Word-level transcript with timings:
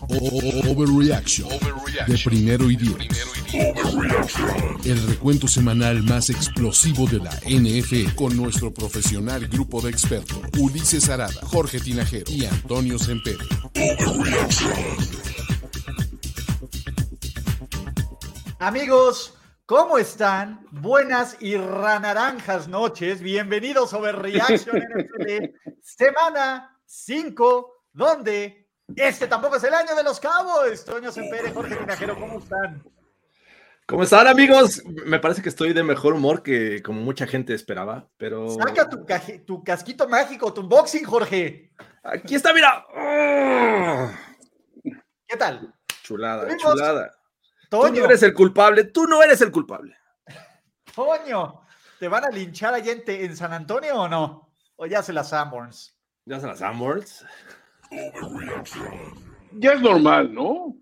Overreaction 0.00 1.48
de 2.06 2.18
primero 2.24 2.70
y 2.70 2.76
diez. 2.76 2.96
El 4.84 5.06
recuento 5.06 5.48
semanal 5.48 6.02
más 6.02 6.30
explosivo 6.30 7.06
de 7.06 7.18
la 7.18 7.30
NF 7.46 8.14
con 8.14 8.36
nuestro 8.36 8.72
profesional 8.72 9.46
grupo 9.48 9.80
de 9.80 9.90
expertos 9.90 10.38
Ulises 10.58 11.08
Arada, 11.08 11.40
Jorge 11.44 11.80
Tinajero 11.80 12.30
y 12.30 12.44
Antonio 12.44 12.98
Sempere. 12.98 13.44
Amigos, 18.58 19.34
¿cómo 19.64 19.98
están? 19.98 20.66
Buenas 20.70 21.36
y 21.40 21.56
ranaranjas 21.56 22.68
noches. 22.68 23.20
Bienvenidos 23.20 23.92
a 23.92 23.98
Overreaction 23.98 24.76
NFL, 24.76 25.44
semana 25.80 26.78
5, 26.84 27.72
donde 27.92 28.65
este 28.94 29.26
tampoco 29.26 29.56
es 29.56 29.64
el 29.64 29.74
año 29.74 29.94
de 29.94 30.04
los 30.04 30.20
cabos. 30.20 30.84
Toño 30.84 31.10
Sempere, 31.10 31.50
Jorge 31.50 31.76
Tinajero, 31.76 32.14
¿cómo 32.18 32.38
están? 32.38 32.84
¿Cómo 33.86 34.02
están, 34.02 34.26
amigos? 34.26 34.82
Me 34.84 35.20
parece 35.20 35.42
que 35.42 35.48
estoy 35.48 35.72
de 35.72 35.84
mejor 35.84 36.14
humor 36.14 36.42
que 36.42 36.82
como 36.82 37.00
mucha 37.02 37.26
gente 37.26 37.54
esperaba, 37.54 38.08
pero. 38.16 38.50
Saca 38.50 38.88
tu, 38.88 39.62
casquito 39.62 40.08
mágico, 40.08 40.52
tu 40.52 40.62
unboxing, 40.62 41.04
Jorge. 41.04 41.70
Aquí 42.02 42.34
está, 42.34 42.52
mira. 42.52 42.84
¿Qué 45.26 45.36
tal? 45.36 45.72
Chulada, 46.02 46.48
chulada. 46.56 47.12
Toño. 47.68 47.94
Tú 47.94 48.00
no 48.00 48.04
eres 48.06 48.22
el 48.22 48.34
culpable, 48.34 48.84
tú 48.84 49.06
no 49.06 49.22
eres 49.22 49.40
el 49.40 49.50
culpable. 49.52 49.96
Toño, 50.94 51.60
¿te 51.98 52.08
van 52.08 52.24
a 52.24 52.30
linchar 52.30 52.74
allá 52.74 52.92
en, 52.92 53.02
en 53.06 53.36
San 53.36 53.52
Antonio 53.52 54.02
o 54.02 54.08
no? 54.08 54.52
¿O 54.76 54.86
ya 54.86 55.02
se 55.02 55.12
las 55.12 55.30
Sanborns? 55.30 55.96
¿Ya 56.24 56.40
se 56.40 56.46
las 56.46 56.58
Sanborns? 56.58 57.24
Ya 59.52 59.72
es 59.72 59.80
normal, 59.80 60.32
¿no? 60.32 60.76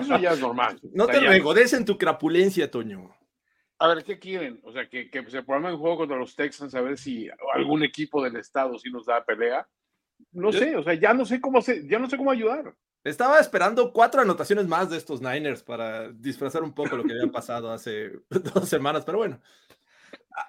Eso 0.00 0.18
ya 0.18 0.32
es 0.32 0.40
normal. 0.40 0.78
No 0.92 1.06
te 1.06 1.20
regodes 1.20 1.72
en 1.72 1.84
tu 1.84 1.98
crapulencia, 1.98 2.70
Toño. 2.70 3.14
A 3.78 3.88
ver, 3.88 4.04
¿qué 4.04 4.18
quieren? 4.18 4.60
O 4.62 4.72
sea, 4.72 4.88
que, 4.88 5.10
se 5.28 5.42
programa 5.42 5.72
un 5.72 5.80
juego 5.80 5.98
contra 5.98 6.16
los 6.16 6.36
Texans 6.36 6.74
a 6.74 6.80
ver 6.80 6.96
si 6.96 7.28
algún 7.52 7.82
equipo 7.82 8.22
del 8.22 8.36
estado 8.36 8.78
sí 8.78 8.90
nos 8.90 9.06
da 9.06 9.24
pelea. 9.24 9.66
No 10.32 10.52
sé, 10.52 10.76
o 10.76 10.82
sea, 10.82 10.94
ya 10.94 11.12
no 11.12 11.26
sé 11.26 11.40
cómo 11.40 11.60
ya 11.60 11.98
no 11.98 12.08
sé 12.08 12.16
cómo 12.16 12.30
ayudar. 12.30 12.74
Estaba 13.02 13.38
esperando 13.38 13.92
cuatro 13.92 14.22
anotaciones 14.22 14.66
más 14.66 14.88
de 14.88 14.96
estos 14.96 15.20
Niners 15.20 15.62
para 15.62 16.10
disfrazar 16.10 16.62
un 16.62 16.72
poco 16.72 16.96
lo 16.96 17.04
que 17.04 17.12
había 17.12 17.30
pasado 17.30 17.70
hace 17.70 18.12
dos 18.54 18.68
semanas, 18.68 19.04
pero 19.04 19.18
bueno, 19.18 19.40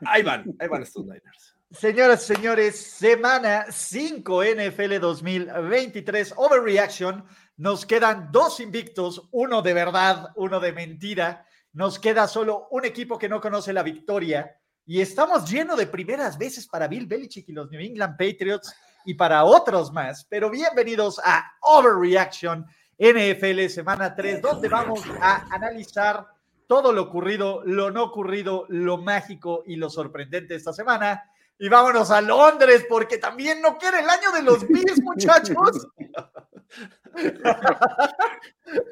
ahí 0.05 0.23
van, 0.23 0.55
ahí 0.59 0.67
van 0.67 0.83
estos 0.83 1.03
Niners. 1.05 1.54
Señoras 1.79 2.23
y 2.23 2.35
señores, 2.35 2.79
semana 2.79 3.65
5 3.69 4.43
NFL 4.43 4.99
2023, 4.99 6.33
Overreaction. 6.37 7.25
Nos 7.57 7.85
quedan 7.85 8.29
dos 8.31 8.61
invictos, 8.61 9.27
uno 9.31 9.61
de 9.61 9.73
verdad, 9.73 10.29
uno 10.35 10.61
de 10.61 10.71
mentira. 10.71 11.45
Nos 11.73 11.99
queda 11.99 12.29
solo 12.29 12.69
un 12.71 12.85
equipo 12.85 13.17
que 13.17 13.27
no 13.27 13.41
conoce 13.41 13.73
la 13.73 13.83
victoria. 13.83 14.57
Y 14.85 15.01
estamos 15.01 15.49
llenos 15.49 15.77
de 15.77 15.87
primeras 15.87 16.37
veces 16.37 16.65
para 16.65 16.87
Bill 16.87 17.07
Belichick 17.07 17.49
y 17.49 17.53
los 17.53 17.69
New 17.69 17.81
England 17.81 18.15
Patriots 18.17 18.73
y 19.03 19.15
para 19.15 19.43
otros 19.43 19.91
más. 19.91 20.25
Pero 20.29 20.49
bienvenidos 20.49 21.19
a 21.25 21.43
Overreaction 21.61 22.65
NFL 22.97 23.67
semana 23.67 24.15
3, 24.15 24.41
donde 24.41 24.69
vamos 24.69 25.01
a 25.19 25.45
analizar 25.53 26.25
todo 26.67 26.93
lo 26.93 27.01
ocurrido, 27.01 27.63
lo 27.65 27.91
no 27.91 28.03
ocurrido, 28.03 28.65
lo 28.69 28.97
mágico 28.97 29.63
y 29.65 29.75
lo 29.75 29.89
sorprendente 29.89 30.55
esta 30.55 30.71
semana 30.71 31.21
y 31.57 31.69
vámonos 31.69 32.11
a 32.11 32.21
Londres, 32.21 32.85
porque 32.89 33.17
también 33.17 33.61
no 33.61 33.77
quiere 33.77 33.99
el 33.99 34.09
año 34.09 34.31
de 34.31 34.43
los 34.43 34.67
Bills, 34.67 35.01
muchachos. 35.01 35.87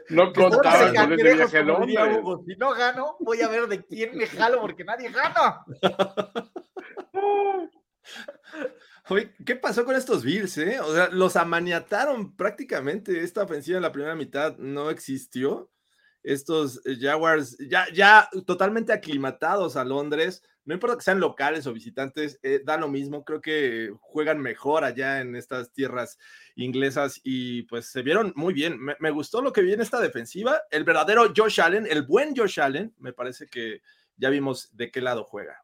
No 0.09 0.31
contaba 0.31 0.93
con 0.93 1.13
ese 1.13 1.33
viaje 1.33 1.57
a 1.57 1.63
Londres. 1.63 1.97
si 2.47 2.55
no 2.55 2.73
gano, 2.73 3.17
voy 3.19 3.41
a 3.41 3.49
ver 3.49 3.67
de 3.67 3.83
quién 3.85 4.15
me 4.15 4.27
jalo, 4.27 4.61
porque 4.61 4.83
nadie 4.83 5.09
gana. 5.09 5.65
Oye, 9.09 9.33
¿qué 9.45 9.57
pasó 9.57 9.83
con 9.83 9.97
estos 9.97 10.23
Bills, 10.23 10.57
eh? 10.57 10.79
O 10.79 10.93
sea, 10.93 11.09
los 11.09 11.35
amaniataron 11.35 12.35
prácticamente. 12.37 13.21
Esta 13.21 13.43
ofensiva 13.43 13.75
en 13.75 13.83
la 13.83 13.91
primera 13.91 14.15
mitad 14.15 14.55
no 14.57 14.89
existió. 14.89 15.69
Estos 16.23 16.81
Jaguars 17.01 17.57
ya, 17.69 17.85
ya 17.93 18.29
totalmente 18.45 18.93
aclimatados 18.93 19.75
a 19.75 19.83
Londres 19.83 20.41
no 20.65 20.73
importa 20.73 20.95
que 20.95 21.03
sean 21.03 21.19
locales 21.19 21.67
o 21.67 21.73
visitantes, 21.73 22.39
eh, 22.41 22.61
da 22.63 22.77
lo 22.77 22.87
mismo, 22.87 23.25
creo 23.25 23.41
que 23.41 23.91
juegan 23.99 24.39
mejor 24.39 24.83
allá 24.83 25.19
en 25.19 25.35
estas 25.35 25.73
tierras 25.73 26.17
inglesas 26.55 27.19
y 27.23 27.63
pues 27.63 27.87
se 27.87 28.01
vieron 28.01 28.31
muy 28.35 28.53
bien. 28.53 28.79
Me, 28.99 29.11
gustó 29.11 29.41
lo 29.41 29.51
que 29.51 29.61
vi 29.61 29.73
en 29.73 29.81
esta 29.81 29.99
defensiva, 29.99 30.61
el 30.71 30.85
verdadero 30.85 31.33
Josh 31.35 31.59
Allen, 31.59 31.85
el 31.89 32.03
buen 32.03 32.35
Josh 32.35 32.61
Allen, 32.61 32.93
me 32.99 33.13
parece 33.13 33.47
que 33.47 33.81
ya 34.15 34.29
vimos 34.29 34.75
de 34.75 34.89
qué 34.89 35.01
lado 35.01 35.25
juega. 35.25 35.61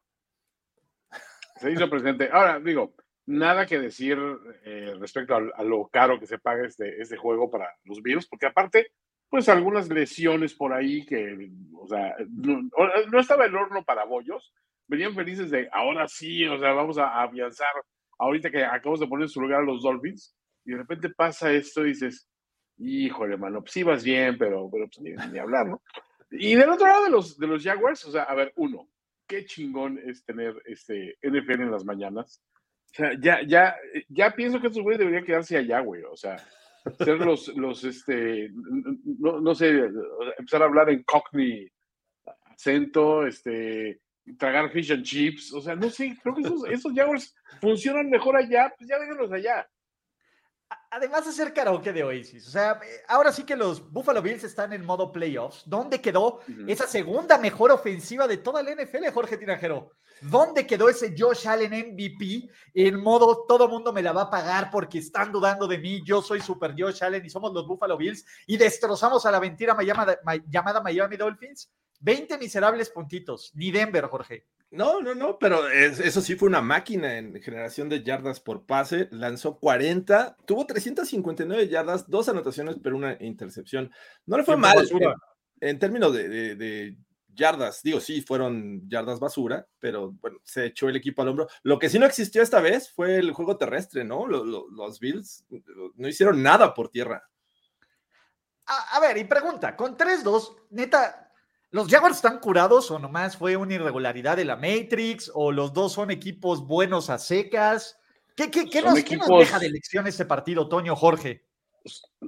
Se 1.60 1.70
hizo 1.70 1.88
presente. 1.88 2.28
Ahora, 2.32 2.60
digo, 2.60 2.94
nada 3.26 3.66
que 3.66 3.78
decir 3.78 4.18
eh, 4.64 4.94
respecto 4.98 5.34
a, 5.34 5.64
lo 5.64 5.88
caro 5.88 6.18
que 6.18 6.26
se 6.26 6.38
paga 6.38 6.66
este, 6.66 7.00
este 7.00 7.16
juego 7.16 7.50
para 7.50 7.68
los 7.84 8.02
Bills, 8.02 8.26
porque 8.26 8.46
aparte, 8.46 8.92
pues 9.30 9.48
algunas 9.48 9.88
lesiones 9.88 10.54
por 10.54 10.72
ahí 10.74 11.06
que, 11.06 11.50
o 11.74 11.86
sea, 11.86 12.16
no 12.28 13.20
estaba 13.20 13.46
el 13.46 13.56
horno 13.56 13.84
para 13.84 14.04
bollos, 14.04 14.52
venían 14.90 15.14
felices 15.14 15.50
de 15.50 15.68
ahora 15.72 16.08
sí, 16.08 16.44
o 16.46 16.58
sea, 16.58 16.72
vamos 16.72 16.98
a 16.98 17.22
afianzar 17.22 17.68
ahorita 18.18 18.50
que 18.50 18.64
acabamos 18.64 19.00
de 19.00 19.06
poner 19.06 19.24
en 19.24 19.28
su 19.28 19.40
lugar 19.40 19.60
a 19.60 19.64
los 19.64 19.82
Dolphins, 19.82 20.34
y 20.64 20.72
de 20.72 20.78
repente 20.78 21.08
pasa 21.10 21.52
esto 21.52 21.86
y 21.86 21.90
dices, 21.90 22.28
híjole, 22.78 23.36
mano, 23.36 23.60
pues 23.60 23.72
sí 23.72 23.82
vas 23.82 24.02
bien, 24.04 24.36
pero, 24.36 24.68
pues 24.68 25.00
ni, 25.00 25.38
hablar, 25.38 25.68
¿no? 25.68 25.80
Y 26.32 26.54
del 26.54 26.68
otro 26.68 26.86
lado 26.86 27.04
de 27.04 27.10
los, 27.10 27.38
de 27.38 27.46
los 27.46 27.62
Jaguars, 27.62 28.04
o 28.04 28.10
sea, 28.10 28.24
a 28.24 28.34
ver, 28.34 28.52
uno, 28.56 28.88
qué 29.26 29.44
chingón 29.46 29.98
es 30.04 30.24
tener 30.24 30.54
este 30.66 31.16
NFL 31.22 31.62
en 31.62 31.70
las 31.70 31.84
mañanas. 31.84 32.42
O 32.92 32.94
sea, 32.94 33.12
ya, 33.18 33.40
ya, 33.46 33.76
ya 34.08 34.32
pienso 34.32 34.60
que 34.60 34.66
estos 34.66 34.82
güeyes 34.82 34.98
deberían 34.98 35.24
quedarse 35.24 35.56
allá, 35.56 35.80
güey. 35.80 36.02
O 36.02 36.16
sea, 36.16 36.36
ser 36.98 37.18
los, 37.18 37.48
los, 37.56 37.84
este, 37.84 38.50
no, 38.52 39.40
no 39.40 39.54
sé, 39.54 39.70
empezar 40.38 40.62
a 40.62 40.66
hablar 40.66 40.90
en 40.90 41.02
Cockney 41.04 41.70
acento, 42.60 43.26
este, 43.26 44.00
tragar 44.38 44.70
fish 44.70 44.90
and 44.90 45.04
chips. 45.04 45.52
O 45.52 45.60
sea, 45.60 45.74
no 45.74 45.90
sé, 45.90 46.16
creo 46.22 46.34
que 46.34 46.42
esos, 46.42 46.64
esos 46.68 46.92
Jaguars 46.94 47.34
funcionan 47.60 48.10
mejor 48.10 48.36
allá, 48.36 48.72
pues 48.76 48.88
ya 48.88 48.98
déjenlos 48.98 49.32
allá. 49.32 49.68
Además 50.92 51.24
de 51.24 51.32
ser 51.32 51.52
karaoke 51.52 51.92
de 51.92 52.04
Oasis, 52.04 52.46
o 52.46 52.50
sea, 52.50 52.80
eh, 52.84 53.02
ahora 53.08 53.32
sí 53.32 53.44
que 53.44 53.56
los 53.56 53.92
Buffalo 53.92 54.22
Bills 54.22 54.44
están 54.44 54.72
en 54.72 54.84
modo 54.84 55.10
playoffs. 55.10 55.62
¿Dónde 55.66 56.00
quedó 56.00 56.40
esa 56.66 56.86
segunda 56.86 57.38
mejor 57.38 57.72
ofensiva 57.72 58.28
de 58.28 58.36
toda 58.36 58.62
la 58.62 58.74
NFL, 58.74 59.08
Jorge 59.12 59.36
Tinajero? 59.36 59.92
¿Dónde 60.20 60.66
quedó 60.66 60.88
ese 60.88 61.14
Josh 61.16 61.48
Allen 61.48 61.92
MVP 61.92 62.50
en 62.74 63.00
modo 63.00 63.46
todo 63.48 63.68
mundo 63.68 63.92
me 63.92 64.02
la 64.02 64.12
va 64.12 64.22
a 64.22 64.30
pagar 64.30 64.70
porque 64.70 64.98
están 64.98 65.32
dudando 65.32 65.66
de 65.66 65.78
mí? 65.78 66.02
Yo 66.04 66.22
soy 66.22 66.40
super 66.40 66.74
Josh 66.78 67.02
Allen 67.02 67.24
y 67.24 67.30
somos 67.30 67.52
los 67.52 67.66
Buffalo 67.66 67.96
Bills 67.96 68.24
y 68.46 68.56
destrozamos 68.56 69.24
a 69.26 69.30
la 69.30 69.40
mentira 69.40 69.76
llamada 69.80 70.80
Miami 70.82 71.16
Dolphins. 71.16 71.70
20 72.00 72.38
miserables 72.38 72.90
puntitos. 72.90 73.52
Ni 73.54 73.70
Denver, 73.70 74.06
Jorge. 74.06 74.46
No, 74.72 75.00
no, 75.00 75.16
no, 75.16 75.36
pero 75.36 75.68
eso 75.68 76.20
sí 76.20 76.36
fue 76.36 76.48
una 76.48 76.60
máquina 76.60 77.18
en 77.18 77.42
generación 77.42 77.88
de 77.88 78.04
yardas 78.04 78.38
por 78.38 78.66
pase. 78.66 79.08
Lanzó 79.10 79.58
40, 79.58 80.36
tuvo 80.46 80.64
359 80.64 81.68
yardas, 81.68 82.08
dos 82.08 82.28
anotaciones, 82.28 82.76
pero 82.80 82.96
una 82.96 83.16
intercepción. 83.20 83.90
No 84.26 84.36
le 84.36 84.44
fue 84.44 84.56
mal 84.56 84.78
en, 85.60 85.78
términos 85.80 86.14
de, 86.14 86.96
yardas. 87.34 87.82
Digo, 87.82 87.98
sí, 87.98 88.22
fueron 88.22 88.88
yardas 88.88 89.18
basura, 89.18 89.66
pero 89.80 90.12
bueno, 90.12 90.38
se 90.44 90.66
echó 90.66 90.88
el 90.88 90.96
equipo 90.96 91.22
al 91.22 91.28
hombro. 91.28 91.48
Lo 91.64 91.80
que 91.80 91.88
sí 91.88 91.98
no 91.98 92.06
existió 92.06 92.40
esta 92.40 92.60
vez 92.60 92.92
fue 92.92 93.16
el 93.16 93.32
juego 93.32 93.56
terrestre, 93.56 94.04
¿no? 94.04 94.28
Los, 94.28 95.00
Bills 95.00 95.46
no 95.96 96.06
hicieron 96.06 96.44
nada 96.44 96.74
por 96.74 96.90
tierra. 96.90 97.24
A, 98.66 98.96
a 98.96 99.00
ver, 99.00 99.18
y 99.18 99.24
pregunta, 99.24 99.74
con 99.74 99.96
3-2, 99.96 100.54
neta, 100.70 101.29
¿Los 101.72 101.88
Jaguars 101.88 102.16
están 102.16 102.40
curados 102.40 102.90
o 102.90 102.98
nomás 102.98 103.36
fue 103.36 103.56
una 103.56 103.74
irregularidad 103.74 104.36
de 104.36 104.44
la 104.44 104.56
Matrix? 104.56 105.30
¿O 105.34 105.52
los 105.52 105.72
dos 105.72 105.92
son 105.92 106.10
equipos 106.10 106.66
buenos 106.66 107.10
a 107.10 107.18
secas? 107.18 107.96
¿Qué, 108.34 108.50
qué, 108.50 108.82
nos, 108.82 108.94
deja 108.94 109.58
de 109.58 109.66
elección 109.66 110.06
este 110.08 110.24
partido, 110.24 110.68
Toño 110.68 110.96
Jorge? 110.96 111.44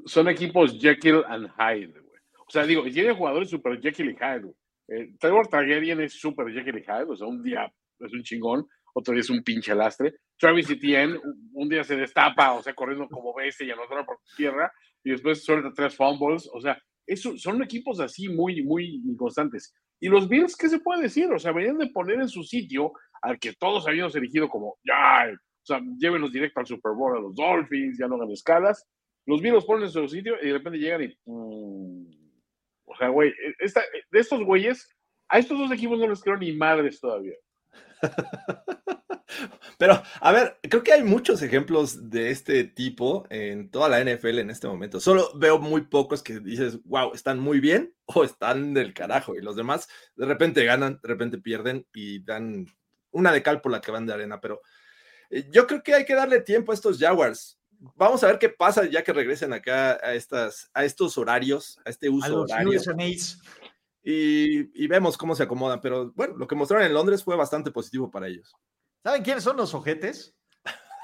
Son 0.06 0.28
equipos 0.28 0.78
Jekyll 0.78 1.24
and 1.26 1.50
Hyde, 1.56 2.00
güey. 2.00 2.20
O 2.46 2.50
sea, 2.50 2.64
digo, 2.64 2.84
tiene 2.84 3.12
jugadores 3.12 3.50
super 3.50 3.80
Jekyll 3.80 4.10
y 4.10 4.14
Hyde, 4.14 4.42
güey. 4.42 4.54
Eh, 4.88 5.14
Trevor 5.18 5.48
Targaryen 5.48 6.00
es 6.02 6.20
super 6.20 6.52
Jekyll 6.52 6.78
y 6.78 6.82
Hyde, 6.82 7.06
o 7.08 7.16
sea, 7.16 7.26
un 7.26 7.42
día 7.42 7.72
es 7.98 8.12
un 8.12 8.22
chingón, 8.22 8.68
otro 8.94 9.12
día 9.12 9.22
es 9.22 9.30
un 9.30 9.42
pinche 9.42 9.74
lastre. 9.74 10.14
Travis 10.38 10.70
Etienne, 10.70 11.18
un 11.52 11.68
día 11.68 11.82
se 11.82 11.96
destapa, 11.96 12.52
o 12.52 12.62
sea, 12.62 12.74
corriendo 12.74 13.08
como 13.08 13.34
bestia 13.34 13.66
y 13.66 13.70
anotando 13.70 14.04
por 14.04 14.18
tierra, 14.36 14.72
y 15.02 15.10
después 15.10 15.44
suelta 15.44 15.72
tres 15.74 15.96
fumbles, 15.96 16.48
o 16.52 16.60
sea, 16.60 16.80
son 17.16 17.62
equipos 17.62 18.00
así 18.00 18.28
muy, 18.28 18.62
muy 18.62 19.02
inconstantes. 19.06 19.74
Y 20.00 20.08
los 20.08 20.28
Bills, 20.28 20.56
¿qué 20.56 20.68
se 20.68 20.80
puede 20.80 21.02
decir? 21.02 21.32
O 21.32 21.38
sea, 21.38 21.52
venían 21.52 21.78
de 21.78 21.88
poner 21.88 22.20
en 22.20 22.28
su 22.28 22.42
sitio 22.42 22.92
al 23.22 23.38
que 23.38 23.52
todos 23.52 23.86
habíamos 23.86 24.14
elegido 24.16 24.48
como, 24.48 24.78
ya, 24.84 25.30
o 25.32 25.64
sea, 25.64 25.80
llévenos 25.98 26.32
directo 26.32 26.60
al 26.60 26.66
Super 26.66 26.92
Bowl 26.92 27.16
a 27.16 27.20
los 27.20 27.34
Dolphins, 27.34 27.98
ya 27.98 28.08
no 28.08 28.16
hagan 28.16 28.30
escalas. 28.30 28.84
Los 29.26 29.40
Bills 29.40 29.54
los 29.54 29.64
ponen 29.64 29.84
en 29.84 29.90
su 29.90 30.08
sitio 30.08 30.34
y 30.42 30.48
de 30.48 30.52
repente 30.54 30.78
llegan 30.78 31.02
y... 31.02 31.16
o 31.24 32.96
sea, 32.98 33.08
güey, 33.08 33.30
e, 33.30 33.54
de 34.10 34.20
estos 34.20 34.42
güeyes, 34.42 34.88
a 35.28 35.38
estos 35.38 35.58
dos 35.58 35.70
equipos 35.70 35.98
no 35.98 36.08
les 36.08 36.20
creo 36.20 36.36
ni 36.36 36.52
madres 36.52 37.00
todavía. 37.00 37.34
Pero, 39.78 40.02
a 40.20 40.32
ver, 40.32 40.58
creo 40.62 40.82
que 40.82 40.92
hay 40.92 41.02
muchos 41.02 41.42
ejemplos 41.42 42.10
de 42.10 42.30
este 42.30 42.64
tipo 42.64 43.26
en 43.30 43.70
toda 43.70 43.88
la 43.88 44.00
NFL 44.00 44.38
en 44.38 44.50
este 44.50 44.66
momento. 44.66 45.00
Solo 45.00 45.30
veo 45.34 45.58
muy 45.58 45.82
pocos 45.82 46.22
que 46.22 46.40
dices, 46.40 46.82
wow, 46.84 47.12
están 47.14 47.38
muy 47.38 47.60
bien 47.60 47.94
o 48.06 48.24
están 48.24 48.74
del 48.74 48.94
carajo. 48.94 49.34
Y 49.34 49.40
los 49.40 49.56
demás 49.56 49.88
de 50.16 50.26
repente 50.26 50.64
ganan, 50.64 51.00
de 51.02 51.08
repente 51.08 51.38
pierden 51.38 51.86
y 51.94 52.22
dan 52.24 52.66
una 53.10 53.32
de 53.32 53.42
cal 53.42 53.60
por 53.60 53.72
la 53.72 53.80
que 53.80 53.90
van 53.90 54.06
de 54.06 54.14
arena. 54.14 54.40
Pero 54.40 54.60
eh, 55.30 55.48
yo 55.50 55.66
creo 55.66 55.82
que 55.82 55.94
hay 55.94 56.04
que 56.04 56.14
darle 56.14 56.40
tiempo 56.40 56.72
a 56.72 56.74
estos 56.74 56.98
Jaguars. 56.98 57.58
Vamos 57.96 58.22
a 58.22 58.28
ver 58.28 58.38
qué 58.38 58.48
pasa 58.48 58.84
ya 58.84 59.02
que 59.02 59.12
regresen 59.12 59.52
acá 59.52 59.98
a, 60.02 60.14
estas, 60.14 60.70
a 60.72 60.84
estos 60.84 61.18
horarios, 61.18 61.80
a 61.84 61.90
este 61.90 62.08
uso 62.08 62.42
horario. 62.42 62.80
Y, 64.04 64.82
y, 64.82 64.86
vemos 64.88 65.16
cómo 65.16 65.34
se 65.34 65.44
acomodan. 65.44 65.80
Pero 65.80 66.12
bueno, 66.12 66.36
lo 66.36 66.46
que 66.46 66.54
mostraron 66.54 66.86
en 66.86 66.94
Londres 66.94 67.22
fue 67.22 67.36
bastante 67.36 67.70
positivo 67.70 68.10
para 68.10 68.28
ellos. 68.28 68.54
¿Saben 69.02 69.22
quiénes 69.22 69.42
son 69.42 69.56
los 69.56 69.74
ojetes? 69.74 70.36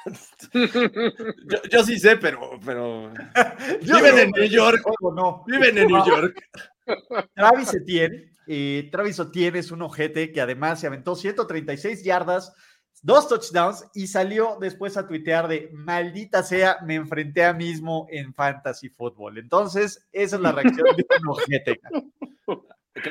yo, 1.71 1.85
sí 1.85 1.99
sé, 1.99 2.17
pero, 2.17 2.59
pero... 2.65 3.13
viven 3.83 4.19
en 4.19 4.31
New 4.31 4.45
York. 4.45 4.81
No. 5.15 5.45
Viven 5.47 5.79
en 5.79 5.89
New 5.89 6.05
York. 6.07 6.41
Travis 7.35 7.75
Etienne. 7.75 8.33
Eh, 8.47 8.89
Travis 8.91 9.19
Etienne 9.19 9.59
es 9.59 9.71
un 9.71 9.83
ojete 9.83 10.33
que 10.33 10.41
además 10.41 10.81
se 10.81 10.87
aventó 10.87 11.17
136 11.17 12.03
yardas, 12.03 12.55
dos 13.03 13.29
touchdowns 13.29 13.85
y 13.95 14.07
salió 14.07 14.57
después 14.61 14.97
a 14.97 15.07
tuitear 15.07 15.49
de 15.49 15.69
maldita 15.73 16.43
sea, 16.43 16.79
me 16.85 16.95
enfrenté 16.95 17.45
a 17.45 17.53
mismo 17.53 18.07
en 18.11 18.33
fantasy 18.33 18.89
football. 18.89 19.39
Entonces, 19.39 20.09
esa 20.13 20.37
es 20.37 20.43
la 20.43 20.53
reacción 20.53 20.87
de 20.97 21.07
un 21.21 21.29
ojete. 21.29 21.81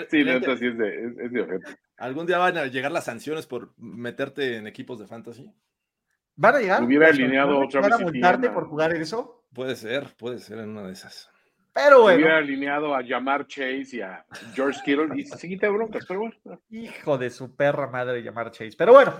Sí, 0.10 0.24
neta, 0.24 0.58
sí 0.58 0.68
es 0.68 0.78
de, 0.78 1.14
es, 1.24 1.32
de 1.32 1.42
ojete. 1.42 1.78
¿Algún 1.98 2.26
día 2.26 2.38
van 2.38 2.58
a 2.58 2.66
llegar 2.66 2.92
las 2.92 3.06
sanciones 3.06 3.48
por 3.48 3.74
meterte 3.78 4.58
en 4.58 4.68
equipos 4.68 5.00
de 5.00 5.08
fantasy? 5.08 5.52
¿Van 6.36 6.56
a 6.56 6.60
llegar? 6.60 6.84
Hubiera 6.84 7.08
alineado 7.08 7.60
otra 7.60 7.82
vez. 7.82 7.90
¿Van 7.90 8.02
a 8.02 8.04
multarte 8.04 8.50
por 8.50 8.68
jugar 8.68 8.96
en 8.96 9.02
eso? 9.02 9.46
Puede 9.54 9.76
ser, 9.76 10.16
puede 10.18 10.40
ser 10.40 10.60
en 10.60 10.70
una 10.70 10.84
de 10.84 10.94
esas. 10.94 11.30
Pero 11.74 12.02
bueno. 12.02 12.18
Hubiera 12.18 12.38
alineado 12.38 12.96
a 12.96 13.02
llamar 13.02 13.48
Chase 13.48 13.88
y 13.94 14.02
a 14.02 14.26
George 14.54 14.80
Kittle 14.84 15.10
y 15.16 15.26
se 15.26 15.48
quita 15.48 15.70
broncas, 15.70 16.06
pero 16.08 16.22
bueno. 16.22 16.62
Hijo 16.70 17.18
de 17.18 17.30
su 17.30 17.56
perra 17.56 17.88
madre 17.88 18.22
llamar 18.22 18.52
Chase. 18.52 18.76
Pero 18.78 18.94
bueno, 18.94 19.14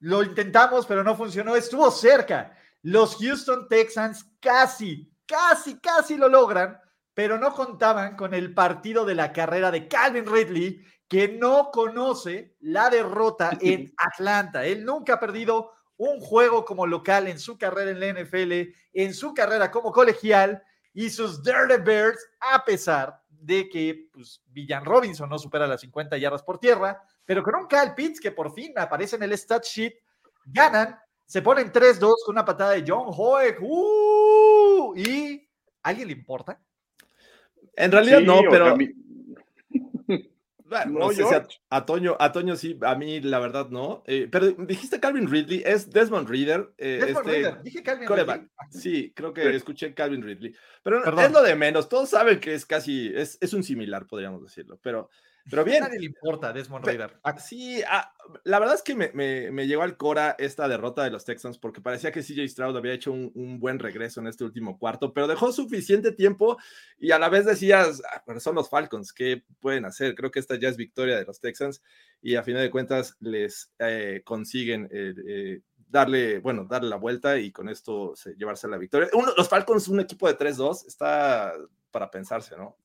lo 0.00 0.22
intentamos, 0.22 0.86
pero 0.86 1.02
no 1.02 1.16
funcionó. 1.16 1.56
Estuvo 1.56 1.90
cerca. 1.90 2.56
Los 2.82 3.16
Houston 3.16 3.68
Texans 3.68 4.24
casi, 4.40 5.12
casi, 5.26 5.78
casi 5.80 6.16
lo 6.16 6.28
logran 6.28 6.78
pero 7.18 7.36
no 7.36 7.52
contaban 7.52 8.14
con 8.14 8.32
el 8.32 8.54
partido 8.54 9.04
de 9.04 9.16
la 9.16 9.32
carrera 9.32 9.72
de 9.72 9.88
Calvin 9.88 10.24
Ridley, 10.24 10.86
que 11.08 11.26
no 11.26 11.72
conoce 11.72 12.54
la 12.60 12.90
derrota 12.90 13.58
en 13.60 13.92
Atlanta. 13.96 14.64
Él 14.64 14.84
nunca 14.84 15.14
ha 15.14 15.18
perdido 15.18 15.72
un 15.96 16.20
juego 16.20 16.64
como 16.64 16.86
local 16.86 17.26
en 17.26 17.40
su 17.40 17.58
carrera 17.58 17.90
en 17.90 17.98
la 17.98 18.22
NFL, 18.22 18.72
en 18.92 19.14
su 19.14 19.34
carrera 19.34 19.68
como 19.72 19.90
colegial, 19.90 20.62
y 20.94 21.10
sus 21.10 21.42
Dirty 21.42 21.82
Bears, 21.84 22.24
a 22.38 22.64
pesar 22.64 23.20
de 23.28 23.68
que 23.68 24.10
pues, 24.12 24.40
Villan 24.46 24.84
Robinson 24.84 25.28
no 25.28 25.40
supera 25.40 25.66
las 25.66 25.80
50 25.80 26.16
yardas 26.18 26.44
por 26.44 26.60
tierra, 26.60 27.02
pero 27.24 27.42
con 27.42 27.56
un 27.56 27.66
Kyle 27.66 27.94
Pitts 27.96 28.20
que 28.20 28.30
por 28.30 28.54
fin 28.54 28.72
aparece 28.76 29.16
en 29.16 29.24
el 29.24 29.36
stat 29.36 29.64
sheet, 29.64 29.94
ganan, 30.44 30.96
se 31.26 31.42
ponen 31.42 31.72
3-2 31.72 31.98
con 32.24 32.36
una 32.36 32.44
patada 32.44 32.74
de 32.74 32.84
John 32.86 33.08
Hoek, 33.08 33.58
¡uh! 33.60 34.94
y 34.94 35.50
¿alguien 35.82 36.06
le 36.06 36.14
importa? 36.14 36.62
En 37.78 37.92
realidad 37.92 38.20
no, 38.20 38.40
pero. 38.50 38.76
no, 40.88 41.12
sé 41.12 41.24
a, 41.70 41.86
Toño, 41.86 42.16
a 42.18 42.32
Toño 42.32 42.56
sí, 42.56 42.76
a 42.82 42.96
mí 42.96 43.20
la 43.20 43.38
verdad 43.38 43.68
no. 43.70 44.02
Eh, 44.06 44.28
pero 44.30 44.50
dijiste 44.50 44.98
Calvin 44.98 45.30
Ridley, 45.30 45.62
es 45.64 45.88
Desmond 45.88 46.28
Reader. 46.28 46.72
Eh, 46.76 46.98
Desmond 47.00 47.28
este, 47.28 47.40
Reader, 47.40 47.62
dije 47.62 47.82
Calvin 47.82 48.08
Ridley. 48.08 48.48
Sí, 48.70 49.12
creo 49.14 49.32
que 49.32 49.54
escuché 49.54 49.94
Calvin 49.94 50.22
Ridley. 50.22 50.54
Pero 50.82 51.04
es 51.04 51.32
lo 51.32 51.42
de 51.42 51.54
menos, 51.54 51.88
todos 51.88 52.10
saben 52.10 52.40
que 52.40 52.54
es 52.54 52.66
casi, 52.66 53.12
es, 53.14 53.38
es 53.40 53.52
un 53.54 53.62
similar, 53.62 54.06
podríamos 54.06 54.42
decirlo. 54.42 54.78
Pero 54.82 55.08
pero 55.50 55.64
bien. 55.64 55.82
A 55.82 55.86
nadie 55.86 56.00
le 56.00 56.06
importa 56.06 56.52
Desmond 56.52 56.84
Raider. 56.84 57.18
Sí, 57.38 57.82
ah, 57.88 58.12
la 58.44 58.58
verdad 58.58 58.74
es 58.74 58.82
que 58.82 58.94
me, 58.94 59.10
me, 59.12 59.66
llegó 59.66 59.82
al 59.82 59.96
cora 59.96 60.36
esta 60.38 60.68
derrota 60.68 61.04
de 61.04 61.10
los 61.10 61.24
Texans 61.24 61.58
porque 61.58 61.80
parecía 61.80 62.12
que 62.12 62.22
CJ 62.22 62.48
Stroud 62.48 62.76
había 62.76 62.92
hecho 62.92 63.12
un, 63.12 63.58
buen 63.58 63.78
regreso 63.78 64.20
en 64.20 64.26
este 64.26 64.44
último 64.44 64.78
cuarto, 64.78 65.12
pero 65.12 65.26
dejó 65.26 65.52
suficiente 65.52 66.12
tiempo 66.12 66.58
y 66.98 67.10
a 67.12 67.18
la 67.18 67.28
vez 67.28 67.46
decías, 67.46 68.02
ah, 68.12 68.40
son 68.40 68.54
los 68.54 68.68
Falcons, 68.68 69.12
¿qué 69.12 69.44
pueden 69.60 69.84
hacer? 69.84 70.14
Creo 70.14 70.30
que 70.30 70.40
esta 70.40 70.56
ya 70.56 70.68
es 70.68 70.76
victoria 70.76 71.16
de 71.16 71.24
los 71.24 71.40
Texans 71.40 71.82
y 72.20 72.34
a 72.36 72.42
final 72.42 72.62
de 72.62 72.70
cuentas 72.70 73.16
les 73.20 73.72
eh, 73.78 74.22
consiguen 74.24 74.88
eh, 74.90 75.14
eh, 75.26 75.60
darle, 75.88 76.38
bueno, 76.40 76.64
darle 76.64 76.90
la 76.90 76.96
vuelta 76.96 77.38
y 77.38 77.52
con 77.52 77.68
esto 77.68 78.14
llevarse 78.36 78.68
la 78.68 78.78
victoria. 78.78 79.08
los 79.36 79.48
Falcons, 79.48 79.88
un 79.88 80.00
equipo 80.00 80.28
de 80.28 80.36
3-2, 80.36 80.86
está 80.86 81.54
para 81.90 82.10
pensarse, 82.10 82.56
¿no? 82.56 82.76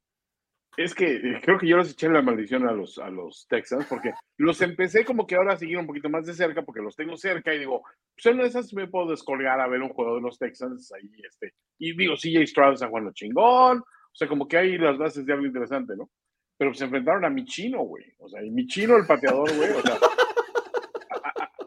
Es 0.76 0.96
que 0.96 1.16
eh, 1.16 1.42
creo 1.44 1.60
que 1.60 1.68
yo 1.68 1.78
les 1.78 1.92
eché 1.92 2.10
la 2.10 2.22
maldición 2.22 2.68
a 2.68 2.72
los, 2.72 2.98
a 2.98 3.10
los 3.10 3.46
Texans 3.48 3.86
porque 3.86 4.12
los 4.38 4.60
empecé 4.62 5.06
como 5.06 5.28
que 5.28 5.36
ahora 5.36 5.54
a 5.54 5.58
seguir 5.58 5.78
un 5.78 5.86
poquito 5.86 6.10
más 6.10 6.26
de 6.26 6.34
cerca 6.34 6.64
porque 6.64 6.82
los 6.82 6.96
tengo 6.96 7.16
cerca 7.16 7.54
y 7.54 7.60
digo, 7.60 7.84
pues 8.16 8.26
en 8.26 8.42
esas 8.42 8.74
me 8.74 8.88
puedo 8.88 9.12
descolgar 9.12 9.60
a 9.60 9.68
ver 9.68 9.82
un 9.82 9.90
juego 9.90 10.16
de 10.16 10.22
los 10.22 10.40
Texans 10.40 10.92
ahí, 10.94 11.10
este, 11.28 11.54
y 11.78 11.96
digo, 11.96 12.16
CJ 12.16 12.48
Stroud 12.48 12.74
está 12.74 12.88
jugando 12.88 13.14
chingón, 13.14 13.80
o 13.80 14.16
sea, 14.16 14.28
como 14.28 14.48
que 14.48 14.58
hay 14.58 14.78
las 14.78 14.98
bases 14.98 15.26
de 15.26 15.34
algo 15.34 15.46
interesante, 15.46 15.96
¿no? 15.96 16.10
Pero 16.58 16.74
se 16.74 16.86
enfrentaron 16.86 17.26
a 17.26 17.30
mi 17.30 17.46
chino, 17.46 17.80
güey, 17.82 18.06
o 18.18 18.28
sea, 18.28 18.44
y 18.44 18.50
mi 18.50 18.66
chino 18.66 18.98
el 18.98 19.06
pateador, 19.06 19.56
güey, 19.56 19.70
o 19.72 19.82
sea, 19.82 19.98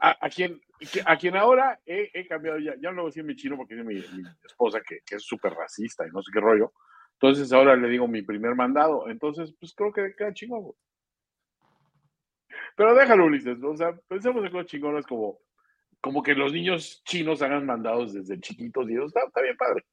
a, 0.00 0.28
quien, 0.28 0.60
a 1.04 1.16
quien 1.16 1.36
ahora 1.36 1.80
he, 1.86 2.26
cambiado, 2.26 2.58
ya, 2.58 2.75
ya 2.80 2.90
no 2.90 2.96
lo 2.96 3.02
voy 3.02 3.08
a 3.08 3.10
decir 3.10 3.25
mi 3.25 3.36
chino 3.36 3.56
porque 3.56 3.78
es 3.78 3.84
mi, 3.84 3.94
mi 3.94 4.28
esposa 4.44 4.80
que, 4.80 5.00
que 5.06 5.16
es 5.16 5.22
súper 5.22 5.52
racista 5.52 6.06
y 6.06 6.10
no 6.10 6.22
sé 6.22 6.30
qué 6.32 6.40
rollo, 6.40 6.72
entonces 7.20 7.50
ahora 7.52 7.76
le 7.76 7.88
digo 7.88 8.06
mi 8.06 8.23
primer 8.23 8.54
mandado. 8.54 9.08
Entonces, 9.08 9.54
pues 9.58 9.75
creo 9.75 9.92
que 9.92 10.14
queda 10.16 10.35
chingón, 10.35 10.73
Pero 12.76 12.94
déjalo, 12.94 13.25
Ulises. 13.25 13.62
O 13.62 13.76
sea, 13.76 13.96
pensemos 14.06 14.44
en 14.44 14.52
cosas 14.52 14.66
chingonas 14.66 15.06
como, 15.06 15.38
como 16.00 16.23
que 16.23 16.35
los 16.35 16.52
niños 16.52 17.02
chinos 17.04 17.40
hagan 17.40 17.64
mandados 17.64 18.12
desde 18.12 18.38
chiquitos 18.38 18.88
y 18.90 18.94
eso 18.94 19.06
está, 19.06 19.40
bien 19.40 19.56
padre. 19.56 19.85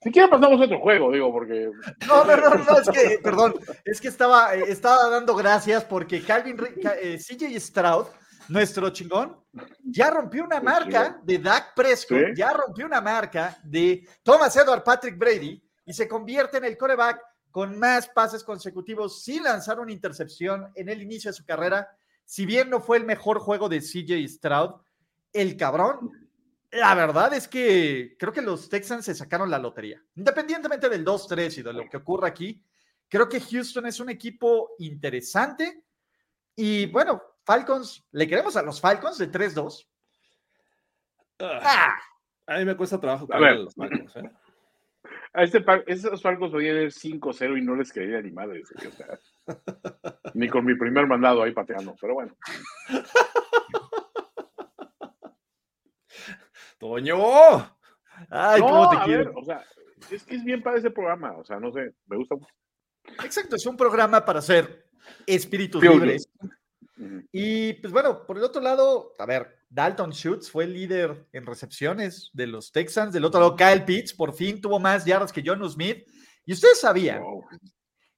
Si 0.00 0.10
quieren 0.10 0.30
pasamos 0.30 0.60
otro 0.60 0.80
juego, 0.80 1.12
digo, 1.12 1.32
porque. 1.32 1.70
No, 2.08 2.24
no, 2.24 2.36
no, 2.36 2.54
no, 2.54 2.78
es 2.78 2.88
que, 2.88 3.18
perdón, 3.22 3.54
es 3.84 4.00
que 4.00 4.08
estaba, 4.08 4.54
estaba 4.54 5.08
dando 5.08 5.34
gracias 5.34 5.84
porque 5.84 6.22
Calvin, 6.22 6.56
eh, 7.00 7.18
CJ 7.18 7.58
Stroud 7.58 8.06
nuestro 8.48 8.90
chingón, 8.90 9.36
ya 9.84 10.10
rompió 10.10 10.44
una 10.44 10.60
marca 10.60 11.20
de 11.22 11.38
Dak 11.38 11.74
Prescott, 11.74 12.34
ya 12.34 12.52
rompió 12.52 12.86
una 12.86 13.00
marca 13.00 13.58
de 13.62 14.06
Thomas 14.22 14.56
Edward 14.56 14.82
Patrick 14.82 15.18
Brady 15.18 15.62
y 15.84 15.92
se 15.92 16.08
convierte 16.08 16.58
en 16.58 16.64
el 16.64 16.76
coreback 16.76 17.20
con 17.50 17.78
más 17.78 18.08
pases 18.08 18.42
consecutivos 18.42 19.22
sin 19.22 19.44
lanzar 19.44 19.78
una 19.78 19.92
intercepción 19.92 20.72
en 20.74 20.88
el 20.88 21.02
inicio 21.02 21.30
de 21.30 21.36
su 21.36 21.44
carrera. 21.44 21.88
Si 22.24 22.46
bien 22.46 22.70
no 22.70 22.80
fue 22.80 22.96
el 22.96 23.04
mejor 23.04 23.38
juego 23.38 23.68
de 23.68 23.80
CJ 23.80 24.26
Stroud, 24.26 24.80
el 25.32 25.56
cabrón, 25.56 26.10
la 26.70 26.94
verdad 26.94 27.34
es 27.34 27.46
que 27.46 28.16
creo 28.18 28.32
que 28.32 28.40
los 28.40 28.68
Texans 28.68 29.04
se 29.04 29.14
sacaron 29.14 29.50
la 29.50 29.58
lotería. 29.58 30.02
Independientemente 30.14 30.88
del 30.88 31.04
2-3 31.04 31.58
y 31.58 31.62
de 31.62 31.72
lo 31.72 31.88
que 31.88 31.98
ocurra 31.98 32.28
aquí, 32.28 32.62
creo 33.08 33.28
que 33.28 33.40
Houston 33.40 33.86
es 33.86 34.00
un 34.00 34.08
equipo 34.08 34.70
interesante. 34.78 35.84
Y 36.56 36.86
bueno, 36.86 37.22
Falcons, 37.44 38.04
le 38.12 38.28
queremos 38.28 38.56
a 38.56 38.62
los 38.62 38.80
Falcons 38.80 39.18
de 39.18 39.30
3-2. 39.30 39.86
Ah, 41.40 41.96
a 42.46 42.58
mí 42.58 42.64
me 42.64 42.76
cuesta 42.76 43.00
trabajo 43.00 43.26
A 43.30 43.38
ver. 43.38 43.56
los 43.58 43.74
Falcons, 43.74 44.16
¿eh? 44.16 44.30
A 45.34 45.42
este, 45.44 45.64
esos 45.86 46.20
Falcons 46.22 46.52
podían 46.52 46.76
ir 46.76 46.92
5-0 46.92 47.58
y 47.58 47.62
no 47.62 47.74
les 47.74 47.90
creía 47.92 48.20
ni 48.20 48.30
o 48.32 48.92
sea, 48.92 49.18
ni 50.34 50.48
con 50.48 50.64
mi 50.64 50.74
primer 50.76 51.06
mandado 51.06 51.42
ahí 51.42 51.52
pateando, 51.52 51.96
pero 52.00 52.14
bueno. 52.14 52.36
¡Toño! 56.78 57.16
Ay, 58.30 58.60
No, 58.60 58.66
cómo 58.66 58.90
te 58.90 58.96
a 58.96 59.04
quiero. 59.04 59.24
ver, 59.24 59.34
o 59.36 59.44
sea, 59.44 59.64
es 60.10 60.24
que 60.24 60.34
es 60.34 60.44
bien 60.44 60.62
para 60.62 60.78
ese 60.78 60.90
programa, 60.90 61.32
o 61.38 61.44
sea, 61.44 61.58
no 61.58 61.72
sé, 61.72 61.94
me 62.06 62.16
gusta 62.16 62.34
mucho. 62.34 62.52
Exacto, 63.24 63.56
es 63.56 63.66
un 63.66 63.76
programa 63.76 64.24
para 64.24 64.40
hacer 64.40 64.86
espíritus 65.26 65.82
libres. 65.82 66.28
Y 67.32 67.72
pues 67.74 67.92
bueno, 67.92 68.26
por 68.26 68.36
el 68.38 68.44
otro 68.44 68.60
lado, 68.60 69.14
a 69.18 69.26
ver, 69.26 69.58
Dalton 69.70 70.12
Schultz 70.12 70.50
fue 70.50 70.64
el 70.64 70.74
líder 70.74 71.26
en 71.32 71.46
recepciones 71.46 72.30
de 72.32 72.46
los 72.46 72.70
Texans. 72.70 73.12
Del 73.12 73.24
otro 73.24 73.40
lado, 73.40 73.56
Kyle 73.56 73.84
Pitts 73.84 74.12
por 74.12 74.34
fin 74.34 74.60
tuvo 74.60 74.78
más 74.78 75.04
yardas 75.04 75.32
que 75.32 75.42
John 75.44 75.68
Smith. 75.68 76.06
Y 76.44 76.52
ustedes 76.52 76.80
sabían 76.80 77.22
Wow. 77.22 77.44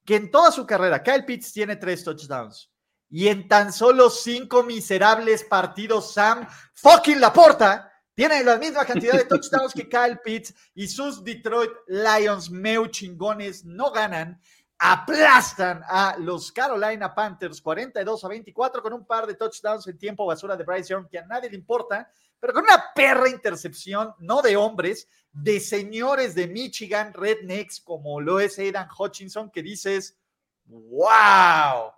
que 0.05 0.17
en 0.17 0.31
toda 0.31 0.51
su 0.51 0.67
carrera, 0.67 1.03
Kyle 1.03 1.25
Pitts 1.25 1.53
tiene 1.53 1.77
tres 1.77 2.03
touchdowns. 2.05 2.71
Y 3.09 3.29
en 3.29 3.47
tan 3.47 3.73
solo 3.73 4.11
cinco 4.11 4.63
miserables 4.65 5.45
partidos, 5.45 6.13
Sam 6.13 6.47
fucking 6.75 7.21
Laporta 7.21 7.91
tiene 8.15 8.43
la 8.43 8.57
misma 8.59 8.85
cantidad 8.85 9.13
de 9.15 9.25
touchdowns 9.25 9.73
que 9.73 9.89
Kyle 9.89 10.19
Pitts 10.25 10.53
y 10.75 10.89
sus 10.89 11.23
Detroit 11.23 11.71
Lions 11.87 12.51
meu 12.51 12.87
chingones 12.89 13.65
no 13.65 13.93
ganan. 13.93 14.41
Aplastan 14.87 15.83
a 15.89 16.15
los 16.19 16.53
Carolina 16.53 17.15
Panthers 17.15 17.63
42 17.63 18.23
a 18.23 18.29
24 18.29 18.83
con 18.83 18.93
un 18.93 19.07
par 19.07 19.27
de 19.27 19.33
touchdowns 19.33 19.87
en 19.87 19.97
tiempo 19.97 20.27
basura 20.27 20.59
de 20.59 20.65
Bryce 20.65 20.91
Young 20.91 21.09
que 21.09 21.19
a 21.19 21.25
nadie 21.25 21.49
le 21.49 21.57
importa, 21.57 22.13
pero 22.39 22.53
con 22.53 22.65
una 22.65 22.93
perra 22.95 23.31
intercepción, 23.31 24.13
no 24.19 24.43
de 24.43 24.59
hombres, 24.59 25.09
de 25.33 25.59
señores 25.59 26.35
de 26.35 26.49
Michigan, 26.49 27.15
rednecks, 27.15 27.81
como 27.81 28.21
lo 28.21 28.41
es 28.41 28.59
Aidan 28.59 28.91
Hutchinson, 28.99 29.51
que 29.51 29.63
dices, 29.63 30.19
wow, 30.67 31.91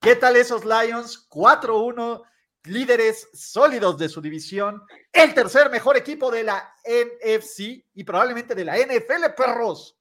¿qué 0.00 0.16
tal 0.16 0.34
esos 0.34 0.64
Lions? 0.64 1.28
4-1, 1.30 2.24
líderes 2.64 3.28
sólidos 3.32 3.96
de 3.98 4.08
su 4.08 4.20
división, 4.20 4.82
el 5.12 5.32
tercer 5.32 5.70
mejor 5.70 5.96
equipo 5.96 6.28
de 6.28 6.42
la 6.42 6.74
NFC 6.84 7.86
y 7.94 8.02
probablemente 8.02 8.56
de 8.56 8.64
la 8.64 8.78
NFL, 8.78 9.32
perros. 9.36 9.96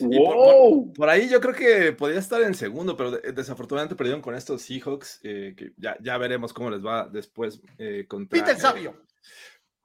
Y 0.00 0.18
por- 0.94 1.08
ahí 1.08 1.28
yo 1.28 1.40
creo 1.40 1.54
que 1.54 1.92
podría 1.92 2.18
estar 2.20 2.40
en 2.42 2.54
segundo, 2.54 2.96
pero 2.96 3.10
de- 3.12 3.32
desafortunadamente 3.32 3.96
perdieron 3.96 4.22
con 4.22 4.34
estos 4.34 4.62
Seahawks, 4.62 5.20
eh, 5.22 5.54
que 5.56 5.72
ya, 5.76 5.96
ya 6.00 6.16
veremos 6.18 6.52
cómo 6.52 6.70
les 6.70 6.84
va 6.84 7.08
después 7.08 7.60
eh, 7.78 8.06
contra... 8.08 8.38
Pite 8.38 8.52
el 8.52 8.56
eh, 8.56 8.60
sabio. 8.60 9.02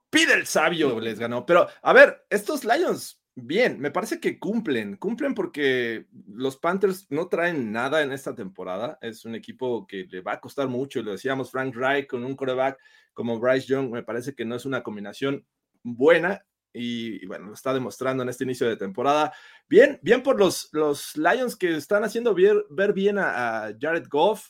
Pide 0.09 0.33
el 0.33 0.45
sabio 0.45 0.99
les 0.99 1.19
ganó. 1.19 1.45
Pero, 1.45 1.67
a 1.81 1.93
ver, 1.93 2.25
estos 2.29 2.63
Lions, 2.63 3.21
bien, 3.35 3.79
me 3.79 3.91
parece 3.91 4.19
que 4.19 4.39
cumplen. 4.39 4.95
Cumplen 4.95 5.33
porque 5.33 6.05
los 6.29 6.55
Panthers 6.57 7.07
no 7.09 7.27
traen 7.27 7.71
nada 7.71 8.01
en 8.01 8.13
esta 8.13 8.33
temporada. 8.33 8.97
Es 9.01 9.25
un 9.25 9.35
equipo 9.35 9.85
que 9.85 10.05
le 10.09 10.21
va 10.21 10.33
a 10.33 10.39
costar 10.39 10.69
mucho. 10.69 11.01
Lo 11.01 11.11
decíamos, 11.11 11.51
Frank 11.51 11.75
Reich 11.75 12.07
con 12.07 12.23
un 12.23 12.35
coreback 12.35 12.77
como 13.13 13.39
Bryce 13.39 13.67
Young, 13.67 13.91
me 13.91 14.03
parece 14.03 14.33
que 14.35 14.45
no 14.45 14.55
es 14.55 14.65
una 14.65 14.83
combinación 14.83 15.45
buena. 15.83 16.45
Y, 16.75 17.23
y 17.23 17.25
bueno, 17.25 17.47
lo 17.47 17.53
está 17.53 17.73
demostrando 17.73 18.23
en 18.23 18.29
este 18.29 18.43
inicio 18.43 18.67
de 18.67 18.77
temporada. 18.77 19.33
Bien, 19.67 19.99
bien 20.03 20.21
por 20.21 20.37
los, 20.39 20.69
los 20.73 21.15
Lions 21.15 21.55
que 21.55 21.75
están 21.75 22.03
haciendo 22.03 22.35
ver, 22.35 22.65
ver 22.69 22.93
bien 22.93 23.17
a, 23.17 23.65
a 23.65 23.73
Jared 23.79 24.07
Goff. 24.09 24.49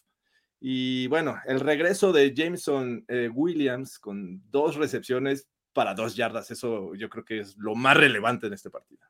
Y 0.60 1.08
bueno, 1.08 1.40
el 1.46 1.60
regreso 1.60 2.12
de 2.12 2.34
Jameson 2.34 3.06
eh, 3.08 3.30
Williams 3.32 4.00
con 4.00 4.42
dos 4.50 4.76
recepciones 4.76 5.48
para 5.76 5.94
dos 5.94 6.16
yardas, 6.16 6.50
eso 6.52 6.96
yo 6.96 7.10
creo 7.10 7.26
que 7.26 7.40
es 7.42 7.58
lo 7.58 7.76
más 7.76 7.98
relevante 7.98 8.48
en 8.48 8.54
este 8.54 8.70
partido. 8.70 9.06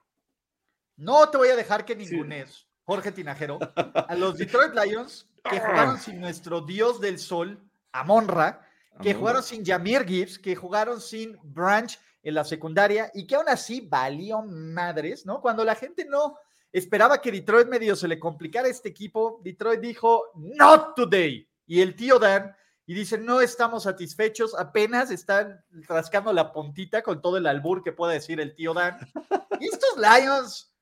No 0.98 1.30
te 1.30 1.38
voy 1.38 1.50
a 1.50 1.56
dejar 1.56 1.86
que 1.86 1.96
ningunes, 1.96 2.68
Jorge 2.84 3.12
Tinajero, 3.12 3.60
a 4.10 4.16
los 4.16 4.38
Detroit 4.38 4.74
Lions 4.74 5.30
que 5.50 5.60
jugaron 5.60 6.00
sin 6.00 6.20
nuestro 6.20 6.62
dios 6.62 7.00
del 7.00 7.20
sol, 7.20 7.64
Amonra, 7.92 8.68
que 9.02 9.14
jugaron 9.14 9.44
sin 9.44 9.64
Jamir 9.64 10.06
Gibbs, 10.06 10.40
que 10.40 10.56
jugaron 10.56 11.00
sin 11.00 11.38
Branch 11.44 12.00
en 12.26 12.34
la 12.34 12.44
secundaria 12.44 13.12
y 13.14 13.28
que 13.28 13.36
aún 13.36 13.48
así 13.48 13.82
valió 13.82 14.42
madres, 14.42 15.26
¿no? 15.28 15.40
Cuando 15.42 15.64
la 15.64 15.76
gente 15.76 16.06
no 16.06 16.38
esperaba 16.72 17.22
que 17.22 17.32
Detroit 17.32 17.68
medio 17.68 17.96
se 17.96 18.08
le 18.08 18.20
complicara 18.20 18.68
a 18.68 18.72
este 18.72 18.90
equipo, 18.90 19.40
Detroit 19.44 19.80
dijo, 19.80 20.24
not 20.34 20.96
today. 20.96 21.48
Y 21.68 21.82
el 21.82 21.96
tío 21.96 22.18
Dan, 22.18 22.54
y 22.88 22.96
dice, 22.96 23.20
no 23.20 23.42
estamos 23.42 23.84
satisfechos, 23.84 24.56
apenas 24.58 25.12
están 25.12 25.64
rascando 25.88 26.34
la 26.34 26.52
puntita 26.52 27.04
con 27.04 27.22
todo 27.22 27.38
el 27.38 27.46
albur 27.46 27.84
que 27.84 27.92
pueda 27.92 28.14
decir 28.14 28.40
el 28.42 28.56
tío 28.56 28.74
Dan. 28.74 28.98
Y 29.60 29.68
estos 29.68 29.96
Lions, 29.96 30.76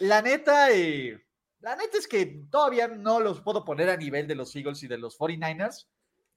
la 0.00 0.20
neta, 0.20 0.70
eh, 0.70 1.18
la 1.60 1.76
neta 1.76 1.96
es 1.96 2.06
que 2.06 2.44
todavía 2.50 2.88
no 2.88 3.20
los 3.20 3.40
puedo 3.40 3.64
poner 3.64 3.88
a 3.88 3.96
nivel 3.96 4.26
de 4.26 4.34
los 4.34 4.54
Eagles 4.54 4.82
y 4.82 4.88
de 4.88 4.98
los 4.98 5.16
49ers, 5.16 5.86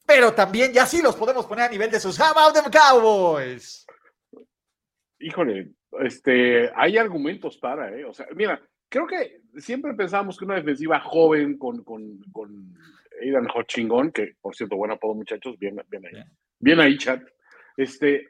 pero 0.06 0.34
también 0.34 0.72
ya 0.72 0.86
sí 0.86 1.02
los 1.02 1.16
podemos 1.16 1.46
poner 1.48 1.66
a 1.66 1.70
nivel 1.70 1.92
de 1.92 2.00
sus 2.00 2.18
How 2.18 2.28
about 2.28 2.54
them 2.54 2.72
Cowboys. 2.72 3.86
Híjole, 5.22 5.72
este, 6.00 6.72
hay 6.76 6.98
argumentos 6.98 7.58
para, 7.58 7.96
¿eh? 7.96 8.06
O 8.06 8.14
sea, 8.14 8.28
mira, 8.36 8.62
creo 8.90 9.08
que 9.08 9.42
siempre 9.58 9.94
pensábamos 9.94 10.38
que 10.38 10.46
una 10.46 10.56
defensiva 10.56 11.00
joven 11.00 11.58
con, 11.58 11.84
con, 11.84 12.20
con 12.32 12.74
Aidan 13.22 13.48
Hutchingón, 13.56 14.12
que 14.12 14.36
por 14.42 14.56
cierto, 14.56 14.76
buen 14.76 14.92
apodo, 14.92 15.16
muchachos, 15.16 15.58
bien, 15.58 15.82
bien 15.90 16.06
ahí, 16.06 16.24
bien 16.60 16.80
ahí, 16.80 16.98
chat, 16.98 17.24
este, 17.78 18.30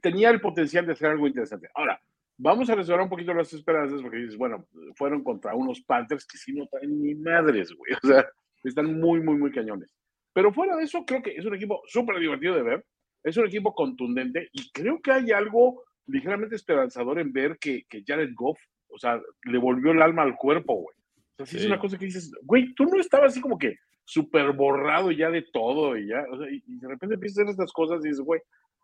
tenía 0.00 0.30
el 0.30 0.40
potencial 0.40 0.86
de 0.86 0.92
hacer 0.92 1.10
algo 1.10 1.26
interesante. 1.26 1.68
Ahora, 1.74 2.00
vamos 2.36 2.70
a 2.70 2.74
restaurar 2.74 3.04
un 3.04 3.10
poquito 3.10 3.34
las 3.34 3.52
esperanzas 3.52 4.00
porque 4.02 4.18
dices, 4.18 4.36
bueno, 4.36 4.66
fueron 4.96 5.22
contra 5.22 5.54
unos 5.54 5.80
Panthers 5.82 6.26
que 6.26 6.38
sí 6.38 6.52
no 6.52 6.66
traen 6.66 7.02
ni 7.02 7.14
madres, 7.14 7.72
güey, 7.72 7.92
o 8.02 8.06
sea, 8.06 8.26
están 8.64 8.98
muy, 8.98 9.20
muy, 9.20 9.36
muy 9.36 9.52
cañones. 9.52 9.94
Pero 10.32 10.52
fuera 10.52 10.76
de 10.76 10.84
eso, 10.84 11.04
creo 11.04 11.22
que 11.22 11.36
es 11.36 11.44
un 11.44 11.54
equipo 11.54 11.82
súper 11.86 12.18
divertido 12.18 12.54
de 12.54 12.62
ver, 12.62 12.84
es 13.22 13.36
un 13.36 13.46
equipo 13.46 13.74
contundente 13.74 14.48
y 14.52 14.70
creo 14.70 15.00
que 15.02 15.12
hay 15.12 15.30
algo 15.32 15.82
ligeramente 16.06 16.56
esperanzador 16.56 17.18
en 17.18 17.32
ver 17.32 17.58
que, 17.58 17.84
que 17.88 18.02
Jared 18.06 18.32
Goff, 18.34 18.58
o 18.88 18.98
sea, 18.98 19.20
le 19.44 19.58
volvió 19.58 19.92
el 19.92 20.02
alma 20.02 20.22
al 20.22 20.36
cuerpo, 20.36 20.74
güey. 20.74 20.96
O 21.32 21.36
sea, 21.36 21.46
sí, 21.46 21.58
es 21.58 21.66
una 21.66 21.78
cosa 21.78 21.98
que 21.98 22.06
dices, 22.06 22.32
güey, 22.42 22.74
tú 22.74 22.84
no 22.84 23.00
estabas 23.00 23.32
así 23.32 23.40
como 23.40 23.58
que 23.58 23.76
súper 24.04 24.52
borrado 24.52 25.10
ya 25.12 25.30
de 25.30 25.42
todo 25.52 25.96
y 25.96 26.08
ya, 26.08 26.24
o 26.30 26.38
sea, 26.38 26.50
y, 26.50 26.62
y 26.66 26.78
de 26.78 26.88
repente 26.88 27.14
empiezas 27.14 27.38
a 27.38 27.42
hacer 27.42 27.50
estas 27.52 27.72
cosas 27.72 28.04
y 28.04 28.08
dices, 28.08 28.20
güey, 28.20 28.40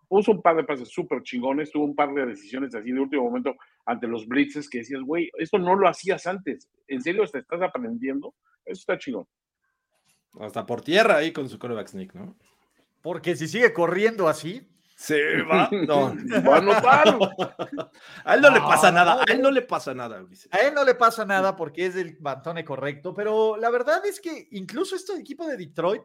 puso 0.09 0.33
un 0.33 0.43
par 0.43 0.57
de 0.57 0.65
pases 0.65 0.89
súper 0.89 1.23
chingones, 1.23 1.71
tuvo 1.71 1.85
un 1.85 1.95
par 1.95 2.13
de 2.15 2.27
decisiones 2.27 2.75
así 2.75 2.93
de 2.93 3.01
último 3.01 3.25
momento 3.25 3.55
ante 3.85 4.07
los 4.07 4.27
blitzes 4.27 4.69
que 4.69 4.79
decías, 4.79 5.03
güey, 5.03 5.31
esto 5.39 5.59
no 5.59 5.75
lo 5.75 5.89
hacías 5.89 6.27
antes, 6.27 6.69
en 6.87 7.03
serio 7.03 7.25
te 7.27 7.39
estás 7.39 7.63
aprendiendo, 7.63 8.35
eso 8.65 8.81
está 8.81 8.99
chingón. 8.99 9.27
Hasta 10.39 10.67
por 10.67 10.83
tierra 10.83 11.17
ahí 11.17 11.33
con 11.33 11.49
su 11.49 11.59
coreback 11.59 11.89
sneak, 11.89 12.15
¿no? 12.15 12.37
Porque 13.03 13.37
si 13.37 13.49
sigue 13.49 13.73
corriendo 13.73 14.29
así, 14.29 14.67
Se 14.99 15.43
va. 15.43 15.69
No. 15.71 16.15
Va 16.47 16.57
a. 16.57 17.91
A 18.25 18.35
él 18.35 18.41
no, 18.41 18.51
le 18.51 18.61
pasa 18.61 18.91
nada. 18.91 19.21
A 19.29 19.31
él 19.33 19.43
no 19.43 19.51
le 19.51 19.61
pasa 19.63 19.93
nada, 19.95 20.23
Ulises. 20.23 20.49
a 20.53 20.59
él 20.61 20.73
no 20.75 20.85
le 20.85 20.95
pasa 20.95 21.25
nada 21.27 21.55
porque 21.55 21.85
es 21.87 21.97
el 21.97 22.17
bantone 22.19 22.65
correcto, 22.65 23.13
pero 23.15 23.57
la 23.59 23.69
verdad 23.71 24.05
es 24.07 24.21
que 24.21 24.49
incluso 24.53 24.97
este 24.97 25.13
equipo 25.15 25.47
de 25.47 25.59
Detroit, 25.59 26.03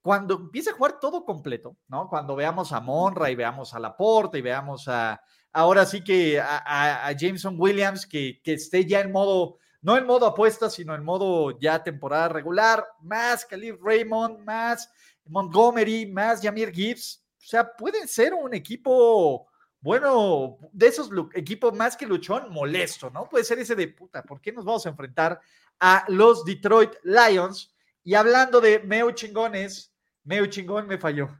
cuando 0.00 0.34
empieza 0.36 0.70
a 0.70 0.74
jugar 0.74 1.00
todo 1.00 1.24
completo, 1.24 1.76
¿no? 1.88 2.08
Cuando 2.08 2.36
veamos 2.36 2.72
a 2.72 2.80
Monra 2.80 3.30
y 3.30 3.34
veamos 3.34 3.74
a 3.74 3.80
Laporte 3.80 4.38
y 4.38 4.42
veamos 4.42 4.86
a, 4.86 5.20
ahora 5.52 5.84
sí 5.84 6.02
que 6.04 6.38
a, 6.40 6.58
a- 6.58 7.06
a 7.08 7.12
Jameson 7.12 7.56
Williams, 7.58 8.06
que, 8.06 8.40
que 8.44 8.52
esté 8.54 8.86
ya 8.86 9.00
en 9.00 9.10
modo, 9.10 9.58
no 9.82 9.96
en 9.98 10.06
modo 10.06 10.26
apuesta, 10.26 10.70
sino 10.70 10.94
en 10.94 11.02
modo 11.04 11.58
ya 11.58 11.82
temporada 11.82 12.28
regular, 12.28 12.86
más 13.02 13.44
Khalif 13.44 13.76
Raymond, 13.82 14.38
más 14.44 14.88
Montgomery, 15.26 16.06
más 16.06 16.40
Jamir 16.40 16.70
Gibbs, 16.72 17.24
o 17.42 17.46
sea, 17.46 17.74
pueden 17.76 18.06
ser 18.06 18.34
un 18.34 18.54
equipo 18.54 19.50
bueno, 19.80 20.58
de 20.72 20.88
esos 20.88 21.10
equipos 21.34 21.74
más 21.74 21.96
que 21.96 22.06
luchón, 22.06 22.52
molesto, 22.52 23.10
¿no? 23.10 23.28
Puede 23.28 23.44
ser 23.44 23.58
ese 23.58 23.74
de 23.74 23.88
puta, 23.88 24.22
¿por 24.22 24.40
qué 24.40 24.52
nos 24.52 24.64
vamos 24.64 24.84
a 24.84 24.90
enfrentar 24.90 25.40
a 25.78 26.04
los 26.08 26.44
Detroit 26.44 26.92
Lions? 27.02 27.74
Y 28.04 28.14
hablando 28.14 28.60
de 28.60 28.80
Meu 28.80 29.10
Chingones, 29.12 29.94
Meu 30.24 30.46
Chingón 30.46 30.86
me 30.86 30.98
falló. 30.98 31.30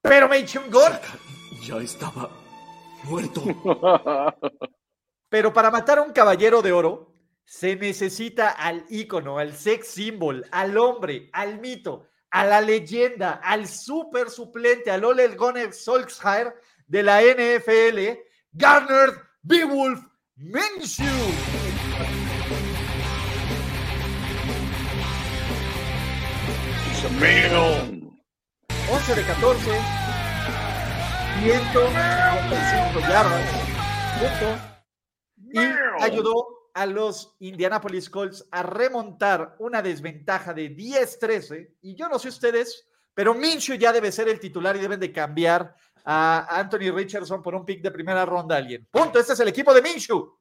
Pero 0.00 0.26
Meu 0.26 0.44
Chingón, 0.46 0.92
Ya 1.66 1.76
estaba 1.76 2.30
muerto. 3.04 3.42
pero 5.28 5.52
para 5.52 5.70
matar 5.70 5.98
a 5.98 6.02
un 6.02 6.12
caballero 6.12 6.62
de 6.62 6.72
oro, 6.72 7.12
Se 7.48 7.76
necesita 7.76 8.50
al 8.50 8.84
ícono, 8.88 9.38
al 9.38 9.54
sex 9.54 9.86
symbol, 9.86 10.44
al 10.50 10.76
hombre, 10.78 11.30
al 11.32 11.60
mito, 11.60 12.08
a 12.36 12.44
la 12.44 12.60
leyenda, 12.60 13.40
al 13.42 13.66
super 13.66 14.28
suplente, 14.28 14.90
al 14.90 15.02
Ole 15.06 15.26
Gunnar 15.28 15.72
Solskjaer 15.72 16.54
de 16.86 17.02
la 17.02 17.22
NFL, 17.22 18.18
Garner 18.52 19.08
Beowulf 19.40 20.00
Minshew. 20.34 21.06
Man. 27.18 28.18
11 28.90 29.14
de 29.14 29.22
14, 29.22 29.70
155 31.40 33.00
yardas, 33.08 33.50
punto, 34.20 34.58
y 35.54 36.04
ayudó 36.04 36.55
a 36.76 36.84
los 36.84 37.34
Indianapolis 37.38 38.10
Colts 38.10 38.46
a 38.50 38.62
remontar 38.62 39.56
una 39.60 39.80
desventaja 39.80 40.52
de 40.52 40.76
10-13. 40.76 41.70
Y 41.80 41.94
yo 41.94 42.06
no 42.06 42.18
sé 42.18 42.28
ustedes, 42.28 42.86
pero 43.14 43.32
Minshew 43.32 43.76
ya 43.76 43.94
debe 43.94 44.12
ser 44.12 44.28
el 44.28 44.38
titular 44.38 44.76
y 44.76 44.80
deben 44.80 45.00
de 45.00 45.10
cambiar 45.10 45.74
a 46.04 46.46
Anthony 46.60 46.92
Richardson 46.94 47.42
por 47.42 47.54
un 47.54 47.64
pick 47.64 47.80
de 47.80 47.90
primera 47.90 48.26
ronda 48.26 48.56
a 48.56 48.58
alguien. 48.58 48.86
Punto, 48.90 49.18
este 49.18 49.32
es 49.32 49.40
el 49.40 49.48
equipo 49.48 49.72
de 49.72 49.80
Minshew. 49.80 50.38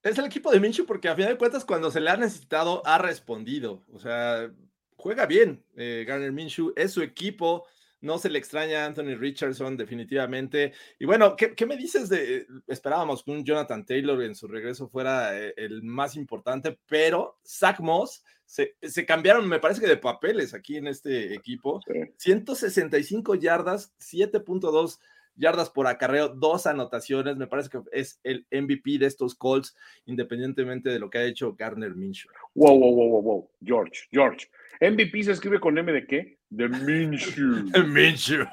Es 0.00 0.16
el 0.16 0.26
equipo 0.26 0.52
de 0.52 0.60
Minshew 0.60 0.86
porque 0.86 1.08
a 1.08 1.16
final 1.16 1.32
de 1.32 1.38
cuentas 1.38 1.64
cuando 1.64 1.90
se 1.90 1.98
le 1.98 2.10
ha 2.10 2.16
necesitado 2.16 2.80
ha 2.86 2.98
respondido. 2.98 3.82
O 3.92 3.98
sea, 3.98 4.48
juega 4.96 5.26
bien 5.26 5.64
eh, 5.74 6.04
Garner 6.06 6.30
Minshew, 6.30 6.72
es 6.76 6.92
su 6.92 7.02
equipo, 7.02 7.66
no 8.00 8.18
se 8.18 8.30
le 8.30 8.38
extraña 8.38 8.82
a 8.82 8.86
Anthony 8.86 9.16
Richardson 9.16 9.76
definitivamente. 9.76 10.72
Y 10.98 11.06
bueno, 11.06 11.36
¿qué, 11.36 11.54
qué 11.54 11.66
me 11.66 11.76
dices 11.76 12.08
de, 12.08 12.46
esperábamos 12.66 13.22
que 13.22 13.30
un 13.30 13.44
Jonathan 13.44 13.84
Taylor 13.84 14.22
en 14.22 14.34
su 14.34 14.46
regreso 14.48 14.88
fuera 14.88 15.38
eh, 15.38 15.54
el 15.56 15.82
más 15.82 16.16
importante, 16.16 16.78
pero 16.88 17.38
Zach 17.44 17.80
Moss 17.80 18.24
se, 18.44 18.76
se, 18.80 19.04
cambiaron, 19.04 19.46
me 19.48 19.60
parece 19.60 19.80
que 19.80 19.86
de 19.86 19.96
papeles 19.96 20.54
aquí 20.54 20.76
en 20.76 20.86
este 20.86 21.34
equipo. 21.34 21.80
Sí. 21.86 22.00
165 22.16 23.34
yardas, 23.34 23.92
7.2 23.98 24.98
yardas 25.38 25.70
por 25.70 25.86
acarreo, 25.86 26.28
dos 26.28 26.66
anotaciones. 26.66 27.36
Me 27.36 27.46
parece 27.46 27.70
que 27.70 27.80
es 27.92 28.20
el 28.24 28.46
MVP 28.50 28.98
de 28.98 29.06
estos 29.06 29.34
Colts, 29.34 29.74
independientemente 30.06 30.90
de 30.90 30.98
lo 30.98 31.08
que 31.08 31.18
ha 31.18 31.24
hecho 31.24 31.54
Garner 31.54 31.94
Minshew. 31.94 32.30
Wow, 32.54 32.78
wow, 32.78 32.94
wow, 32.94 33.08
wow, 33.08 33.22
wow. 33.22 33.50
George, 33.62 34.08
George. 34.10 34.48
MVP 34.80 35.24
se 35.24 35.32
escribe 35.32 35.60
con 35.60 35.78
M 35.78 35.92
de 35.92 36.06
qué? 36.06 36.37
De 36.50 36.68
Minshew. 36.68 37.70
Minshew. 37.88 38.46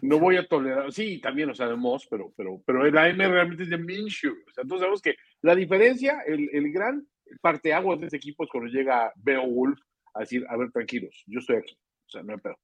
No 0.00 0.18
voy 0.18 0.36
a 0.36 0.46
tolerar, 0.46 0.92
sí, 0.92 1.20
también, 1.20 1.50
o 1.50 1.54
sea, 1.54 1.66
de 1.66 1.76
Moss, 1.76 2.06
pero, 2.08 2.32
pero, 2.36 2.62
pero 2.64 2.88
la 2.90 3.08
M 3.08 3.26
realmente 3.26 3.64
es 3.64 3.70
de 3.70 3.78
Minshew. 3.78 4.32
O 4.32 4.52
sea, 4.52 4.62
entonces 4.62 4.80
sabemos 4.82 5.02
que 5.02 5.16
la 5.40 5.54
diferencia, 5.54 6.20
el, 6.26 6.48
el 6.52 6.72
gran 6.72 7.06
parteaguas 7.40 7.98
de 8.00 8.06
este 8.06 8.18
equipo 8.18 8.44
es 8.44 8.50
cuando 8.50 8.70
llega 8.70 9.12
Beowulf 9.16 9.80
a 10.14 10.20
decir, 10.20 10.44
a 10.48 10.56
ver, 10.56 10.70
tranquilos, 10.70 11.22
yo 11.26 11.40
estoy 11.40 11.56
aquí. 11.56 11.76
O 12.06 12.10
sea, 12.10 12.22
no 12.22 12.32
hay 12.32 12.38
pedo. 12.38 12.56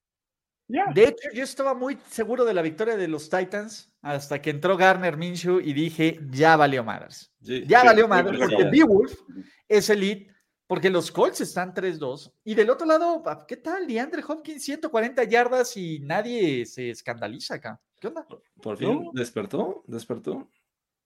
Ya. 0.69 0.85
De 0.95 1.09
hecho, 1.09 1.31
yo 1.33 1.43
estaba 1.43 1.73
muy 1.73 1.97
seguro 2.09 2.45
de 2.45 2.53
la 2.53 2.61
victoria 2.61 2.97
de 2.97 3.09
los 3.09 3.31
Titans 3.31 3.91
hasta 4.03 4.43
que 4.43 4.51
entró 4.51 4.77
Garner 4.77 5.17
Minshew 5.17 5.61
y 5.61 5.73
dije, 5.73 6.21
ya 6.31 6.57
valió 6.57 6.85
madres. 6.85 7.33
Sí, 7.41 7.65
Ya 7.67 7.81
sí, 7.81 7.87
valió 7.87 8.07
madres 8.07 8.39
porque. 8.39 8.65
Beowulf 8.65 9.19
es 9.67 9.89
elite, 9.89 10.31
porque 10.69 10.91
los 10.91 11.11
Colts 11.11 11.41
están 11.41 11.75
3-2 11.75 12.31
y 12.45 12.55
del 12.55 12.69
otro 12.69 12.87
lado, 12.87 13.23
¿qué 13.49 13.57
tal? 13.57 13.87
DeAndre 13.87 14.23
Hopkins 14.29 14.63
140 14.63 15.25
yardas 15.25 15.75
y 15.79 15.99
nadie 16.01 16.67
se 16.67 16.91
escandaliza 16.91 17.55
acá. 17.55 17.81
¿Qué 17.99 18.09
onda? 18.09 18.27
Por 18.63 18.77
fin 18.77 19.03
¿No? 19.03 19.11
despertó, 19.15 19.83
despertó. 19.87 20.47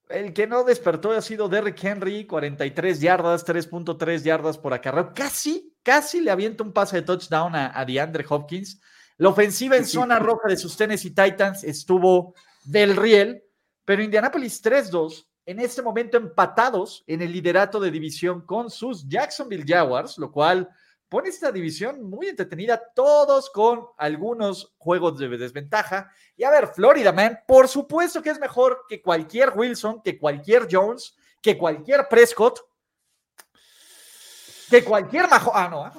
El 0.08 0.34
que 0.34 0.48
no 0.48 0.64
despertó 0.64 1.12
ha 1.12 1.22
sido 1.22 1.48
Derrick 1.48 1.82
Henry, 1.82 2.26
43 2.26 3.00
yardas, 3.00 3.46
3.3 3.46 4.22
yardas 4.22 4.58
por 4.58 4.74
acarreo. 4.74 5.12
Casi, 5.14 5.72
casi 5.84 6.20
le 6.20 6.32
avienta 6.32 6.64
un 6.64 6.72
pase 6.72 6.96
de 6.96 7.02
touchdown 7.02 7.54
a, 7.54 7.78
a 7.78 7.84
DeAndre 7.84 8.26
Hopkins. 8.28 8.80
La 9.16 9.28
ofensiva 9.28 9.76
en 9.76 9.86
zona 9.86 10.18
roja 10.18 10.48
de 10.48 10.56
sus 10.56 10.76
Tennessee 10.76 11.14
Titans 11.14 11.62
estuvo 11.62 12.34
del 12.64 12.96
riel, 12.96 13.44
pero 13.84 14.02
Indianapolis 14.02 14.62
3-2, 14.62 15.24
en 15.44 15.60
este 15.60 15.82
momento 15.82 16.16
empatados 16.16 17.04
en 17.06 17.22
el 17.22 17.32
liderato 17.32 17.80
de 17.80 17.90
división 17.90 18.42
con 18.42 18.70
sus 18.70 19.08
Jacksonville 19.08 19.64
Jaguars, 19.66 20.18
lo 20.18 20.30
cual 20.30 20.68
pone 21.08 21.28
esta 21.28 21.52
división 21.52 22.02
muy 22.02 22.28
entretenida, 22.28 22.82
todos 22.94 23.50
con 23.50 23.86
algunos 23.98 24.72
juegos 24.78 25.18
de 25.18 25.28
desventaja. 25.28 26.10
Y 26.36 26.44
a 26.44 26.50
ver, 26.50 26.68
Florida 26.68 27.12
Man, 27.12 27.40
por 27.46 27.68
supuesto 27.68 28.22
que 28.22 28.30
es 28.30 28.40
mejor 28.40 28.86
que 28.88 29.02
cualquier 29.02 29.52
Wilson, 29.54 30.00
que 30.02 30.18
cualquier 30.18 30.66
Jones, 30.70 31.14
que 31.42 31.58
cualquier 31.58 32.08
Prescott, 32.08 32.60
que 34.70 34.82
cualquier 34.82 35.28
Majo. 35.28 35.52
Ah, 35.54 35.68
no. 35.68 35.84
¿ah? 35.84 35.92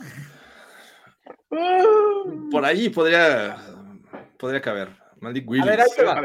Por 2.50 2.66
ahí 2.66 2.90
podría, 2.90 3.58
podría 4.40 4.62
caber. 4.62 4.90
Malik 5.20 5.46
A 5.46 5.50
Willis. 5.52 5.66
ver, 5.66 5.82
ahí 5.82 5.90
te 5.96 6.04
va. 6.04 6.22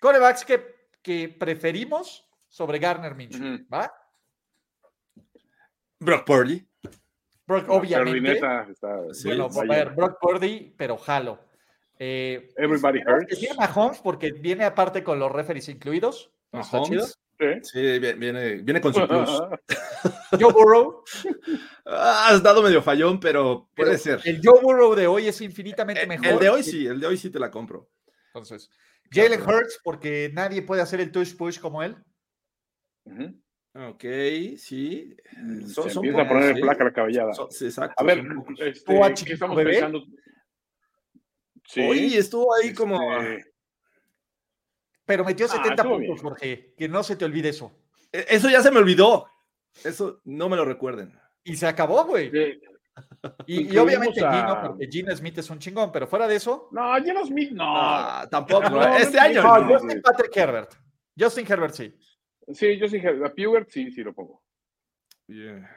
Corebacks 0.00 0.44
que, 0.44 0.77
que 1.08 1.26
preferimos 1.30 2.28
sobre 2.50 2.78
Garner 2.78 3.14
Minshew, 3.14 3.54
Ujú. 3.54 3.64
¿va? 3.72 3.90
Brock 6.00 6.26
Purdy. 6.26 6.68
Brock, 7.46 7.66
No, 7.66 7.74
obviamente. 7.76 8.32
Está- 8.32 8.66
Sí, 9.12 9.28
bueno, 9.28 9.48
a 9.50 9.64
ver, 9.64 9.94
Brock 9.94 10.18
Purdy, 10.20 10.74
pero 10.76 10.98
jalo. 10.98 11.40
Eh, 11.98 12.52
Everybody 12.58 13.00
hurts. 13.06 13.28
decir 13.30 13.48
Mahomes 13.56 13.98
porque 14.00 14.32
viene 14.32 14.64
aparte 14.64 15.02
con 15.02 15.18
los 15.18 15.32
referees 15.32 15.68
incluidos. 15.70 16.30
Está 16.52 16.82
chido. 16.82 17.00
Mahomes. 17.06 17.18
Sí. 17.40 17.46
Sí, 17.62 17.98
vi- 18.00 18.12
viene, 18.14 18.56
viene 18.56 18.80
con 18.82 18.92
su 18.92 19.06
plus. 19.08 19.30
Joe 20.40 20.52
Burrow. 20.52 21.04
Ah, 21.86 22.28
has 22.28 22.42
dado 22.42 22.62
medio 22.62 22.82
fallón, 22.82 23.18
pero 23.18 23.70
puede 23.74 23.92
pero 23.92 23.98
ser. 23.98 24.20
El 24.24 24.40
Joe 24.44 24.60
Burrow 24.60 24.94
de 24.94 25.06
hoy 25.06 25.26
es 25.28 25.40
infinitamente 25.40 26.02
El, 26.02 26.08
mejor. 26.08 26.26
el 26.26 26.38
de 26.38 26.48
hoy 26.50 26.62
sí, 26.62 26.86
el 26.86 27.00
de 27.00 27.06
hoy 27.06 27.16
sí 27.16 27.30
te 27.30 27.38
la 27.38 27.50
compro. 27.50 27.88
Entonces, 28.26 28.70
Jalen 29.10 29.42
Hurts, 29.42 29.80
porque 29.82 30.30
nadie 30.34 30.62
puede 30.62 30.82
hacer 30.82 31.00
el 31.00 31.10
touch 31.12 31.36
push 31.36 31.58
como 31.58 31.82
él. 31.82 31.96
Ok, 33.74 34.04
sí. 34.56 35.16
Se 35.60 35.66
Son- 35.68 35.90
son 35.90 36.04
empieza 36.04 36.22
a 36.22 36.28
poner 36.28 36.54
sí. 36.56 36.60
placa 36.62 36.84
la 36.84 36.92
cabellada. 36.92 37.32
Son- 37.32 37.50
sí, 37.50 37.66
exacto. 37.66 37.94
A 37.96 38.04
ver, 38.04 38.24
este, 38.58 38.84
¿Tú 38.94 39.04
a 39.04 39.12
¿qué 39.14 39.32
estamos 39.32 39.56
bebé? 39.56 39.70
pensando? 39.72 40.04
Sí. 41.64 41.80
Hoy 41.80 42.14
estuvo 42.16 42.54
ahí 42.54 42.72
como. 42.74 42.98
este, 43.20 43.52
Pero 45.04 45.24
metió 45.24 45.46
Ah, 45.46 45.48
70 45.50 45.74
estuvo 45.82 45.92
puntos, 45.96 46.06
bien. 46.06 46.18
Jorge. 46.22 46.74
Que 46.76 46.88
no 46.88 47.02
se 47.02 47.16
te 47.16 47.24
olvide 47.24 47.48
eso. 47.50 47.72
E- 48.12 48.26
Eso 48.28 48.50
ya 48.50 48.62
se 48.62 48.70
me 48.70 48.78
olvidó. 48.78 49.26
Eso 49.84 50.20
no 50.24 50.48
me 50.48 50.56
lo 50.56 50.64
recuerden. 50.64 51.18
Y 51.44 51.56
se 51.56 51.66
acabó, 51.66 52.04
güey. 52.04 52.30
eh, 52.34 52.60
Y, 53.46 53.76
obviamente 53.76 54.24
a- 54.24 54.32
Gino, 54.32 54.62
porque 54.68 54.88
Gino 54.90 55.14
Smith 55.16 55.38
es 55.38 55.50
un 55.50 55.58
chingón, 55.58 55.90
pero 55.92 56.06
fuera 56.06 56.26
de 56.28 56.36
eso, 56.36 56.68
No, 56.72 56.94
Gino 57.02 57.24
Smith, 57.24 57.50
no. 57.52 57.64
Ah, 57.76 58.28
tampoco. 58.30 58.68
No, 58.70 58.96
este 58.96 59.16
no, 59.16 59.22
año. 59.22 59.42
no, 59.42 59.58
no. 59.58 59.78
Justin 59.78 60.02
Patrick 60.02 60.36
Herbert. 60.36 60.74
Justin 61.18 61.46
Herbert, 61.48 61.74
sí. 61.74 61.94
Sí, 62.52 62.78
yo 62.78 62.88
sí, 62.88 62.98
a 63.06 63.28
Pugert 63.34 63.68
sí, 63.70 63.90
sí 63.90 64.02
lo 64.02 64.14
pongo. 64.14 64.42
Yeah. 65.26 65.70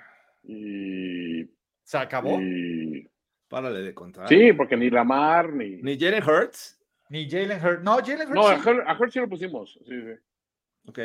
Y, 0.44 1.50
Se 1.84 1.98
acabó. 1.98 2.40
y- 2.42 3.08
Párale 3.48 3.80
de 3.82 3.94
contar. 3.94 4.30
sí, 4.30 4.54
porque 4.54 4.78
ni 4.78 4.90
Lamar 4.90 5.52
ni. 5.52 5.82
Ni 5.82 6.00
Jalen 6.00 6.24
Hurts. 6.24 6.80
Ni 7.10 7.30
Jalen 7.30 7.62
Hurts. 7.64 7.84
No, 7.84 7.98
Jalen 7.98 8.30
Hurts. 8.30 8.34
No, 8.34 8.48
a. 8.48 8.56
Hurt, 8.58 8.88
a 8.88 8.98
Hurt 8.98 9.12
sí 9.12 9.20
lo 9.20 9.28
pusimos. 9.28 9.74
Sí, 9.86 10.02
sí. 10.02 10.14
Ok. 10.88 11.00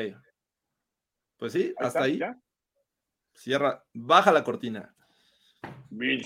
Pues 1.38 1.52
sí, 1.52 1.62
Ahí 1.64 1.74
hasta 1.78 1.86
está, 1.88 2.02
ahí. 2.04 2.18
ya. 2.18 2.38
Cierra. 3.34 3.84
Baja 3.92 4.30
la 4.32 4.44
cortina. 4.44 4.94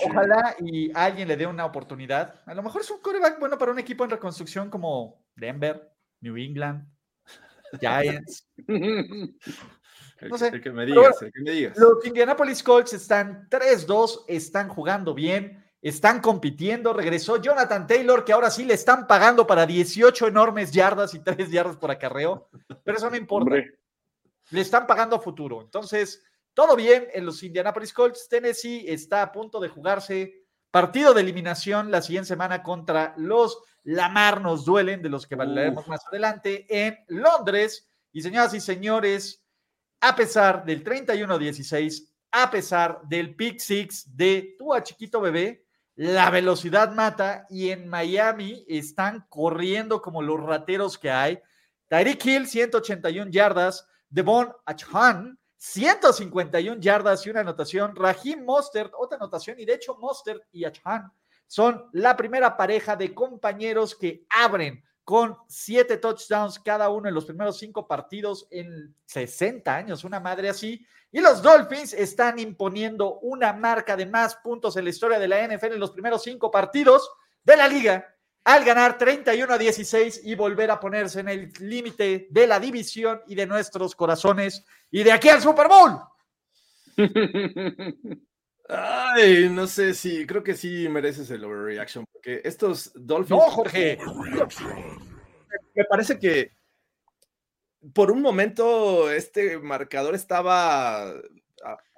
Ojalá 0.04 0.56
y 0.60 0.90
alguien 0.94 1.28
le 1.28 1.36
dé 1.36 1.46
una 1.46 1.64
oportunidad. 1.64 2.40
A 2.46 2.54
lo 2.54 2.62
mejor 2.62 2.80
es 2.80 2.90
un 2.90 3.00
coreback 3.00 3.38
bueno 3.38 3.56
para 3.56 3.70
un 3.72 3.78
equipo 3.78 4.04
en 4.04 4.10
reconstrucción 4.10 4.68
como 4.70 5.24
Denver, 5.36 5.92
New 6.20 6.36
England, 6.36 6.88
Giants. 7.80 8.48
No 8.66 8.76
que- 10.28 10.38
sé. 10.38 10.48
el 10.48 10.60
que 10.60 10.70
me 10.72 10.86
digas, 10.86 11.22
el 11.22 11.32
que 11.32 11.40
me 11.42 11.50
digas. 11.52 11.78
Los 11.78 12.04
Indianapolis 12.04 12.62
Colts 12.62 12.92
están 12.92 13.48
3-2, 13.48 14.24
están 14.28 14.68
jugando 14.68 15.14
bien, 15.14 15.64
están 15.80 16.20
compitiendo. 16.20 16.92
Regresó 16.92 17.40
Jonathan 17.40 17.86
Taylor, 17.86 18.24
que 18.24 18.32
ahora 18.32 18.50
sí 18.50 18.64
le 18.64 18.74
están 18.74 19.06
pagando 19.06 19.46
para 19.46 19.66
18 19.66 20.26
enormes 20.26 20.72
yardas 20.72 21.14
y 21.14 21.20
3 21.20 21.50
yardas 21.50 21.76
por 21.76 21.90
acarreo. 21.90 22.48
Pero 22.84 22.98
eso 22.98 23.08
no 23.08 23.16
importa. 23.16 23.44
Hombre, 23.44 23.78
Le 24.50 24.60
están 24.62 24.86
pagando 24.86 25.16
a 25.16 25.20
futuro. 25.20 25.62
Entonces, 25.62 26.22
todo 26.54 26.76
bien 26.76 27.08
en 27.12 27.26
los 27.26 27.42
Indianapolis 27.42 27.92
Colts. 27.92 28.28
Tennessee 28.28 28.84
está 28.88 29.22
a 29.22 29.32
punto 29.32 29.60
de 29.60 29.68
jugarse 29.68 30.44
partido 30.70 31.14
de 31.14 31.22
eliminación 31.22 31.90
la 31.90 32.02
siguiente 32.02 32.28
semana 32.28 32.62
contra 32.62 33.14
los 33.16 33.58
Lamar 33.84 34.42
nos 34.42 34.64
duelen, 34.64 35.02
de 35.02 35.08
los 35.08 35.26
que 35.26 35.34
hablaremos 35.34 35.88
más 35.88 36.06
adelante 36.06 36.66
en 36.68 36.98
Londres. 37.08 37.88
Y 38.12 38.20
señoras 38.22 38.52
y 38.54 38.60
señores, 38.60 39.42
a 40.00 40.14
pesar 40.14 40.64
del 40.64 40.84
31-16, 40.84 42.08
a 42.32 42.50
pesar 42.50 43.00
del 43.04 43.34
pick 43.34 43.58
six 43.58 44.16
de 44.16 44.54
Tua 44.58 44.82
Chiquito 44.82 45.20
Bebé, 45.20 45.64
la 45.96 46.30
velocidad 46.30 46.92
mata 46.92 47.46
y 47.50 47.70
en 47.70 47.88
Miami 47.88 48.64
están 48.68 49.26
corriendo 49.28 50.00
como 50.00 50.22
los 50.22 50.40
rateros 50.40 50.98
que 50.98 51.10
hay. 51.10 51.40
Tyreek 51.88 52.24
Hill, 52.24 52.46
181 52.46 53.30
yardas. 53.30 53.86
Devon 54.08 54.52
Achan, 54.66 55.38
151 55.62 56.80
yardas 56.80 57.26
y 57.26 57.30
una 57.30 57.40
anotación. 57.40 57.94
Raheem 57.94 58.46
Mostert, 58.46 58.92
otra 58.96 59.18
anotación, 59.18 59.60
y 59.60 59.66
de 59.66 59.74
hecho 59.74 59.94
Mostert 59.96 60.42
y 60.52 60.64
Achan 60.64 61.12
son 61.46 61.84
la 61.92 62.16
primera 62.16 62.56
pareja 62.56 62.96
de 62.96 63.14
compañeros 63.14 63.94
que 63.94 64.24
abren 64.30 64.82
con 65.04 65.36
siete 65.48 65.98
touchdowns 65.98 66.58
cada 66.60 66.88
uno 66.88 67.08
en 67.08 67.14
los 67.14 67.26
primeros 67.26 67.58
cinco 67.58 67.86
partidos 67.86 68.48
en 68.50 68.94
60 69.04 69.76
años, 69.76 70.04
una 70.04 70.18
madre 70.18 70.48
así. 70.48 70.86
Y 71.12 71.20
los 71.20 71.42
Dolphins 71.42 71.92
están 71.92 72.38
imponiendo 72.38 73.18
una 73.18 73.52
marca 73.52 73.96
de 73.96 74.06
más 74.06 74.36
puntos 74.36 74.78
en 74.78 74.84
la 74.84 74.90
historia 74.90 75.18
de 75.18 75.28
la 75.28 75.46
NFL 75.46 75.74
en 75.74 75.80
los 75.80 75.90
primeros 75.90 76.22
cinco 76.22 76.50
partidos 76.50 77.10
de 77.44 77.56
la 77.58 77.68
liga 77.68 78.06
al 78.44 78.64
ganar 78.64 78.96
31 78.96 79.52
a 79.52 79.58
16 79.58 80.22
y 80.24 80.34
volver 80.34 80.70
a 80.70 80.80
ponerse 80.80 81.20
en 81.20 81.28
el 81.28 81.52
límite 81.60 82.28
de 82.30 82.46
la 82.46 82.58
división 82.58 83.20
y 83.26 83.34
de 83.34 83.46
nuestros 83.46 83.94
corazones 83.94 84.64
y 84.90 85.02
de 85.02 85.12
aquí 85.12 85.28
al 85.28 85.42
Super 85.42 85.68
Bowl. 85.68 85.98
Ay, 88.68 89.48
no 89.50 89.66
sé 89.66 89.94
si, 89.94 90.26
creo 90.26 90.44
que 90.44 90.54
sí 90.54 90.88
mereces 90.88 91.30
el 91.30 91.44
overreaction, 91.44 92.04
porque 92.12 92.40
estos 92.44 92.92
Dolphins. 92.94 93.40
No, 93.40 93.50
Jorge. 93.50 93.98
Me 95.74 95.84
parece 95.84 96.18
que 96.18 96.52
por 97.92 98.10
un 98.10 98.22
momento 98.22 99.10
este 99.10 99.58
marcador 99.58 100.14
estaba 100.14 101.12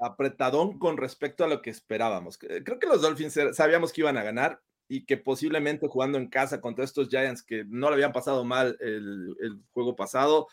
apretadón 0.00 0.78
con 0.78 0.96
respecto 0.96 1.44
a 1.44 1.48
lo 1.48 1.60
que 1.60 1.70
esperábamos. 1.70 2.38
Creo 2.38 2.78
que 2.78 2.86
los 2.86 3.02
Dolphins 3.02 3.38
sabíamos 3.52 3.92
que 3.92 4.00
iban 4.00 4.16
a 4.16 4.22
ganar 4.22 4.60
y 4.92 5.06
que 5.06 5.16
posiblemente 5.16 5.88
jugando 5.88 6.18
en 6.18 6.28
casa 6.28 6.60
contra 6.60 6.84
estos 6.84 7.08
Giants 7.08 7.42
que 7.42 7.64
no 7.64 7.88
le 7.88 7.94
habían 7.94 8.12
pasado 8.12 8.44
mal 8.44 8.76
el, 8.78 9.34
el 9.40 9.58
juego 9.72 9.96
pasado, 9.96 10.48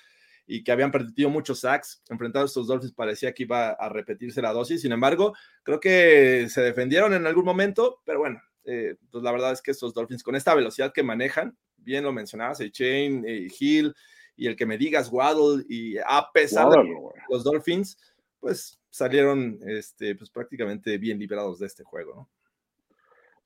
y 0.47 0.63
que 0.63 0.71
habían 0.71 0.91
perdido 0.91 1.29
muchos 1.29 1.59
sacks, 1.59 2.01
enfrentando 2.09 2.45
a 2.45 2.47
estos 2.47 2.65
Dolphins 2.65 2.93
parecía 2.93 3.33
que 3.33 3.43
iba 3.43 3.71
a 3.71 3.89
repetirse 3.89 4.41
la 4.41 4.53
dosis, 4.53 4.81
sin 4.81 4.93
embargo, 4.93 5.35
creo 5.61 5.81
que 5.81 6.47
se 6.49 6.61
defendieron 6.61 7.13
en 7.13 7.27
algún 7.27 7.43
momento, 7.43 8.01
pero 8.05 8.19
bueno, 8.19 8.41
eh, 8.63 8.95
pues 9.11 9.21
la 9.25 9.33
verdad 9.33 9.51
es 9.51 9.61
que 9.61 9.71
estos 9.71 9.93
Dolphins 9.93 10.23
con 10.23 10.37
esta 10.37 10.55
velocidad 10.55 10.93
que 10.93 11.03
manejan, 11.03 11.57
bien 11.75 12.05
lo 12.05 12.13
mencionabas, 12.13 12.59
Chain, 12.71 13.25
Hill 13.59 13.93
y 14.37 14.47
el 14.47 14.55
que 14.55 14.65
me 14.65 14.77
digas 14.77 15.09
Waddle 15.11 15.65
y 15.67 15.97
a 15.97 16.29
pesar 16.33 16.69
de 16.69 16.95
los 17.29 17.43
Dolphins, 17.43 17.97
pues 18.39 18.79
salieron 18.89 19.59
este, 19.67 20.15
pues 20.15 20.29
prácticamente 20.29 20.97
bien 20.97 21.19
liberados 21.19 21.59
de 21.59 21.67
este 21.67 21.83
juego, 21.83 22.15
¿no? 22.15 22.38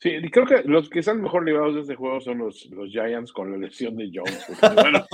Sí, 0.03 0.19
creo 0.29 0.45
que 0.45 0.63
los 0.65 0.89
que 0.89 0.99
están 0.99 1.21
mejor 1.21 1.45
librados 1.45 1.75
de 1.75 1.81
este 1.81 1.95
juego 1.95 2.19
son 2.19 2.39
los, 2.39 2.65
los 2.71 2.89
Giants 2.89 3.31
con 3.31 3.49
la 3.49 3.57
lesión 3.57 3.95
de 3.95 4.11
Jones. 4.13 4.45
Bueno, 4.75 5.07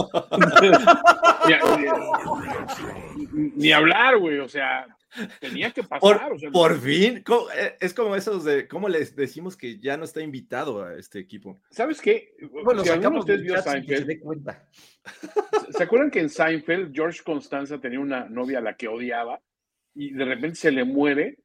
ni, 3.55 3.71
hablar, 3.71 4.17
güey, 4.17 4.39
o 4.39 4.49
sea, 4.49 4.87
tenía 5.39 5.69
que 5.69 5.83
pasar. 5.83 6.31
Por, 6.51 6.79
fin, 6.79 7.23
eh, 7.55 7.77
es 7.79 7.93
como 7.93 8.15
esos 8.15 8.43
de, 8.43 8.67
¿cómo 8.67 8.89
les 8.89 9.15
decimos 9.15 9.55
que 9.55 9.77
ya 9.77 9.95
no 9.95 10.05
está 10.05 10.23
invitado 10.23 10.83
a 10.83 10.95
este 10.95 11.19
equipo? 11.19 11.61
¿Sabes 11.69 12.01
qué? 12.01 12.33
Bueno, 12.63 12.83
si 12.83 12.89
alguno 12.89 13.23
de 13.23 13.35
ustedes 13.35 13.63
Seinfeld, 13.63 14.07
se, 14.07 14.19
cuenta. 14.19 14.67
¿se 15.69 15.83
acuerdan 15.83 16.09
que 16.09 16.21
en 16.21 16.29
Seinfeld 16.29 16.95
George 16.95 17.21
Constanza 17.23 17.79
tenía 17.79 17.99
una 17.99 18.27
novia 18.27 18.57
a 18.57 18.61
la 18.61 18.75
que 18.75 18.87
odiaba 18.87 19.39
y 19.93 20.13
de 20.13 20.25
repente 20.25 20.55
se 20.55 20.71
le 20.71 20.83
muere? 20.83 21.37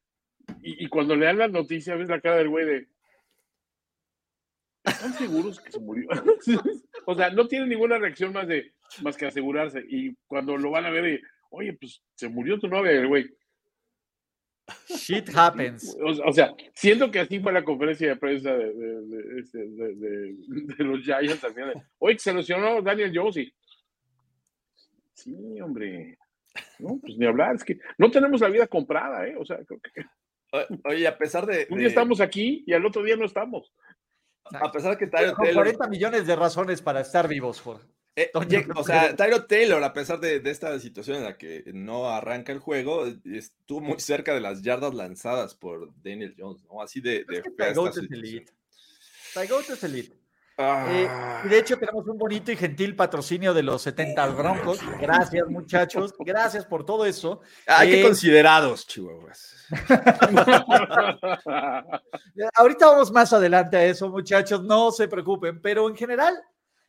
Y, 0.63 0.83
y 0.83 0.87
cuando 0.87 1.15
le 1.15 1.27
dan 1.27 1.37
la 1.37 1.47
noticia, 1.47 1.93
ves 1.93 2.09
la 2.09 2.19
cara 2.19 2.37
del 2.37 2.49
güey 2.49 2.65
de 2.65 2.94
¿Están 4.85 5.13
seguros 5.13 5.59
que 5.59 5.71
se 5.71 5.79
murió? 5.79 6.07
o 7.05 7.15
sea, 7.15 7.29
no 7.31 7.47
tienen 7.47 7.69
ninguna 7.69 7.97
reacción 7.97 8.33
más 8.33 8.47
de 8.47 8.73
más 9.01 9.17
que 9.17 9.25
asegurarse. 9.25 9.83
Y 9.87 10.15
cuando 10.27 10.57
lo 10.57 10.71
van 10.71 10.85
a 10.85 10.89
ver, 10.89 11.21
oye, 11.49 11.73
pues 11.73 12.01
se 12.15 12.29
murió 12.29 12.59
tu 12.59 12.67
novia, 12.67 13.03
güey. 13.05 13.29
Shit 14.89 15.29
happens. 15.35 15.95
O, 16.25 16.31
sea, 16.31 16.53
siento 16.73 17.11
que 17.11 17.19
así 17.19 17.39
fue 17.39 17.53
la 17.53 17.63
conferencia 17.63 18.09
de 18.09 18.15
prensa 18.15 18.53
de, 18.53 18.73
de, 18.73 19.39
este, 19.39 20.83
los 20.83 21.01
Giants 21.01 21.43
al 21.43 21.53
final. 21.53 21.87
Oye, 21.99 22.17
se 22.19 22.33
lesionó 22.33 22.81
Daniel 22.81 23.11
Jones. 23.13 23.51
Sí, 25.13 25.61
hombre. 25.61 26.17
No, 26.79 26.99
pues 26.99 27.17
ni 27.17 27.25
hablar. 27.25 27.55
Es 27.55 27.63
que 27.63 27.79
no 27.97 28.09
tenemos 28.09 28.41
la 28.41 28.49
vida 28.49 28.67
comprada, 28.67 29.27
¿eh? 29.27 29.35
O 29.37 29.45
sea, 29.45 29.57
creo 29.65 29.79
que. 29.79 30.05
Oye, 30.85 31.07
a 31.07 31.17
pesar 31.17 31.45
de. 31.45 31.67
Un 31.69 31.79
día 31.79 31.87
estamos 31.87 32.21
aquí 32.21 32.63
y 32.65 32.73
al 32.73 32.85
otro 32.85 33.03
día 33.03 33.15
no 33.15 33.25
estamos. 33.25 33.71
A 34.53 34.71
pesar 34.71 34.91
de 34.91 34.97
que 34.97 35.07
Tyro 35.07 35.35
Taylor. 35.35 35.63
40 35.63 35.87
millones 35.87 36.27
de 36.27 36.35
razones 36.35 36.81
para 36.81 37.01
estar 37.01 37.27
vivos, 37.27 37.61
Jorge. 37.61 37.85
Eh, 38.17 38.31
o 38.33 38.83
sea, 38.83 39.13
Tyro 39.15 39.45
Taylor, 39.45 39.83
a 39.83 39.91
pesar 39.91 40.19
de, 40.21 40.41
esta 40.45 40.79
situación 40.79 41.17
en 41.17 41.23
la 41.23 41.37
que 41.37 41.63
no 41.73 42.09
arranca 42.09 42.53
el 42.53 42.59
juego, 42.59 43.05
estuvo 43.25 43.81
muy 43.81 43.99
cerca 43.99 44.33
de 44.33 44.39
las 44.39 44.61
yardas 44.61 44.93
lanzadas 44.93 45.53
por 45.53 45.91
Daniel 46.01 46.33
Jones, 46.37 46.63
¿no? 46.63 46.81
Así 46.81 47.01
de, 47.01 47.25
de 47.25 47.39
es 47.39 47.97
elite. 48.11 48.53
es 49.35 49.83
elite. 49.83 50.15
Eh, 50.57 51.05
ah. 51.09 51.41
y 51.43 51.49
de 51.49 51.59
hecho 51.59 51.77
tenemos 51.77 52.07
un 52.07 52.17
bonito 52.17 52.49
y 52.49 52.55
gentil 52.55 52.95
patrocinio 52.95 53.53
de 53.53 53.61
los 53.61 53.81
70 53.81 54.25
Broncos. 54.27 54.79
Gracias 55.01 55.45
muchachos, 55.49 56.13
gracias 56.19 56.65
por 56.65 56.85
todo 56.85 57.05
eso. 57.05 57.41
Hay 57.67 57.89
que 57.89 57.99
eh, 57.99 58.03
considerados, 58.03 58.87
chihuahuas. 58.87 59.53
Ahorita 62.55 62.87
vamos 62.87 63.11
más 63.11 63.33
adelante 63.33 63.75
a 63.75 63.85
eso, 63.85 64.09
muchachos, 64.09 64.63
no 64.63 64.91
se 64.91 65.09
preocupen, 65.09 65.61
pero 65.61 65.89
en 65.89 65.95
general, 65.97 66.33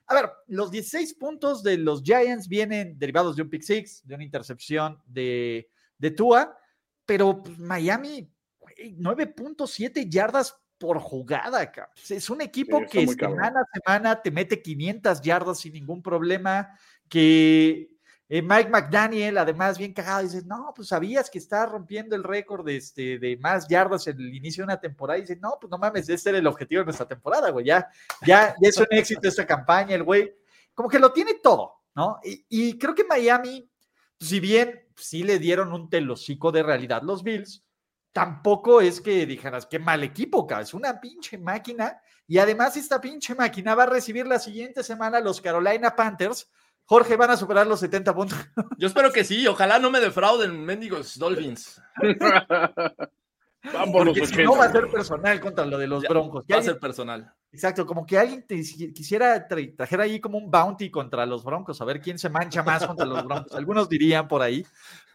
a 0.07 0.14
ver, 0.14 0.31
los 0.46 0.70
16 0.70 1.14
puntos 1.14 1.64
de 1.64 1.79
los 1.79 2.05
Giants 2.05 2.46
vienen 2.46 2.96
derivados 2.96 3.35
de 3.35 3.42
un 3.42 3.50
pick 3.50 3.62
six, 3.62 4.07
de 4.07 4.14
una 4.14 4.22
intercepción 4.22 5.02
de, 5.07 5.68
de 5.98 6.11
Tua, 6.12 6.57
pero 7.05 7.42
pues, 7.42 7.59
Miami, 7.59 8.31
9.7 8.79 10.09
yardas 10.09 10.57
por 10.79 10.99
jugada, 10.99 11.73
Es 12.09 12.31
un 12.31 12.41
equipo 12.41 12.81
que 12.91 13.07
semana 13.07 13.61
a 13.61 13.67
semana 13.73 14.23
te 14.23 14.31
mete 14.31 14.61
500 14.61 15.21
yardas 15.21 15.61
sin 15.61 15.73
ningún 15.73 16.03
problema, 16.03 16.79
que 17.09 17.91
eh, 18.29 18.43
Mike 18.43 18.71
McDaniel, 18.71 19.39
además, 19.39 19.79
bien 19.79 19.93
cagado, 19.93 20.23
dice, 20.23 20.43
no, 20.45 20.73
pues 20.75 20.89
sabías 20.89 21.31
que 21.31 21.39
está 21.39 21.65
rompiendo 21.65 22.17
el 22.17 22.25
récord 22.25 22.67
de, 22.67 22.77
este, 22.77 23.19
de 23.19 23.37
más 23.37 23.69
yardas 23.69 24.07
en 24.09 24.19
el 24.19 24.35
inicio 24.35 24.62
de 24.62 24.67
una 24.67 24.81
temporada, 24.81 25.19
y 25.19 25.23
dice, 25.23 25.37
no, 25.37 25.57
pues 25.61 25.71
no 25.71 25.79
mames, 25.79 26.09
ese 26.09 26.31
era 26.31 26.39
el 26.39 26.47
objetivo 26.47 26.81
de 26.81 26.87
nuestra 26.87 27.07
temporada, 27.07 27.51
güey, 27.51 27.67
ya, 27.67 27.89
ya, 28.27 28.55
es 28.61 28.77
un 28.79 28.87
éxito 28.91 29.29
esta 29.29 29.47
campaña, 29.47 29.95
el 29.95 30.03
güey, 30.03 30.35
como 30.75 30.89
que 30.89 30.99
lo 30.99 31.12
tiene 31.12 31.35
todo, 31.43 31.85
¿no? 31.95 32.19
Y, 32.25 32.45
y 32.49 32.79
creo 32.79 32.95
que 32.95 33.05
Miami, 33.05 33.71
si 34.19 34.41
bien 34.41 34.87
sí 34.97 35.23
le 35.23 35.39
dieron 35.39 35.73
un 35.73 35.89
telocico 35.89 36.51
de 36.51 36.62
realidad 36.62 37.03
los 37.03 37.23
Bills, 37.23 37.65
tampoco 38.16 38.81
es 38.81 39.02
que 39.02 39.26
dijeras, 39.26 39.66
qué 39.66 39.79
mal 39.79 40.02
equipo, 40.02 40.46
es 40.59 40.72
una 40.72 40.98
pinche 40.98 41.37
máquina. 41.37 42.00
Y 42.26 42.38
además 42.38 42.74
esta 42.79 42.98
pinche 42.98 43.35
máquina 43.35 43.74
va 43.74 43.83
a 43.83 43.90
recibir 43.90 44.26
la 44.26 44.38
siguiente 44.38 44.83
semana 44.83 45.20
los 45.20 45.42
Carolina 45.42 45.94
Panthers. 45.94 46.50
Jorge, 46.87 47.14
van 47.16 47.33
a 47.33 47.37
superar 47.37 47.66
los 47.66 47.79
70 47.81 48.14
puntos. 48.14 48.38
Yo 48.79 48.88
espero 48.88 49.12
que 49.12 49.22
sí, 49.22 49.46
ojalá 49.46 49.79
no 49.79 49.90
me 49.90 50.00
defrauden, 50.00 50.64
mendigos 50.64 51.18
Dolphins. 51.18 51.79
Porque 53.92 54.26
si 54.26 54.44
no 54.44 54.57
va 54.57 54.64
a 54.64 54.72
ser 54.72 54.88
personal 54.88 55.38
contra 55.38 55.66
lo 55.66 55.76
de 55.76 55.87
los 55.87 56.02
Broncos. 56.05 56.46
Va 56.50 56.57
a 56.57 56.62
ser 56.62 56.79
personal. 56.79 57.31
Exacto, 57.52 57.85
como 57.85 58.07
que 58.07 58.18
alguien 58.18 58.46
te 58.46 58.62
quisiera 58.94 59.46
traer 59.46 60.00
ahí 60.00 60.20
como 60.20 60.38
un 60.38 60.50
bounty 60.50 60.90
contra 60.90 61.26
los 61.26 61.44
Broncos, 61.44 61.83
a 61.83 61.85
ver 61.85 62.00
quién 62.00 62.18
se 62.18 62.31
mancha 62.31 62.62
más 62.62 62.87
contra 62.87 63.05
los 63.05 63.22
Broncos. 63.26 63.52
Algunos 63.52 63.90
dirían 63.90 64.26
por 64.26 64.40
ahí, 64.40 64.64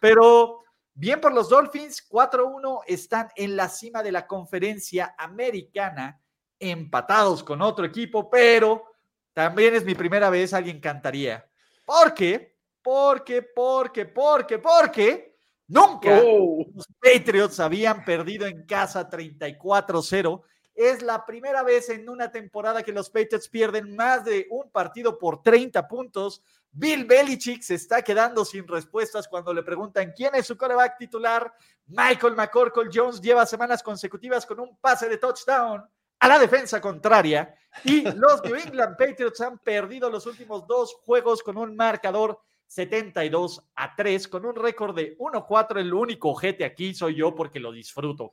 pero 0.00 0.61
Bien 0.94 1.20
por 1.20 1.32
los 1.32 1.48
Dolphins, 1.48 2.06
4-1 2.08 2.82
están 2.86 3.28
en 3.34 3.56
la 3.56 3.68
cima 3.68 4.02
de 4.02 4.12
la 4.12 4.26
conferencia 4.26 5.14
americana, 5.16 6.20
empatados 6.58 7.42
con 7.42 7.62
otro 7.62 7.86
equipo, 7.86 8.28
pero 8.28 8.84
también 9.32 9.74
es 9.74 9.84
mi 9.84 9.94
primera 9.94 10.28
vez, 10.28 10.52
alguien 10.52 10.80
cantaría. 10.80 11.48
¿Por 11.86 12.12
qué? 12.12 12.58
Porque, 12.82 13.42
porque, 13.42 14.04
porque, 14.04 14.58
porque 14.58 15.36
nunca 15.68 16.20
oh. 16.24 16.66
los 16.74 16.86
Patriots 17.00 17.58
habían 17.58 18.04
perdido 18.04 18.46
en 18.46 18.66
casa 18.66 19.08
34-0. 19.08 20.42
Es 20.74 21.02
la 21.02 21.26
primera 21.26 21.62
vez 21.62 21.88
en 21.90 22.08
una 22.08 22.30
temporada 22.30 22.82
que 22.82 22.92
los 22.92 23.10
Patriots 23.10 23.48
pierden 23.48 23.94
más 23.94 24.24
de 24.24 24.46
un 24.50 24.70
partido 24.70 25.18
por 25.18 25.42
30 25.42 25.86
puntos. 25.86 26.42
Bill 26.70 27.04
Belichick 27.04 27.62
se 27.62 27.74
está 27.74 28.02
quedando 28.02 28.44
sin 28.44 28.66
respuestas 28.66 29.28
cuando 29.28 29.52
le 29.52 29.62
preguntan 29.62 30.12
quién 30.16 30.34
es 30.34 30.46
su 30.46 30.56
coreback 30.56 30.96
titular. 30.98 31.52
Michael 31.86 32.34
McCorkle 32.34 32.90
Jones 32.92 33.20
lleva 33.20 33.44
semanas 33.44 33.82
consecutivas 33.82 34.46
con 34.46 34.60
un 34.60 34.76
pase 34.78 35.08
de 35.08 35.18
touchdown 35.18 35.84
a 36.18 36.28
la 36.28 36.38
defensa 36.38 36.80
contraria 36.80 37.54
y 37.84 38.02
los 38.02 38.42
New 38.44 38.54
England 38.54 38.96
Patriots 38.96 39.40
han 39.40 39.58
perdido 39.58 40.08
los 40.08 40.24
últimos 40.26 40.66
dos 40.66 40.94
juegos 41.04 41.42
con 41.42 41.58
un 41.58 41.74
marcador 41.74 42.40
72 42.72 43.62
a 43.74 43.94
3 43.94 44.28
con 44.28 44.46
un 44.46 44.54
récord 44.54 44.94
de 44.94 45.18
1-4. 45.18 45.80
El 45.80 45.92
único 45.92 46.30
ojete 46.30 46.64
aquí 46.64 46.94
soy 46.94 47.16
yo 47.16 47.34
porque 47.34 47.60
lo 47.60 47.70
disfruto. 47.70 48.32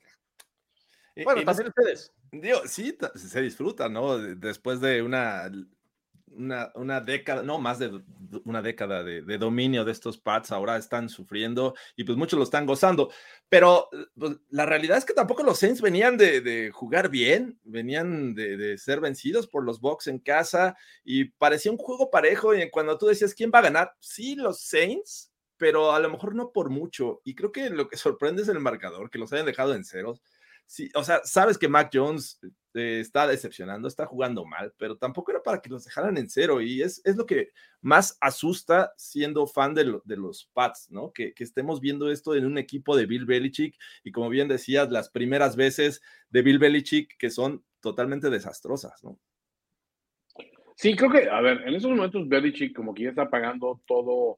Bueno, 1.23 1.43
también 1.43 1.67
ustedes. 1.67 2.13
Digo, 2.31 2.61
sí, 2.65 2.97
se 3.15 3.41
disfruta, 3.41 3.89
¿no? 3.89 4.17
Después 4.17 4.79
de 4.81 5.01
una 5.01 5.49
una, 6.31 6.71
una, 6.75 7.01
década, 7.01 7.43
no 7.43 7.59
más 7.59 7.79
de 7.79 8.01
una 8.45 8.61
década 8.61 9.03
de, 9.03 9.21
de, 9.21 9.37
dominio 9.37 9.85
de 9.85 9.91
estos 9.91 10.17
Pats, 10.17 10.51
ahora 10.51 10.77
están 10.77 11.09
sufriendo 11.09 11.75
y 11.95 12.03
pues 12.03 12.17
muchos 12.17 12.37
lo 12.37 12.43
están 12.43 12.65
gozando. 12.65 13.11
Pero 13.49 13.89
pues, 14.17 14.37
la 14.49 14.65
realidad 14.65 14.97
es 14.97 15.05
que 15.05 15.13
tampoco 15.13 15.43
los 15.43 15.59
Saints 15.59 15.81
venían 15.81 16.17
de, 16.17 16.41
de 16.41 16.71
jugar 16.71 17.09
bien, 17.09 17.59
venían 17.63 18.33
de, 18.35 18.57
de, 18.57 18.77
ser 18.77 18.99
vencidos 18.99 19.47
por 19.47 19.63
los 19.63 19.79
Bucks 19.79 20.07
en 20.07 20.19
casa 20.19 20.75
y 21.03 21.25
parecía 21.25 21.71
un 21.71 21.77
juego 21.77 22.09
parejo. 22.09 22.55
Y 22.55 22.69
cuando 22.69 22.97
tú 22.97 23.07
decías 23.07 23.33
quién 23.33 23.51
va 23.53 23.59
a 23.59 23.63
ganar, 23.63 23.93
sí, 23.99 24.35
los 24.35 24.61
Saints, 24.61 25.31
pero 25.57 25.91
a 25.91 25.99
lo 25.99 26.09
mejor 26.09 26.35
no 26.35 26.51
por 26.51 26.69
mucho. 26.69 27.21
Y 27.23 27.35
creo 27.35 27.51
que 27.51 27.69
lo 27.69 27.87
que 27.87 27.97
sorprende 27.97 28.43
es 28.43 28.47
el 28.47 28.59
marcador, 28.59 29.09
que 29.09 29.19
los 29.19 29.33
hayan 29.33 29.45
dejado 29.45 29.73
en 29.73 29.83
ceros. 29.83 30.21
Sí, 30.69 30.87
o 30.93 31.03
sea, 31.03 31.21
sabes 31.23 31.57
que 31.57 31.67
Mac 31.67 31.89
Jones 31.91 32.39
eh, 32.75 32.99
está 32.99 33.25
decepcionando, 33.25 33.87
está 33.87 34.05
jugando 34.05 34.45
mal, 34.45 34.71
pero 34.77 34.95
tampoco 34.97 35.31
era 35.31 35.41
para 35.41 35.59
que 35.63 35.69
los 35.71 35.83
dejaran 35.83 36.15
en 36.15 36.29
cero 36.29 36.61
y 36.61 36.83
es, 36.83 37.01
es 37.05 37.15
lo 37.15 37.25
que 37.25 37.49
más 37.81 38.19
asusta 38.21 38.93
siendo 38.95 39.47
fan 39.47 39.73
de, 39.73 39.99
de 40.03 40.15
los 40.15 40.45
Pats, 40.53 40.91
¿no? 40.91 41.11
Que, 41.11 41.33
que, 41.33 41.43
estemos 41.43 41.81
viendo 41.81 42.11
esto 42.11 42.35
en 42.35 42.45
un 42.45 42.59
equipo 42.59 42.95
de 42.95 43.07
Bill 43.07 43.25
Belichick 43.25 43.75
y 44.03 44.11
como 44.11 44.29
bien 44.29 44.47
decías, 44.47 44.91
las 44.91 45.09
primeras 45.09 45.55
veces 45.55 46.03
de 46.29 46.43
Bill 46.43 46.59
Belichick 46.59 47.17
que 47.17 47.31
son 47.31 47.63
totalmente 47.79 48.29
desastrosas, 48.29 49.03
¿no? 49.03 49.19
Sí, 50.75 50.95
creo 50.95 51.09
que, 51.09 51.27
a 51.31 51.41
ver, 51.41 51.67
en 51.67 51.73
esos 51.73 51.89
momentos 51.89 52.29
Belichick 52.29 52.75
como 52.75 52.93
que 52.93 53.05
ya 53.05 53.09
está 53.09 53.27
pagando 53.27 53.81
todo, 53.87 54.37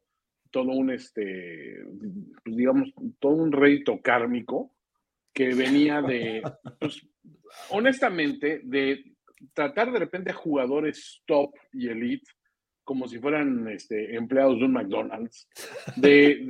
todo 0.49 0.71
un, 0.71 0.91
este, 0.91 1.83
digamos, 2.45 2.93
todo 3.19 3.33
un 3.33 3.51
rédito 3.51 4.01
kármico 4.01 4.71
que 5.33 5.53
venía 5.53 6.01
de, 6.01 6.41
pues, 6.79 7.07
honestamente, 7.69 8.61
de 8.63 9.03
tratar 9.53 9.91
de 9.91 9.99
repente 9.99 10.31
a 10.31 10.35
jugadores 10.35 11.21
top 11.25 11.51
y 11.73 11.87
elite 11.87 12.29
como 12.83 13.07
si 13.07 13.19
fueran 13.19 13.67
este, 13.69 14.15
empleados 14.15 14.59
de 14.59 14.65
un 14.65 14.73
McDonald's, 14.73 15.47
de, 15.95 16.43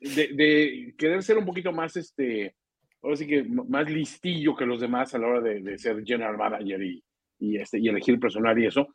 de, 0.00 0.94
querer 0.96 1.22
ser 1.22 1.38
un 1.38 1.46
poquito 1.46 1.72
más, 1.72 1.96
este, 1.96 2.54
ahora 3.02 3.16
que 3.16 3.42
más 3.42 3.90
listillo 3.90 4.54
que 4.54 4.66
los 4.66 4.80
demás 4.80 5.14
a 5.14 5.18
la 5.18 5.26
hora 5.26 5.40
de, 5.40 5.78
ser 5.78 6.04
general 6.04 6.36
manager 6.36 6.82
y, 6.82 7.02
y, 7.40 7.56
este, 7.56 7.78
y 7.80 7.88
elegir 7.88 8.20
personal 8.20 8.56
y 8.58 8.66
eso. 8.66 8.88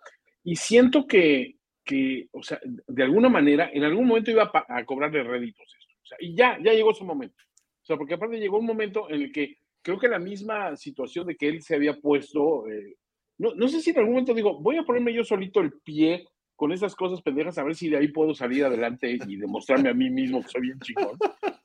Y 0.43 0.56
siento 0.56 1.06
que, 1.06 1.58
que, 1.84 2.28
o 2.32 2.41
sea, 2.41 2.60
de 2.63 3.04
alguna 3.04 3.28
manera, 3.28 3.69
en 3.74 3.84
algún 3.84 4.08
momento 4.08 4.32
iba 4.32 4.52
a, 4.54 4.78
a 4.78 4.86
cobrarle 4.86 5.24
réditos 5.24 5.76
esto. 5.78 6.15
Y 6.19 6.36
ya, 6.36 6.58
ya 6.63 6.74
llegó 6.74 6.91
ese 6.91 7.04
momento. 7.04 7.43
O 7.82 7.86
sea, 7.86 7.98
porque 7.98 8.13
aparte 8.13 8.39
llegó 8.39 8.60
un 8.60 8.65
momento 8.65 9.10
en 9.10 9.22
el 9.22 9.32
que 9.32 9.58
creo 9.82 10.00
que 10.00 10.08
la 10.08 10.20
misma 10.20 10.76
situación 10.78 11.28
de 11.28 11.36
que 11.36 11.48
él 11.48 11.62
se 11.62 11.76
había 11.76 12.00
puesto, 12.00 12.67
eh, 12.67 12.98
no, 13.38 13.56
no, 13.56 13.67
sé 13.67 13.82
si 13.82 13.89
en 13.89 14.00
algún 14.00 14.13
momento 14.13 14.34
digo, 14.34 14.60
voy 14.60 14.78
a 14.78 14.84
ponerme 14.84 15.13
yo 15.13 15.24
solito 15.24 15.60
el 15.60 15.74
pie 15.84 16.28
con 16.62 16.72
esas 16.72 16.96
cosas 16.96 17.24
pendejas 17.24 17.58
a 17.58 17.63
ver 17.63 17.74
si 17.74 17.89
de 17.89 17.98
ahí 17.98 18.10
puedo 18.10 18.36
salir 18.36 18.63
adelante 18.63 19.17
y 19.28 19.36
demostrarme 19.36 19.89
a 19.89 19.96
mí 19.96 20.12
mismo 20.12 20.44
que 20.44 20.50
soy 20.50 20.62
bien 20.62 20.80
chingón. 20.80 21.17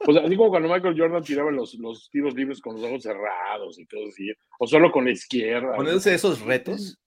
O 0.06 0.12
sea, 0.12 0.22
así 0.22 0.36
como 0.36 0.48
cuando 0.48 0.70
Michael 0.70 0.98
Jordan 0.98 1.22
tiraba 1.22 1.50
los, 1.50 1.74
los 1.74 2.08
tiros 2.10 2.34
libres 2.34 2.62
con 2.62 2.76
los 2.76 2.84
ojos 2.84 3.02
cerrados 3.02 3.78
y 3.78 3.84
todo 3.84 4.08
así, 4.08 4.32
o 4.58 4.66
solo 4.66 4.90
con 4.90 5.04
la 5.04 5.10
izquierda. 5.10 5.76
¿Ponerse 5.76 6.14
esos 6.14 6.40
retos? 6.40 6.98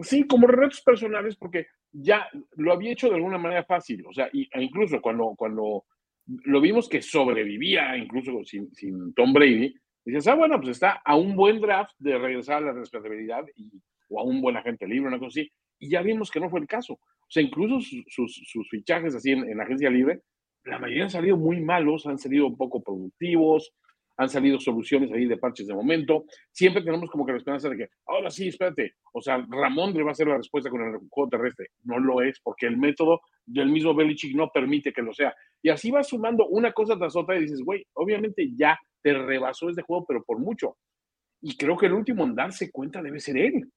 Sí, 0.00 0.28
como 0.28 0.46
retos 0.46 0.80
personales, 0.82 1.34
porque 1.34 1.66
ya 1.90 2.28
lo 2.52 2.72
había 2.72 2.92
hecho 2.92 3.08
de 3.08 3.16
alguna 3.16 3.38
manera 3.38 3.64
fácil. 3.64 4.04
O 4.06 4.12
sea, 4.12 4.28
y, 4.32 4.48
e 4.52 4.62
incluso 4.62 5.00
cuando, 5.00 5.34
cuando 5.36 5.86
lo 6.44 6.60
vimos 6.60 6.88
que 6.88 7.02
sobrevivía, 7.02 7.96
incluso 7.96 8.44
sin, 8.44 8.72
sin 8.74 9.14
Tom 9.14 9.32
Brady, 9.32 9.74
dices, 10.04 10.26
ah, 10.28 10.34
bueno, 10.34 10.58
pues 10.60 10.72
está 10.72 11.00
a 11.04 11.16
un 11.16 11.34
buen 11.34 11.60
draft 11.60 11.94
de 11.98 12.18
regresar 12.18 12.58
a 12.58 12.66
la 12.66 12.72
responsabilidad 12.72 13.44
y, 13.56 13.70
o 14.08 14.20
a 14.20 14.24
un 14.24 14.40
buen 14.40 14.56
agente 14.56 14.86
libre, 14.86 15.08
una 15.08 15.18
cosa 15.18 15.40
así. 15.40 15.50
Y 15.78 15.90
ya 15.90 16.02
vimos 16.02 16.30
que 16.30 16.40
no 16.40 16.50
fue 16.50 16.60
el 16.60 16.66
caso. 16.66 16.94
O 16.94 17.30
sea, 17.30 17.42
incluso 17.42 17.80
sus, 18.06 18.42
sus, 18.44 18.68
fichajes 18.68 19.14
así 19.14 19.32
en, 19.32 19.48
en, 19.48 19.60
agencia 19.60 19.90
libre, 19.90 20.22
la 20.64 20.78
mayoría 20.78 21.04
han 21.04 21.10
salido 21.10 21.36
muy 21.36 21.60
malos, 21.60 22.06
han 22.06 22.18
salido 22.18 22.54
poco 22.56 22.82
productivos, 22.82 23.72
han 24.18 24.28
salido 24.28 24.58
soluciones 24.58 25.10
ahí 25.12 25.26
de 25.26 25.36
parches 25.36 25.68
de 25.68 25.74
momento. 25.74 26.24
Siempre 26.50 26.82
tenemos 26.82 27.08
como 27.08 27.24
que 27.24 27.32
la 27.32 27.38
esperanza 27.38 27.68
de 27.68 27.76
que, 27.76 27.88
ahora 28.06 28.30
sí, 28.30 28.48
espérate, 28.48 28.96
o 29.12 29.22
sea, 29.22 29.46
Ramón 29.48 29.94
le 29.94 30.02
va 30.02 30.10
a 30.10 30.14
ser 30.14 30.26
la 30.26 30.36
respuesta 30.36 30.68
con 30.70 30.82
el 30.82 30.98
juego 31.08 31.30
terrestre. 31.30 31.68
No 31.84 32.00
lo 32.00 32.20
es, 32.20 32.40
porque 32.40 32.66
el 32.66 32.76
método 32.76 33.20
del 33.46 33.70
mismo 33.70 33.94
Belichick 33.94 34.34
no 34.34 34.50
permite 34.52 34.92
que 34.92 35.02
lo 35.02 35.14
sea. 35.14 35.34
Y 35.62 35.70
así 35.70 35.92
va 35.92 36.02
sumando 36.02 36.48
una 36.48 36.72
cosa 36.72 36.98
tras 36.98 37.14
otra 37.14 37.38
y 37.38 37.42
dices, 37.42 37.62
güey, 37.62 37.86
obviamente 37.94 38.50
ya 38.56 38.76
te 39.02 39.14
rebasó 39.14 39.70
este 39.70 39.82
juego, 39.82 40.04
pero 40.04 40.24
por 40.24 40.40
mucho. 40.40 40.76
Y 41.40 41.56
creo 41.56 41.76
que 41.76 41.86
el 41.86 41.92
último 41.92 42.24
en 42.24 42.34
darse 42.34 42.72
cuenta 42.72 43.00
debe 43.00 43.20
ser 43.20 43.38
él. 43.38 43.70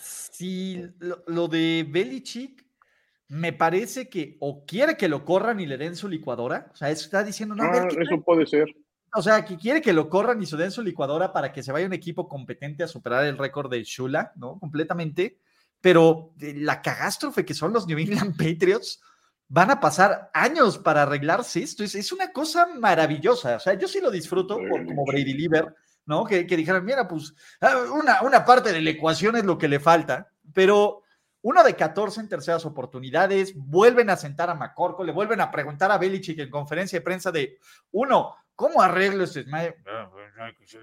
Sí, 0.00 0.82
lo, 0.98 1.22
lo 1.28 1.46
de 1.46 1.86
Belichick 1.88 2.66
me 3.30 3.52
parece 3.52 4.08
que 4.08 4.36
o 4.40 4.66
quiere 4.66 4.96
que 4.96 5.08
lo 5.08 5.24
corran 5.24 5.60
y 5.60 5.66
le 5.66 5.78
den 5.78 5.94
su 5.94 6.08
licuadora, 6.08 6.68
o 6.72 6.76
sea, 6.76 6.90
está 6.90 7.22
diciendo, 7.22 7.54
no, 7.54 7.62
ah, 7.62 7.86
eso 7.88 8.20
puede 8.22 8.44
ser. 8.44 8.66
O 9.14 9.22
sea, 9.22 9.44
que 9.44 9.56
quiere 9.56 9.80
que 9.80 9.92
lo 9.92 10.08
corran 10.08 10.42
y 10.42 10.46
se 10.46 10.56
den 10.56 10.70
su 10.70 10.82
licuadora 10.82 11.32
para 11.32 11.52
que 11.52 11.62
se 11.62 11.72
vaya 11.72 11.86
un 11.86 11.92
equipo 11.92 12.28
competente 12.28 12.84
a 12.84 12.88
superar 12.88 13.24
el 13.24 13.38
récord 13.38 13.70
de 13.70 13.82
Shula, 13.82 14.32
¿no? 14.36 14.58
Completamente. 14.58 15.38
Pero 15.80 16.34
la 16.38 16.82
cagástrofe 16.82 17.44
que 17.44 17.54
son 17.54 17.72
los 17.72 17.86
New 17.86 17.98
England 17.98 18.36
Patriots, 18.38 19.00
van 19.48 19.70
a 19.70 19.80
pasar 19.80 20.30
años 20.32 20.78
para 20.78 21.02
arreglarse 21.02 21.62
esto. 21.62 21.82
Es, 21.82 21.94
es 21.94 22.12
una 22.12 22.32
cosa 22.32 22.66
maravillosa. 22.66 23.56
O 23.56 23.60
sea, 23.60 23.74
yo 23.74 23.88
sí 23.88 24.00
lo 24.00 24.10
disfruto 24.10 24.56
como 24.56 25.04
Brady 25.04 25.34
Lieber, 25.34 25.74
¿no? 26.06 26.24
Que, 26.24 26.46
que 26.46 26.56
dijeran, 26.56 26.84
mira, 26.84 27.08
pues 27.08 27.34
ah, 27.60 27.84
una, 27.92 28.22
una 28.22 28.44
parte 28.44 28.72
de 28.72 28.80
la 28.80 28.90
ecuación 28.90 29.36
es 29.36 29.44
lo 29.44 29.58
que 29.58 29.68
le 29.68 29.80
falta, 29.80 30.28
pero 30.54 31.02
uno 31.42 31.64
de 31.64 31.74
14 31.74 32.20
en 32.20 32.28
terceras 32.28 32.64
oportunidades, 32.66 33.54
vuelven 33.56 34.10
a 34.10 34.16
sentar 34.16 34.50
a 34.50 34.54
Macorco, 34.54 35.02
le 35.02 35.12
vuelven 35.12 35.40
a 35.40 35.50
preguntar 35.50 35.90
a 35.90 35.98
Belichick 35.98 36.38
en 36.38 36.50
conferencia 36.50 36.98
de 36.98 37.04
prensa 37.04 37.32
de, 37.32 37.58
uno, 37.92 38.36
¿cómo 38.60 38.82
arreglo 38.82 39.24
este 39.24 39.46
ah, 39.50 40.10
pues, 40.12 40.76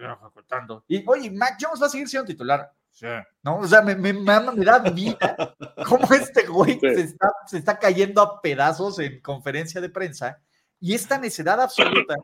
Y, 0.88 1.04
oye, 1.08 1.30
Mac 1.30 1.58
Jones 1.62 1.80
va 1.80 1.86
a 1.86 1.90
seguir 1.90 2.10
siendo 2.10 2.26
titular. 2.26 2.72
Sí. 2.90 3.06
¿No? 3.44 3.60
O 3.60 3.68
sea, 3.68 3.84
me, 3.84 3.96
me, 3.96 4.12
me 4.12 4.66
da 4.66 4.80
vida 4.80 5.56
cómo 5.88 6.12
este 6.12 6.48
güey 6.48 6.80
se, 6.80 7.02
está, 7.02 7.32
se 7.46 7.60
está 7.60 7.78
cayendo 7.78 8.20
a 8.24 8.42
pedazos 8.42 8.98
en 8.98 9.22
conferencia 9.22 9.80
de 9.80 9.90
prensa 9.90 10.42
y 10.80 10.96
esta 10.96 11.20
necedad 11.20 11.62
absoluta. 11.62 12.16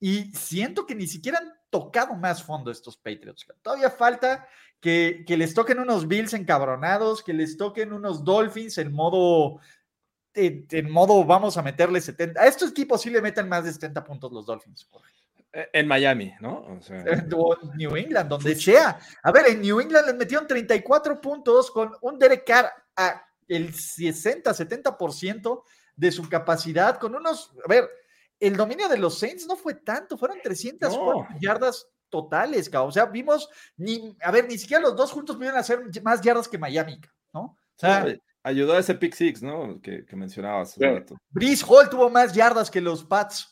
Y 0.00 0.32
siento 0.32 0.86
que 0.86 0.94
ni 0.94 1.06
siquiera 1.06 1.38
han 1.38 1.52
tocado 1.68 2.14
más 2.14 2.42
fondo 2.42 2.70
estos 2.70 2.96
Patriots. 2.96 3.46
Todavía 3.60 3.90
falta 3.90 4.48
que, 4.80 5.24
que, 5.26 5.36
les 5.36 5.52
toquen 5.52 5.80
unos 5.80 6.08
Bills 6.08 6.32
encabronados, 6.32 7.22
que 7.22 7.34
les 7.34 7.58
toquen 7.58 7.92
unos 7.92 8.24
Dolphins 8.24 8.78
en 8.78 8.90
modo, 8.90 9.60
en, 10.34 10.66
en, 10.70 10.90
modo 10.90 11.24
vamos 11.24 11.56
a 11.56 11.62
meterle 11.62 12.00
70. 12.00 12.40
A 12.40 12.46
estos 12.46 12.70
equipos 12.70 13.02
sí 13.02 13.10
le 13.10 13.22
meten 13.22 13.48
más 13.48 13.64
de 13.64 13.72
70 13.72 14.04
puntos 14.04 14.32
los 14.32 14.46
Dolphins. 14.46 14.88
Eh, 15.52 15.68
en 15.72 15.86
Miami, 15.86 16.32
¿no? 16.40 16.64
O 16.66 16.80
sea... 16.80 17.04
En 17.06 17.28
New 17.76 17.96
England, 17.96 18.28
donde 18.28 18.54
sea. 18.54 18.98
A 19.22 19.32
ver, 19.32 19.48
en 19.48 19.60
New 19.60 19.80
England 19.80 20.06
les 20.06 20.16
metieron 20.16 20.46
34 20.46 21.20
puntos 21.20 21.70
con 21.70 21.92
un 22.00 22.18
Derek 22.18 22.46
Carr 22.46 22.70
a 22.96 23.22
el 23.48 23.74
60, 23.74 24.50
70% 24.50 25.62
de 25.96 26.12
su 26.12 26.28
capacidad, 26.28 26.98
con 26.98 27.14
unos, 27.14 27.52
a 27.64 27.68
ver, 27.68 27.88
el 28.40 28.56
dominio 28.56 28.88
de 28.88 28.98
los 28.98 29.18
Saints 29.18 29.46
no 29.46 29.56
fue 29.56 29.74
tanto, 29.74 30.16
fueron 30.16 30.38
300 30.42 30.96
no. 30.96 31.28
yardas 31.38 31.86
totales, 32.08 32.68
cabrón. 32.68 32.88
O 32.88 32.92
sea, 32.92 33.06
vimos, 33.06 33.48
ni, 33.76 34.16
a 34.22 34.30
ver, 34.30 34.48
ni 34.48 34.58
siquiera 34.58 34.82
los 34.82 34.96
dos 34.96 35.12
juntos 35.12 35.36
pudieron 35.36 35.58
hacer 35.58 35.82
más 36.02 36.20
yardas 36.22 36.48
que 36.48 36.58
Miami, 36.58 37.00
¿no? 37.32 37.40
O 37.40 37.58
sea, 37.76 38.06
sí, 38.06 38.20
ayudó 38.42 38.74
a 38.74 38.78
ese 38.78 38.94
pick 38.94 39.14
six, 39.14 39.42
¿no? 39.42 39.80
Que, 39.80 40.04
que 40.04 40.16
mencionabas. 40.16 40.72
Sí. 40.72 40.80
Brice 41.30 41.64
Hall 41.68 41.88
tuvo 41.88 42.10
más 42.10 42.34
yardas 42.34 42.70
que 42.70 42.80
los 42.80 43.04
Pats. 43.04 43.48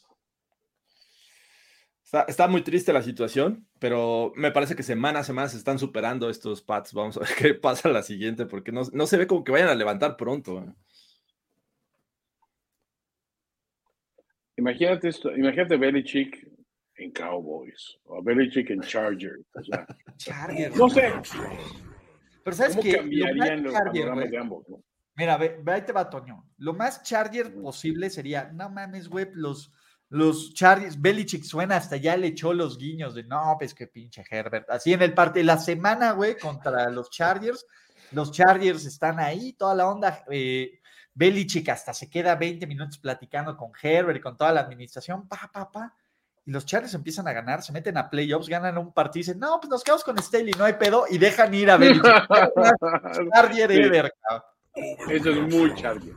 Está, 2.03 2.23
está, 2.23 2.49
muy 2.49 2.63
triste 2.63 2.93
la 2.93 3.03
situación, 3.03 3.69
pero 3.79 4.33
me 4.35 4.51
parece 4.51 4.75
que 4.75 4.83
semana 4.83 5.21
a 5.21 5.25
semana 5.25 5.49
se 5.49 5.57
están 5.57 5.79
superando 5.79 6.29
estos 6.29 6.61
Pats. 6.61 6.93
Vamos 6.93 7.17
a 7.17 7.21
ver 7.21 7.29
qué 7.39 7.55
pasa 7.55 7.89
la 7.89 8.03
siguiente, 8.03 8.47
porque 8.47 8.73
no, 8.73 8.83
no 8.93 9.07
se 9.07 9.17
ve 9.17 9.27
como 9.27 9.45
que 9.45 9.53
vayan 9.53 9.69
a 9.69 9.75
levantar 9.75 10.17
pronto. 10.17 10.59
¿eh? 10.59 10.75
Imagínate 14.57 15.09
esto, 15.09 15.35
imagínate 15.35 15.77
Belichick 15.77 16.47
en 16.97 17.13
Cowboys 17.13 17.99
o 18.05 18.23
Belichick 18.23 18.71
en 18.71 18.81
Chargers. 18.81 19.47
O 19.55 19.63
sea, 19.63 19.87
Chargers. 20.17 20.77
No 20.77 20.91
sé. 20.91 21.13
Pero 22.45 22.57
sabes 22.57 22.77
¿Cómo 22.77 22.83
que 22.83 22.97
cambiarían 22.97 23.63
los 23.63 23.75
panoramas 23.75 24.31
de 24.31 24.39
ambos? 24.39 24.69
¿no? 24.69 24.83
Mira, 25.15 25.37
ve, 25.37 25.61
ve, 25.63 25.73
ahí 25.73 25.83
te 25.83 25.93
va, 25.93 26.09
Toño. 26.09 26.47
Lo 26.59 26.73
más 26.73 27.03
Charger 27.03 27.55
posible 27.55 28.09
sería, 28.11 28.51
no 28.53 28.71
mames, 28.71 29.09
güey, 29.09 29.29
los, 29.35 29.73
los 30.09 30.55
Chargers, 30.55 31.01
Belichick 31.01 31.45
suena 31.45 31.77
hasta 31.77 31.97
ya 31.97 32.17
le 32.17 32.29
echó 32.29 32.53
los 32.53 32.79
guiños 32.79 33.15
de, 33.15 33.25
no, 33.25 33.55
pues 33.59 33.75
que 33.75 33.87
pinche 33.87 34.25
Herbert. 34.29 34.71
Así 34.71 34.93
en 34.93 35.03
el 35.03 35.15
parte, 35.15 35.45
la 35.45 35.59
semana, 35.59 36.13
güey, 36.13 36.37
contra 36.39 36.89
los 36.91 37.11
Chargers, 37.11 37.67
los 38.13 38.33
Chargers 38.33 38.87
están 38.87 39.21
ahí, 39.21 39.53
toda 39.53 39.75
la 39.75 39.89
onda. 39.89 40.25
Eh, 40.31 40.81
Belichick 41.15 41.69
hasta 41.69 41.93
se 41.93 42.09
queda 42.09 42.35
20 42.35 42.67
minutos 42.67 42.99
platicando 42.99 43.57
con 43.57 43.73
Herbert 43.81 44.19
y 44.19 44.21
con 44.23 44.37
toda 44.37 44.53
la 44.53 44.61
administración, 44.61 45.29
pa, 45.29 45.51
pa, 45.53 45.71
pa. 45.71 45.95
Y 46.51 46.53
los 46.53 46.67
Chargers 46.67 46.95
empiezan 46.95 47.29
a 47.29 47.33
ganar, 47.33 47.63
se 47.63 47.71
meten 47.71 47.97
a 47.97 48.11
playoffs, 48.11 48.49
ganan 48.49 48.77
un 48.77 48.93
partido 48.93 49.21
y 49.21 49.23
dicen, 49.23 49.39
no, 49.39 49.61
pues 49.61 49.71
nos 49.71 49.85
quedamos 49.85 50.03
con 50.03 50.19
Staley, 50.19 50.53
no 50.59 50.65
hay 50.65 50.73
pedo, 50.73 51.05
y 51.09 51.17
dejan 51.17 51.55
ir 51.55 51.71
a 51.71 51.77
Belichick. 51.77 52.03
Charger 53.33 53.71
ever, 53.71 54.13
Eso 54.75 55.31
es 55.31 55.49
muy 55.49 55.73
Charger. 55.77 56.13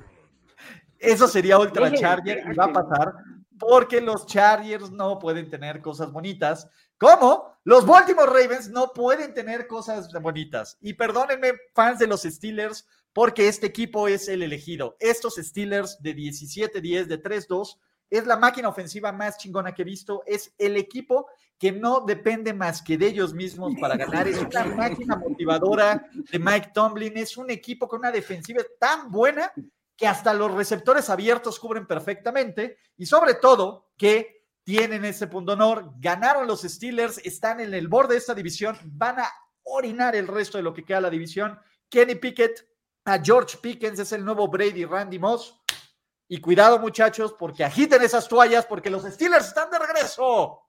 Eso 0.97 1.27
sería 1.27 1.59
Ultra 1.59 1.93
Charger 1.93 2.45
y 2.51 2.55
va 2.55 2.65
a 2.65 2.73
pasar 2.73 3.13
porque 3.59 4.01
los 4.01 4.25
Chargers 4.25 4.89
no 4.89 5.19
pueden 5.19 5.51
tener 5.51 5.83
cosas 5.83 6.11
bonitas, 6.11 6.67
como 6.97 7.59
los 7.63 7.85
Baltimore 7.85 8.25
Ravens 8.25 8.71
no 8.71 8.91
pueden 8.91 9.35
tener 9.35 9.67
cosas 9.67 10.11
bonitas. 10.19 10.79
Y 10.81 10.93
perdónenme, 10.93 11.51
fans 11.75 11.99
de 11.99 12.07
los 12.07 12.23
Steelers, 12.23 12.87
porque 13.13 13.47
este 13.47 13.67
equipo 13.67 14.07
es 14.07 14.27
el 14.27 14.41
elegido. 14.41 14.97
Estos 14.99 15.35
Steelers 15.35 16.01
de 16.01 16.15
17-10, 16.15 17.05
de 17.05 17.21
3-2, 17.21 17.77
es 18.17 18.27
la 18.27 18.37
máquina 18.37 18.69
ofensiva 18.69 19.11
más 19.11 19.39
chingona 19.39 19.73
que 19.73 19.81
he 19.81 19.85
visto. 19.85 20.21
Es 20.27 20.53
el 20.59 20.77
equipo 20.77 21.27
que 21.57 21.71
no 21.71 22.01
depende 22.01 22.53
más 22.53 22.81
que 22.81 22.95
de 22.95 23.07
ellos 23.07 23.33
mismos 23.33 23.73
para 23.81 23.97
ganar. 23.97 24.27
Es 24.27 24.37
una 24.37 24.65
máquina 24.65 25.15
motivadora 25.15 26.07
de 26.13 26.37
Mike 26.37 26.71
Tomlin. 26.75 27.17
Es 27.17 27.37
un 27.37 27.49
equipo 27.49 27.87
con 27.87 27.99
una 27.99 28.11
defensiva 28.11 28.61
tan 28.79 29.09
buena 29.09 29.51
que 29.97 30.07
hasta 30.07 30.31
los 30.33 30.51
receptores 30.51 31.09
abiertos 31.09 31.59
cubren 31.59 31.87
perfectamente 31.87 32.77
y 32.97 33.07
sobre 33.07 33.33
todo 33.33 33.89
que 33.97 34.43
tienen 34.63 35.05
ese 35.05 35.25
punto 35.25 35.53
honor, 35.53 35.93
ganaron 35.97 36.45
los 36.45 36.61
Steelers, 36.61 37.17
están 37.19 37.59
en 37.61 37.73
el 37.73 37.87
borde 37.87 38.13
de 38.13 38.19
esta 38.19 38.35
división, 38.35 38.77
van 38.83 39.19
a 39.19 39.29
orinar 39.63 40.15
el 40.15 40.27
resto 40.27 40.57
de 40.57 40.63
lo 40.63 40.73
que 40.73 40.85
queda 40.85 41.01
la 41.01 41.09
división. 41.09 41.59
Kenny 41.89 42.15
Pickett 42.15 42.67
a 43.05 43.19
George 43.19 43.57
Pickens 43.57 43.99
es 43.99 44.11
el 44.11 44.23
nuevo 44.23 44.47
Brady 44.47 44.85
Randy 44.85 45.19
Moss. 45.19 45.59
Y 46.33 46.39
cuidado 46.39 46.79
muchachos, 46.79 47.35
porque 47.37 47.63
agiten 47.63 48.01
esas 48.01 48.27
toallas, 48.27 48.65
porque 48.65 48.89
los 48.89 49.03
Steelers 49.03 49.49
están 49.49 49.69
de 49.69 49.77
regreso. 49.77 50.63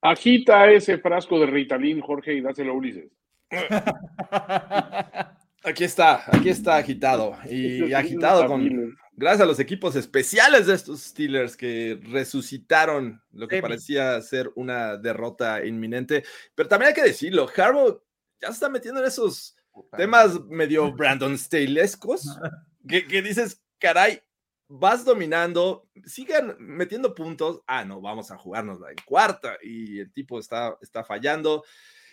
Agita 0.00 0.70
ese 0.70 0.96
frasco 0.96 1.38
de 1.38 1.44
Ritalin, 1.44 2.00
Jorge, 2.00 2.32
y 2.32 2.40
dáselo 2.40 2.72
a 2.72 2.76
Ulises. 2.76 3.12
Aquí 5.62 5.84
está, 5.84 6.22
aquí 6.28 6.48
está 6.48 6.76
agitado. 6.76 7.36
Y 7.50 7.92
agitado 7.92 8.46
con. 8.46 8.96
Gracias 9.12 9.42
a 9.42 9.46
los 9.46 9.60
equipos 9.60 9.96
especiales 9.96 10.66
de 10.66 10.74
estos 10.74 11.02
Steelers 11.02 11.58
que 11.58 12.00
resucitaron 12.04 13.20
lo 13.32 13.48
que 13.48 13.60
parecía 13.60 14.18
ser 14.22 14.50
una 14.54 14.96
derrota 14.96 15.66
inminente. 15.66 16.24
Pero 16.54 16.70
también 16.70 16.88
hay 16.88 16.94
que 16.94 17.02
decirlo, 17.02 17.48
Harbaugh 17.54 18.00
ya 18.40 18.48
se 18.48 18.54
está 18.54 18.70
metiendo 18.70 19.00
en 19.00 19.08
esos 19.08 19.56
temas 19.94 20.40
medio 20.44 20.90
Brandon 20.92 21.36
Stalescos 21.36 22.38
que, 22.88 23.06
que 23.06 23.20
dices, 23.20 23.60
caray, 23.78 24.22
vas 24.68 25.04
dominando, 25.04 25.88
sigan 26.04 26.56
metiendo 26.58 27.14
puntos. 27.14 27.62
Ah, 27.66 27.84
no, 27.84 28.00
vamos 28.00 28.30
a 28.30 28.38
jugarnos 28.38 28.78
en 28.88 28.96
cuarta 29.04 29.56
y 29.62 30.00
el 30.00 30.12
tipo 30.12 30.38
está, 30.38 30.76
está 30.80 31.04
fallando. 31.04 31.64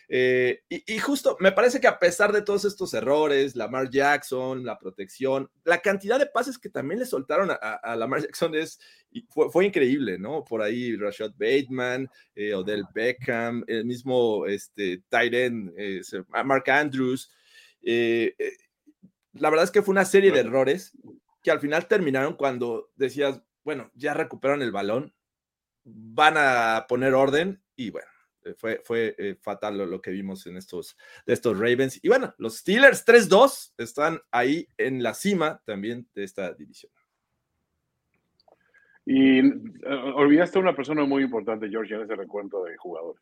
Eh, 0.09 0.61
y, 0.69 0.99
justo 0.99 1.37
me 1.39 1.53
parece 1.53 1.79
que 1.79 1.87
a 1.87 1.97
pesar 1.97 2.31
de 2.33 2.41
todos 2.41 2.65
estos 2.65 2.93
errores, 2.93 3.55
Lamar 3.55 3.89
Jackson, 3.89 4.65
la 4.65 4.77
protección, 4.77 5.49
la 5.63 5.79
cantidad 5.79 6.19
de 6.19 6.27
pases 6.27 6.57
que 6.59 6.69
también 6.69 6.99
le 6.99 7.05
soltaron 7.05 7.49
a, 7.49 7.95
Lamar 7.95 8.21
Jackson 8.27 8.53
es, 8.53 8.79
fue, 9.29 9.65
increíble, 9.65 10.19
¿no? 10.19 10.43
Por 10.43 10.61
ahí 10.61 10.95
Rashad 10.97 11.31
Bateman, 11.31 12.09
eh, 12.35 12.53
Odell 12.53 12.83
Beckham, 12.93 13.63
el 13.65 13.85
mismo 13.85 14.45
este, 14.45 15.01
Tyren, 15.09 15.73
eh, 15.77 16.01
Mark 16.45 16.69
Andrews. 16.69 17.31
la 17.81 19.49
verdad 19.49 19.63
es 19.63 19.71
que 19.71 19.81
fue 19.81 19.93
una 19.93 20.05
serie 20.05 20.31
de 20.31 20.41
errores 20.41 20.91
que 21.43 21.51
al 21.51 21.59
final 21.59 21.87
terminaron 21.87 22.35
cuando 22.35 22.91
decías, 22.95 23.41
bueno, 23.63 23.91
ya 23.93 24.13
recuperaron 24.13 24.61
el 24.61 24.71
balón, 24.71 25.13
van 25.83 26.35
a 26.37 26.85
poner 26.87 27.13
orden 27.13 27.61
y 27.75 27.89
bueno, 27.89 28.07
eh, 28.45 28.55
fue, 28.57 28.81
fue 28.83 29.15
eh, 29.17 29.35
fatal 29.41 29.77
lo, 29.77 30.01
que 30.01 30.11
vimos 30.11 30.47
en 30.47 30.57
estos, 30.57 30.97
de 31.25 31.33
estos 31.33 31.59
Ravens. 31.59 31.99
Y 32.01 32.07
bueno, 32.07 32.33
los 32.37 32.57
Steelers 32.57 33.05
3-2 33.05 33.73
están 33.77 34.21
ahí 34.31 34.67
en 34.77 35.03
la 35.03 35.13
cima 35.13 35.61
también 35.65 36.07
de 36.15 36.23
esta 36.23 36.53
división. 36.53 36.91
Y 39.05 39.39
eh, 39.39 39.51
olvidaste 40.15 40.57
a 40.57 40.61
una 40.61 40.75
persona 40.75 41.03
muy 41.03 41.23
importante, 41.23 41.69
George, 41.69 41.93
en 41.93 42.03
ese 42.03 42.15
recuento 42.15 42.63
de 42.63 42.77
jugadores. 42.77 43.21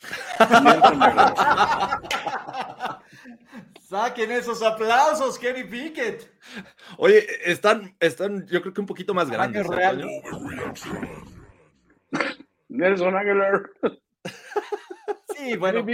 Saquen 3.80 4.30
esos 4.30 4.62
aplausos, 4.62 5.38
Kenny 5.38 5.64
Pickett. 5.64 6.30
Oye, 6.98 7.26
están, 7.44 7.94
están, 8.00 8.46
yo 8.46 8.60
creo 8.60 8.74
que 8.74 8.80
un 8.80 8.86
poquito 8.86 9.14
más 9.14 9.30
grandes. 9.30 9.66
Nelson 12.68 13.16
Aguilar. 13.16 13.70
Sí, 15.36 15.56
bueno. 15.56 15.84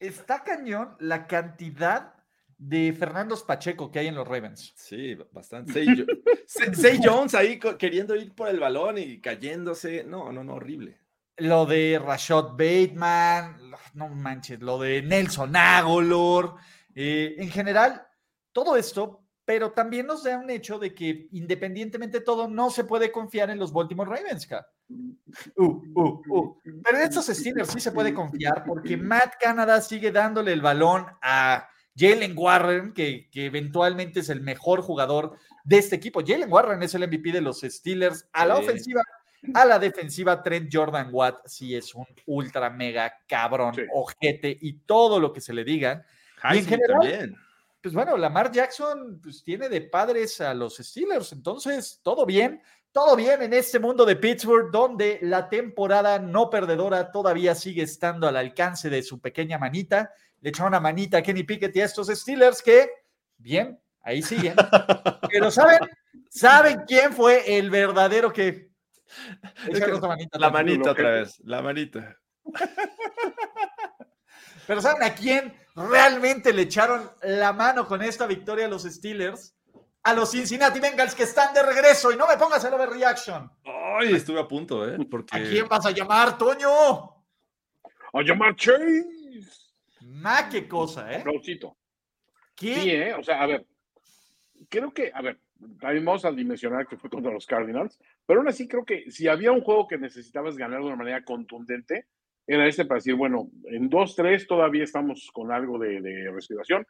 Está 0.00 0.44
cañón 0.44 0.96
la 1.00 1.26
cantidad 1.26 2.14
de 2.58 2.92
Fernando 2.92 3.36
Pacheco 3.46 3.90
que 3.90 4.00
hay 4.00 4.08
en 4.08 4.16
los 4.16 4.26
Ravens. 4.26 4.72
Sí, 4.76 5.16
bastante. 5.32 5.84
Say, 6.46 7.00
Jones 7.04 7.34
ahí 7.34 7.58
queriendo 7.78 8.16
ir 8.16 8.34
por 8.34 8.48
el 8.48 8.60
balón 8.60 8.98
y 8.98 9.20
cayéndose. 9.20 10.04
No, 10.04 10.32
no, 10.32 10.44
no, 10.44 10.54
horrible. 10.54 10.98
Lo 11.38 11.66
de 11.66 12.00
Rashad 12.04 12.50
Bateman, 12.56 13.56
no 13.94 14.08
manches, 14.08 14.60
lo 14.60 14.78
de 14.78 15.02
Nelson 15.02 15.54
Agolor. 15.56 16.56
Eh, 16.94 17.36
en 17.38 17.50
general, 17.50 18.06
todo 18.52 18.76
esto 18.76 19.28
pero 19.48 19.72
también 19.72 20.06
nos 20.06 20.24
da 20.24 20.36
un 20.36 20.50
hecho 20.50 20.78
de 20.78 20.94
que 20.94 21.26
independientemente 21.32 22.18
de 22.18 22.24
todo, 22.26 22.48
no 22.48 22.68
se 22.68 22.84
puede 22.84 23.10
confiar 23.10 23.48
en 23.48 23.58
los 23.58 23.72
Baltimore 23.72 24.10
Ravens. 24.10 24.46
Uh, 25.56 25.64
uh, 25.64 26.22
uh. 26.28 26.60
Pero 26.84 26.98
en 26.98 27.04
estos 27.04 27.28
Steelers 27.28 27.70
sí 27.70 27.80
se 27.80 27.92
puede 27.92 28.12
confiar 28.12 28.62
porque 28.66 28.98
Matt 28.98 29.36
Canada 29.40 29.80
sigue 29.80 30.12
dándole 30.12 30.52
el 30.52 30.60
balón 30.60 31.06
a 31.22 31.66
Jalen 31.96 32.34
Warren, 32.36 32.92
que, 32.92 33.30
que, 33.30 33.46
eventualmente 33.46 34.20
es 34.20 34.28
el 34.28 34.42
mejor 34.42 34.82
jugador 34.82 35.38
de 35.64 35.78
este 35.78 35.96
equipo. 35.96 36.20
Jalen 36.20 36.52
Warren 36.52 36.82
es 36.82 36.94
el 36.94 37.08
MVP 37.08 37.32
de 37.32 37.40
los 37.40 37.62
Steelers. 37.62 38.28
A 38.34 38.44
la 38.44 38.58
ofensiva, 38.58 39.00
a 39.54 39.64
la 39.64 39.78
defensiva, 39.78 40.42
Trent 40.42 40.68
Jordan 40.72 41.08
Watt 41.12 41.46
sí 41.46 41.74
es 41.74 41.94
un 41.94 42.06
ultra 42.26 42.70
mega 42.70 43.12
cabrón, 43.26 43.74
ojete 43.92 44.56
y 44.60 44.74
todo 44.80 45.20
lo 45.20 45.32
que 45.32 45.40
se 45.40 45.52
le 45.52 45.64
digan. 45.64 46.04
y 46.52 46.58
en 46.58 46.66
general, 46.66 47.00
también 47.00 47.36
pues 47.80 47.94
bueno, 47.94 48.16
Lamar 48.16 48.50
Jackson 48.50 49.20
pues, 49.22 49.42
tiene 49.42 49.68
de 49.68 49.82
padres 49.82 50.40
a 50.40 50.52
los 50.54 50.76
Steelers, 50.76 51.32
entonces 51.32 52.00
todo 52.02 52.26
bien, 52.26 52.60
todo 52.92 53.14
bien 53.14 53.42
en 53.42 53.52
este 53.52 53.78
mundo 53.78 54.04
de 54.04 54.16
Pittsburgh, 54.16 54.70
donde 54.70 55.18
la 55.22 55.48
temporada 55.48 56.18
no 56.18 56.50
perdedora 56.50 57.12
todavía 57.12 57.54
sigue 57.54 57.82
estando 57.82 58.26
al 58.26 58.36
alcance 58.36 58.90
de 58.90 59.02
su 59.02 59.20
pequeña 59.20 59.58
manita. 59.58 60.12
Le 60.40 60.50
echó 60.50 60.66
una 60.66 60.80
manita 60.80 61.18
a 61.18 61.22
Kenny 61.22 61.44
Pickett 61.44 61.74
y 61.76 61.80
a 61.80 61.84
estos 61.84 62.08
Steelers 62.08 62.62
que, 62.62 62.90
bien, 63.36 63.78
ahí 64.02 64.22
siguen. 64.22 64.54
Pero 65.30 65.50
¿saben? 65.50 65.78
¿Saben 66.30 66.82
quién 66.86 67.12
fue 67.12 67.58
el 67.58 67.70
verdadero 67.70 68.32
que... 68.32 68.67
la 70.32 70.50
manita 70.50 70.90
otra 70.90 71.10
vez, 71.10 71.40
la 71.44 71.62
manita. 71.62 72.16
Pero 74.66 74.82
¿saben 74.82 75.02
a 75.02 75.14
quién 75.14 75.54
realmente 75.74 76.52
le 76.52 76.62
echaron 76.62 77.10
la 77.22 77.52
mano 77.52 77.86
con 77.86 78.02
esta 78.02 78.26
victoria 78.26 78.66
a 78.66 78.68
los 78.68 78.82
Steelers? 78.82 79.54
A 80.02 80.14
los 80.14 80.30
Cincinnati 80.30 80.78
Bengals 80.78 81.14
que 81.14 81.22
están 81.22 81.52
de 81.54 81.62
regreso 81.62 82.12
y 82.12 82.16
no 82.16 82.26
me 82.26 82.36
pongas 82.36 82.64
el 82.64 82.74
overreaction. 82.74 83.50
Ay, 83.64 84.14
estuve 84.14 84.40
a 84.40 84.46
punto, 84.46 84.88
¿eh? 84.88 84.96
¿A 85.32 85.38
quién 85.38 85.66
vas 85.68 85.86
a 85.86 85.90
llamar, 85.90 86.36
Toño? 86.38 86.68
A 88.12 88.22
llamar 88.22 88.54
Chase. 88.56 89.06
Ma, 90.02 90.48
qué 90.48 90.68
cosa, 90.68 91.12
¿eh? 91.12 91.16
Aplausito. 91.16 91.76
¿Qué? 92.54 92.74
Sí, 92.74 92.90
¿eh? 92.90 93.14
O 93.14 93.22
sea, 93.22 93.42
a 93.42 93.46
ver, 93.46 93.66
creo 94.68 94.92
que, 94.92 95.10
a 95.14 95.22
ver, 95.22 95.40
también 95.80 96.04
vamos 96.04 96.24
a 96.24 96.32
dimensionar 96.32 96.86
que 96.86 96.96
fue 96.96 97.10
contra 97.10 97.32
los 97.32 97.46
Cardinals, 97.46 97.98
pero 98.28 98.40
aún 98.40 98.48
así 98.48 98.68
creo 98.68 98.84
que 98.84 99.10
si 99.10 99.26
había 99.26 99.52
un 99.52 99.62
juego 99.62 99.88
que 99.88 99.96
necesitabas 99.96 100.58
ganar 100.58 100.80
de 100.80 100.86
una 100.86 100.96
manera 100.96 101.24
contundente, 101.24 102.08
era 102.46 102.66
este 102.66 102.84
para 102.84 102.98
decir, 102.98 103.14
bueno, 103.14 103.48
en 103.64 103.88
2-3 103.88 104.46
todavía 104.46 104.84
estamos 104.84 105.30
con 105.32 105.50
algo 105.50 105.78
de, 105.78 106.30
respiración, 106.30 106.86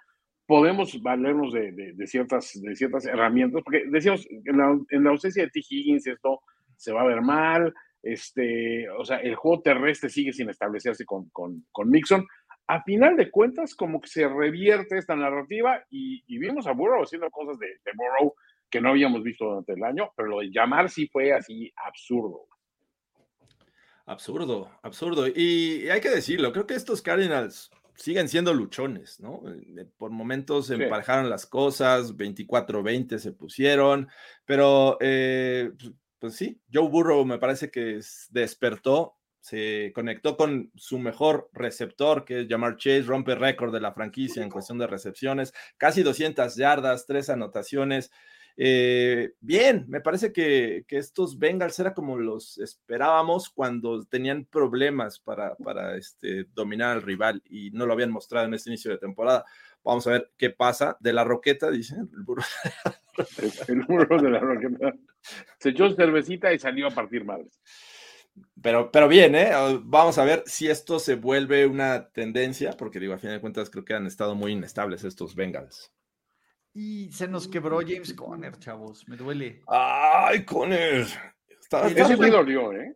podemos 0.47 1.01
valernos 1.01 1.53
de, 1.53 1.95
ciertas, 2.09 2.61
de 2.61 2.75
ciertas 2.75 3.07
herramientas, 3.07 3.63
porque 3.63 3.85
decíamos, 3.89 4.27
en 4.29 4.59
la, 4.59 4.77
en 4.91 5.05
la 5.05 5.11
ausencia 5.11 5.45
de 5.45 5.51
T. 5.51 5.61
Higgins 5.61 6.09
esto 6.09 6.41
se 6.77 6.93
va 6.93 7.03
a 7.03 7.07
ver 7.07 7.21
mal, 7.21 7.73
este, 8.03 8.91
o 8.91 9.05
sea, 9.05 9.19
el 9.19 9.37
juego 9.37 9.63
terrestre 9.63 10.11
sigue 10.11 10.33
sin 10.33 10.51
establecerse 10.51 11.05
con, 11.05 11.29
con, 11.31 11.65
con. 11.71 11.93
A 12.67 12.83
final 12.83 13.17
de 13.17 13.31
cuentas, 13.31 13.77
como 13.77 14.01
que 14.01 14.09
se 14.09 14.29
revierte 14.29 14.99
esta 14.99 15.15
narrativa 15.15 15.85
y, 15.89 16.37
vimos 16.37 16.67
a 16.67 16.73
Burrow 16.73 17.05
haciendo 17.05 17.31
cosas 17.31 17.61
de, 17.61 17.69
de 17.69 17.93
Burrow 17.95 18.35
que 18.71 18.81
no 18.81 18.91
habíamos 18.91 19.23
visto 19.23 19.47
durante 19.47 19.73
el 19.73 19.83
año, 19.83 20.13
pero 20.17 20.29
lo 20.29 20.41
de 20.41 20.51
llamar 20.51 20.91
sí 20.91 21.09
fue 21.09 21.33
así 21.33 21.73
absurdo. 21.77 22.47
Absurdo, 24.07 24.71
absurdo. 24.83 25.27
Y 25.27 25.89
hay 25.91 26.01
que 26.01 26.11
decirlo, 26.11 26.53
creo 26.53 26.67
que 26.67 26.75
estos 26.75 27.03
Cardinals 27.03 27.71
siguen 27.95 28.29
siendo 28.29 28.55
luchones, 28.55 29.21
¿no? 29.21 29.43
Eh, 29.47 29.87
por 29.97 30.11
momentos 30.11 30.71
emparejaron 30.71 31.29
las 31.29 31.47
cosas, 31.47 32.17
24-20 32.17 33.19
se 33.19 33.33
pusieron, 33.33 34.09
pero 34.45 34.97
eh, 35.01 35.73
pues, 35.79 35.93
pues 36.19 36.35
sí, 36.37 36.61
Joe 36.73 36.89
Burrow 36.89 37.25
me 37.25 37.39
parece 37.39 37.71
que 37.71 38.01
despertó, 38.31 39.17
se 39.41 39.93
conectó 39.95 40.37
con 40.37 40.71
su 40.77 40.99
mejor 40.99 41.51
receptor, 41.53 42.25
que 42.25 42.43
es 42.43 42.49
Jamar 42.49 42.77
Chase, 42.77 43.03
rompe 43.03 43.35
récord 43.35 43.73
de 43.73 43.81
la 43.81 43.93
franquicia 43.93 44.43
en 44.43 44.51
cuestión 44.51 44.79
de 44.79 44.87
recepciones, 44.87 45.53
casi 45.77 46.03
200 46.03 46.55
yardas, 46.57 47.05
tres 47.07 47.31
anotaciones. 47.31 48.11
Eh, 48.61 49.35
bien, 49.41 49.85
me 49.87 50.01
parece 50.01 50.33
que, 50.33 50.85
estos 50.89 51.39
Bengals 51.39 51.79
era 51.79 51.95
como 51.95 52.19
los 52.19 52.59
esperábamos 52.59 53.51
cuando 53.51 54.05
tenían 54.05 54.47
problemas 54.47 55.21
para, 55.21 55.55
para 55.55 55.97
este, 55.97 56.45
dominar 56.55 56.97
al 56.97 57.03
rival 57.03 57.41
y 57.49 57.71
no 57.71 57.87
lo 57.87 57.93
habían 57.93 58.11
mostrado 58.11 58.47
en 58.47 58.55
este 58.55 58.71
inicio 58.71 58.91
de 58.91 58.99
temporada. 58.99 59.45
Vamos 59.85 60.09
a 60.09 60.11
ver 60.11 60.33
qué 60.37 60.51
pasa. 60.51 60.97
De 60.99 61.13
la 61.13 61.23
roqueta, 61.23 61.71
dicen, 61.71 62.11
el 62.13 62.23
burro. 62.25 62.43
el 63.69 63.83
burro 63.83 64.21
de 64.21 64.31
la 64.31 64.41
roqueta. 64.41 64.93
Se 65.61 65.69
echó 65.69 65.95
cervecita 65.95 66.53
y 66.53 66.59
salió 66.59 66.89
a 66.89 66.91
partir 66.91 67.25
madres. 67.25 67.61
Pero, 68.61 68.91
pero 68.91 69.07
bien, 69.07 69.37
¿eh? 69.37 69.53
Vamos 69.85 70.19
a 70.19 70.25
ver 70.25 70.43
si 70.47 70.69
esto 70.69 70.99
se 70.99 71.15
vuelve 71.15 71.65
una 71.67 72.09
tendencia, 72.09 72.73
porque 72.73 72.99
digo, 72.99 73.15
a 73.15 73.19
fin 73.19 73.31
de 73.31 73.41
cuentas 73.41 73.71
creo 73.71 73.85
que 73.85 73.95
han 73.95 74.07
estado 74.07 74.35
muy 74.35 74.51
inestables 74.51 75.05
estos 75.05 75.37
Bengals. 75.37 75.93
Y 76.81 77.11
se 77.11 77.27
nos 77.27 77.49
quebró 77.49 77.81
James 77.81 78.15
Conner, 78.15 78.57
chavos. 78.61 79.03
Me 79.09 79.17
duele. 79.17 79.65
¡Ay, 79.67 80.45
Conner! 80.45 81.09
Eso 81.69 82.07
sí 82.07 82.31
dolió, 82.31 82.73
¿eh? 82.73 82.95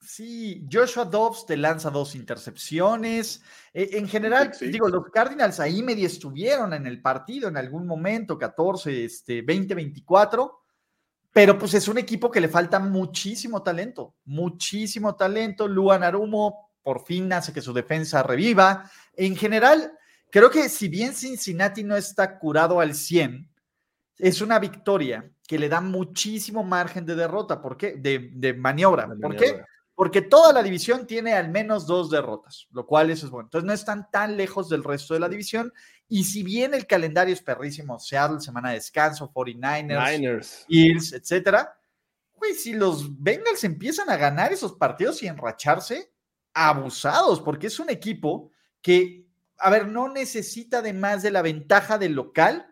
Sí, 0.00 0.64
Joshua 0.70 1.04
Dobbs 1.04 1.44
te 1.44 1.56
lanza 1.56 1.90
dos 1.90 2.14
intercepciones. 2.14 3.42
E, 3.72 3.98
en 3.98 4.06
general, 4.06 4.52
digo, 4.60 4.88
los 4.88 5.06
Cardinals 5.06 5.58
ahí 5.58 5.82
medio 5.82 6.06
estuvieron 6.06 6.74
en 6.74 6.86
el 6.86 7.02
partido 7.02 7.48
en 7.48 7.56
algún 7.56 7.88
momento, 7.88 8.38
14, 8.38 9.04
este, 9.04 9.42
20, 9.42 9.74
24, 9.74 10.60
pero 11.32 11.58
pues 11.58 11.74
es 11.74 11.88
un 11.88 11.98
equipo 11.98 12.30
que 12.30 12.40
le 12.40 12.48
falta 12.48 12.78
muchísimo 12.78 13.64
talento, 13.64 14.14
muchísimo 14.26 15.16
talento. 15.16 15.66
Luan 15.66 16.04
Arumo 16.04 16.70
por 16.84 17.04
fin 17.04 17.32
hace 17.32 17.52
que 17.52 17.62
su 17.62 17.72
defensa 17.72 18.22
reviva. 18.22 18.88
En 19.16 19.34
general, 19.34 19.98
creo 20.34 20.50
que 20.50 20.68
si 20.68 20.88
bien 20.88 21.14
Cincinnati 21.14 21.84
no 21.84 21.96
está 21.96 22.40
curado 22.40 22.80
al 22.80 22.92
100, 22.92 23.48
es 24.18 24.40
una 24.40 24.58
victoria 24.58 25.30
que 25.46 25.60
le 25.60 25.68
da 25.68 25.80
muchísimo 25.80 26.64
margen 26.64 27.06
de 27.06 27.14
derrota, 27.14 27.62
¿por 27.62 27.76
qué? 27.76 27.94
De, 27.94 28.52
maniobra. 28.52 29.08
¿Por 29.20 29.36
qué? 29.36 29.62
porque 29.94 30.22
toda 30.22 30.52
la 30.52 30.64
división 30.64 31.06
tiene 31.06 31.34
al 31.34 31.50
menos 31.50 31.86
dos 31.86 32.10
derrotas, 32.10 32.66
lo 32.72 32.84
cual 32.84 33.10
eso 33.10 33.26
es 33.26 33.30
bueno. 33.30 33.46
Entonces 33.46 33.64
no 33.64 33.72
están 33.72 34.10
tan 34.10 34.36
lejos 34.36 34.68
del 34.68 34.82
resto 34.82 35.14
de 35.14 35.20
la 35.20 35.28
división. 35.28 35.72
Y 36.08 36.24
si 36.24 36.42
bien 36.42 36.74
el 36.74 36.88
calendario 36.88 37.32
es 37.32 37.40
perrísimo, 37.40 38.00
Seattle, 38.00 38.40
semana 38.40 38.70
de 38.70 38.74
descanso, 38.74 39.30
49ers, 39.32 40.18
Niners. 40.18 40.64
Hills, 40.66 41.12
etcétera, 41.12 41.78
pues 42.36 42.60
si 42.64 42.72
los 42.72 43.22
Bengals 43.22 43.62
empiezan 43.62 44.10
a 44.10 44.16
ganar 44.16 44.52
esos 44.52 44.72
partidos 44.72 45.22
y 45.22 45.28
enracharse, 45.28 46.12
abusados, 46.52 47.40
porque 47.40 47.68
es 47.68 47.78
un 47.78 47.88
equipo 47.88 48.50
que, 48.82 49.28
a 49.58 49.70
ver, 49.70 49.88
no 49.88 50.08
necesita 50.08 50.82
de 50.82 50.92
más 50.92 51.22
de 51.22 51.30
la 51.30 51.42
ventaja 51.42 51.98
del 51.98 52.12
local 52.12 52.66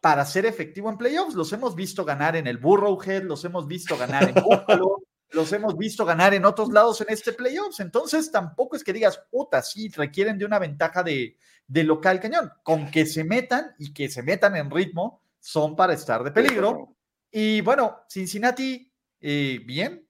para 0.00 0.24
ser 0.26 0.46
efectivo 0.46 0.90
en 0.90 0.98
playoffs. 0.98 1.34
Los 1.34 1.52
hemos 1.52 1.74
visto 1.74 2.04
ganar 2.04 2.36
en 2.36 2.46
el 2.46 2.58
Burrowhead, 2.58 3.22
los 3.22 3.44
hemos 3.44 3.66
visto 3.66 3.96
ganar 3.96 4.28
en 4.28 4.34
Buffalo, 4.44 5.02
los 5.30 5.52
hemos 5.52 5.76
visto 5.76 6.04
ganar 6.04 6.34
en 6.34 6.44
otros 6.44 6.70
lados 6.70 7.00
en 7.00 7.06
este 7.08 7.32
playoffs. 7.32 7.80
Entonces, 7.80 8.30
tampoco 8.30 8.76
es 8.76 8.84
que 8.84 8.92
digas, 8.92 9.22
puta, 9.30 9.62
sí, 9.62 9.88
requieren 9.88 10.36
de 10.38 10.44
una 10.44 10.58
ventaja 10.58 11.02
de, 11.02 11.36
local 11.68 12.20
cañón. 12.20 12.52
Con 12.62 12.90
que 12.90 13.06
se 13.06 13.24
metan 13.24 13.74
y 13.78 13.94
que 13.94 14.08
se 14.08 14.22
metan 14.22 14.56
en 14.56 14.70
ritmo, 14.70 15.22
son 15.40 15.74
para 15.74 15.94
estar 15.94 16.22
de 16.22 16.32
peligro. 16.32 16.96
Y 17.30 17.62
bueno, 17.62 18.04
Cincinnati, 18.08 18.92
eh, 19.20 19.60
bien. 19.64 20.06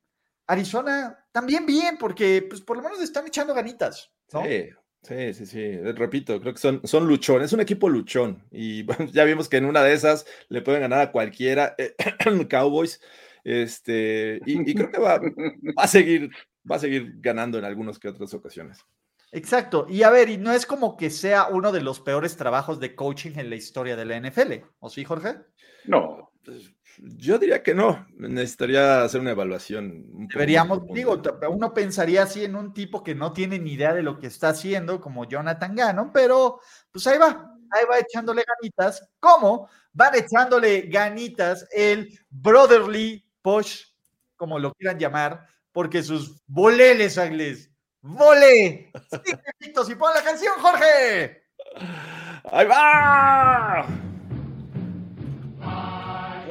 Arizona, 0.46 1.24
también 1.32 1.64
bien, 1.64 1.96
porque 1.98 2.46
pues 2.48 2.60
por 2.60 2.76
lo 2.76 2.82
menos 2.82 3.00
están 3.00 3.26
echando 3.26 3.54
ganitas. 3.54 4.10
Sí. 4.28 4.70
Sí, 5.06 5.34
sí, 5.34 5.44
sí, 5.44 5.76
repito, 5.92 6.40
creo 6.40 6.54
que 6.54 6.60
son, 6.60 6.80
son 6.84 7.06
luchones, 7.06 7.46
es 7.46 7.52
un 7.52 7.60
equipo 7.60 7.90
luchón 7.90 8.42
y 8.50 8.86
ya 9.12 9.24
vimos 9.24 9.50
que 9.50 9.58
en 9.58 9.66
una 9.66 9.82
de 9.82 9.92
esas 9.92 10.24
le 10.48 10.62
pueden 10.62 10.80
ganar 10.80 11.00
a 11.00 11.12
cualquiera, 11.12 11.74
eh, 11.76 11.94
Cowboys, 12.48 13.02
este, 13.44 14.40
y, 14.46 14.74
creo 14.74 14.90
que 14.90 14.98
va, 14.98 15.20
a 15.76 15.86
seguir, 15.86 16.30
va 16.70 16.76
a 16.76 16.78
seguir 16.78 17.16
ganando 17.18 17.58
en 17.58 17.66
algunas 17.66 17.98
que 17.98 18.08
otras 18.08 18.32
ocasiones. 18.32 18.78
Exacto. 19.30 19.86
Y 19.90 20.04
a 20.04 20.10
ver, 20.10 20.30
y 20.30 20.38
no 20.38 20.52
es 20.52 20.64
como 20.64 20.96
que 20.96 21.10
sea 21.10 21.48
uno 21.48 21.70
de 21.70 21.82
los 21.82 22.00
peores 22.00 22.36
trabajos 22.36 22.80
de 22.80 22.94
coaching 22.94 23.32
en 23.36 23.50
la 23.50 23.56
historia 23.56 23.96
de 23.96 24.04
la 24.06 24.16
NFL, 24.16 24.64
¿o 24.78 24.88
sí, 24.88 25.04
Jorge? 25.04 25.36
No. 25.84 26.32
Pues, 26.42 26.72
yo 26.98 27.38
diría 27.38 27.62
que 27.62 27.74
no. 27.74 28.06
Necesitaría 28.16 29.02
hacer 29.02 29.20
una 29.20 29.32
evaluación. 29.32 30.28
Deberíamos, 30.28 30.86
digo, 30.92 31.20
uno 31.48 31.74
pensaría 31.74 32.22
así 32.24 32.44
en 32.44 32.56
un 32.56 32.72
tipo 32.72 33.02
que 33.02 33.14
no 33.14 33.32
tiene 33.32 33.58
ni 33.58 33.72
idea 33.72 33.92
de 33.92 34.02
lo 34.02 34.18
que 34.18 34.26
está 34.26 34.50
haciendo, 34.50 35.00
como 35.00 35.26
Jonathan 35.26 35.74
Gannon, 35.74 36.12
pero 36.12 36.60
pues 36.92 37.06
ahí 37.06 37.18
va, 37.18 37.56
ahí 37.70 37.84
va 37.90 37.98
echándole 37.98 38.44
ganitas. 38.46 39.08
¿Cómo? 39.20 39.68
Van 39.92 40.14
echándole 40.14 40.82
ganitas 40.82 41.66
el 41.72 42.18
Brotherly 42.30 43.24
Posh, 43.42 43.84
como 44.36 44.58
lo 44.58 44.72
quieran 44.72 44.98
llamar, 44.98 45.46
porque 45.72 46.02
sus 46.02 46.42
boleles, 46.46 47.18
Agles. 47.18 47.70
¡Vole! 48.06 48.92
Sí, 49.10 49.32
y 49.90 49.94
pon 49.94 50.12
la 50.14 50.22
canción, 50.22 50.52
Jorge. 50.60 51.44
¡Ahí 52.44 52.66
va! 52.66 54.13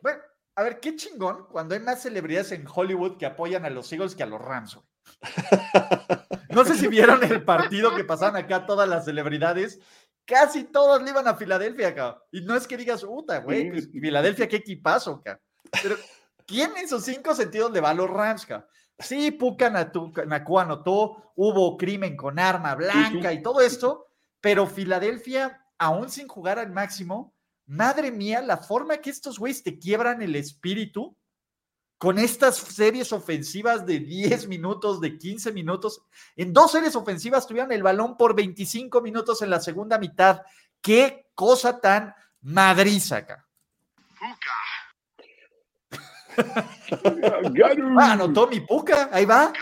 Bueno, 0.00 0.20
a 0.54 0.62
ver, 0.62 0.80
qué 0.80 0.96
chingón 0.96 1.46
cuando 1.50 1.74
hay 1.74 1.80
más 1.80 2.02
celebridades 2.02 2.52
en 2.52 2.66
Hollywood 2.72 3.16
que 3.18 3.26
apoyan 3.26 3.64
a 3.64 3.70
los 3.70 3.92
Eagles 3.92 4.14
que 4.14 4.22
a 4.22 4.26
los 4.26 4.40
Rams. 4.40 4.78
No 6.52 6.64
sé 6.66 6.74
si 6.74 6.86
vieron 6.86 7.24
el 7.24 7.44
partido 7.46 7.96
que 7.96 8.04
pasaban 8.04 8.36
acá 8.36 8.66
todas 8.66 8.86
las 8.86 9.06
celebridades 9.06 9.80
casi 10.24 10.64
todos 10.64 11.02
le 11.02 11.10
iban 11.10 11.26
a 11.28 11.34
Filadelfia 11.34 11.88
acá. 11.88 12.22
Y 12.30 12.42
no 12.42 12.56
es 12.56 12.66
que 12.66 12.76
digas, 12.76 13.04
puta, 13.04 13.38
güey, 13.38 13.70
pues, 13.70 13.90
Filadelfia, 13.90 14.48
qué 14.48 14.56
equipazo 14.56 15.16
acá. 15.16 15.40
Pero, 15.82 15.96
¿quién 16.46 16.76
en 16.76 16.88
sus 16.88 17.04
cinco 17.04 17.34
sentidos 17.34 17.72
le 17.72 17.80
va 17.80 17.90
a 17.90 17.94
los 17.94 18.10
Rams, 18.10 18.44
acá? 18.44 18.66
Sí, 18.98 19.30
Puka 19.32 19.70
Naku 19.70 20.58
anotó, 20.58 21.32
hubo 21.34 21.76
crimen 21.76 22.16
con 22.16 22.38
arma 22.38 22.74
blanca 22.74 23.32
y 23.32 23.42
todo 23.42 23.60
esto, 23.60 24.11
pero 24.42 24.66
Filadelfia, 24.66 25.64
aún 25.78 26.10
sin 26.10 26.28
jugar 26.28 26.58
al 26.58 26.70
máximo, 26.70 27.32
madre 27.64 28.10
mía, 28.10 28.42
la 28.42 28.58
forma 28.58 28.98
que 28.98 29.08
estos 29.08 29.38
güeyes 29.38 29.62
te 29.62 29.78
quiebran 29.78 30.20
el 30.20 30.36
espíritu 30.36 31.16
con 31.96 32.18
estas 32.18 32.56
series 32.56 33.12
ofensivas 33.12 33.86
de 33.86 34.00
10 34.00 34.48
minutos, 34.48 35.00
de 35.00 35.16
15 35.16 35.52
minutos. 35.52 36.02
En 36.34 36.52
dos 36.52 36.72
series 36.72 36.96
ofensivas 36.96 37.46
tuvieron 37.46 37.70
el 37.70 37.84
balón 37.84 38.16
por 38.16 38.34
25 38.34 39.00
minutos 39.00 39.40
en 39.42 39.50
la 39.50 39.60
segunda 39.60 39.96
mitad. 39.98 40.42
Qué 40.80 41.30
cosa 41.36 41.80
tan 41.80 42.12
madriza 42.40 43.18
acá. 43.18 43.46
ah, 48.00 48.12
anotó 48.12 48.48
mi 48.48 48.58
puca, 48.58 49.08
ahí 49.12 49.24
va. 49.24 49.52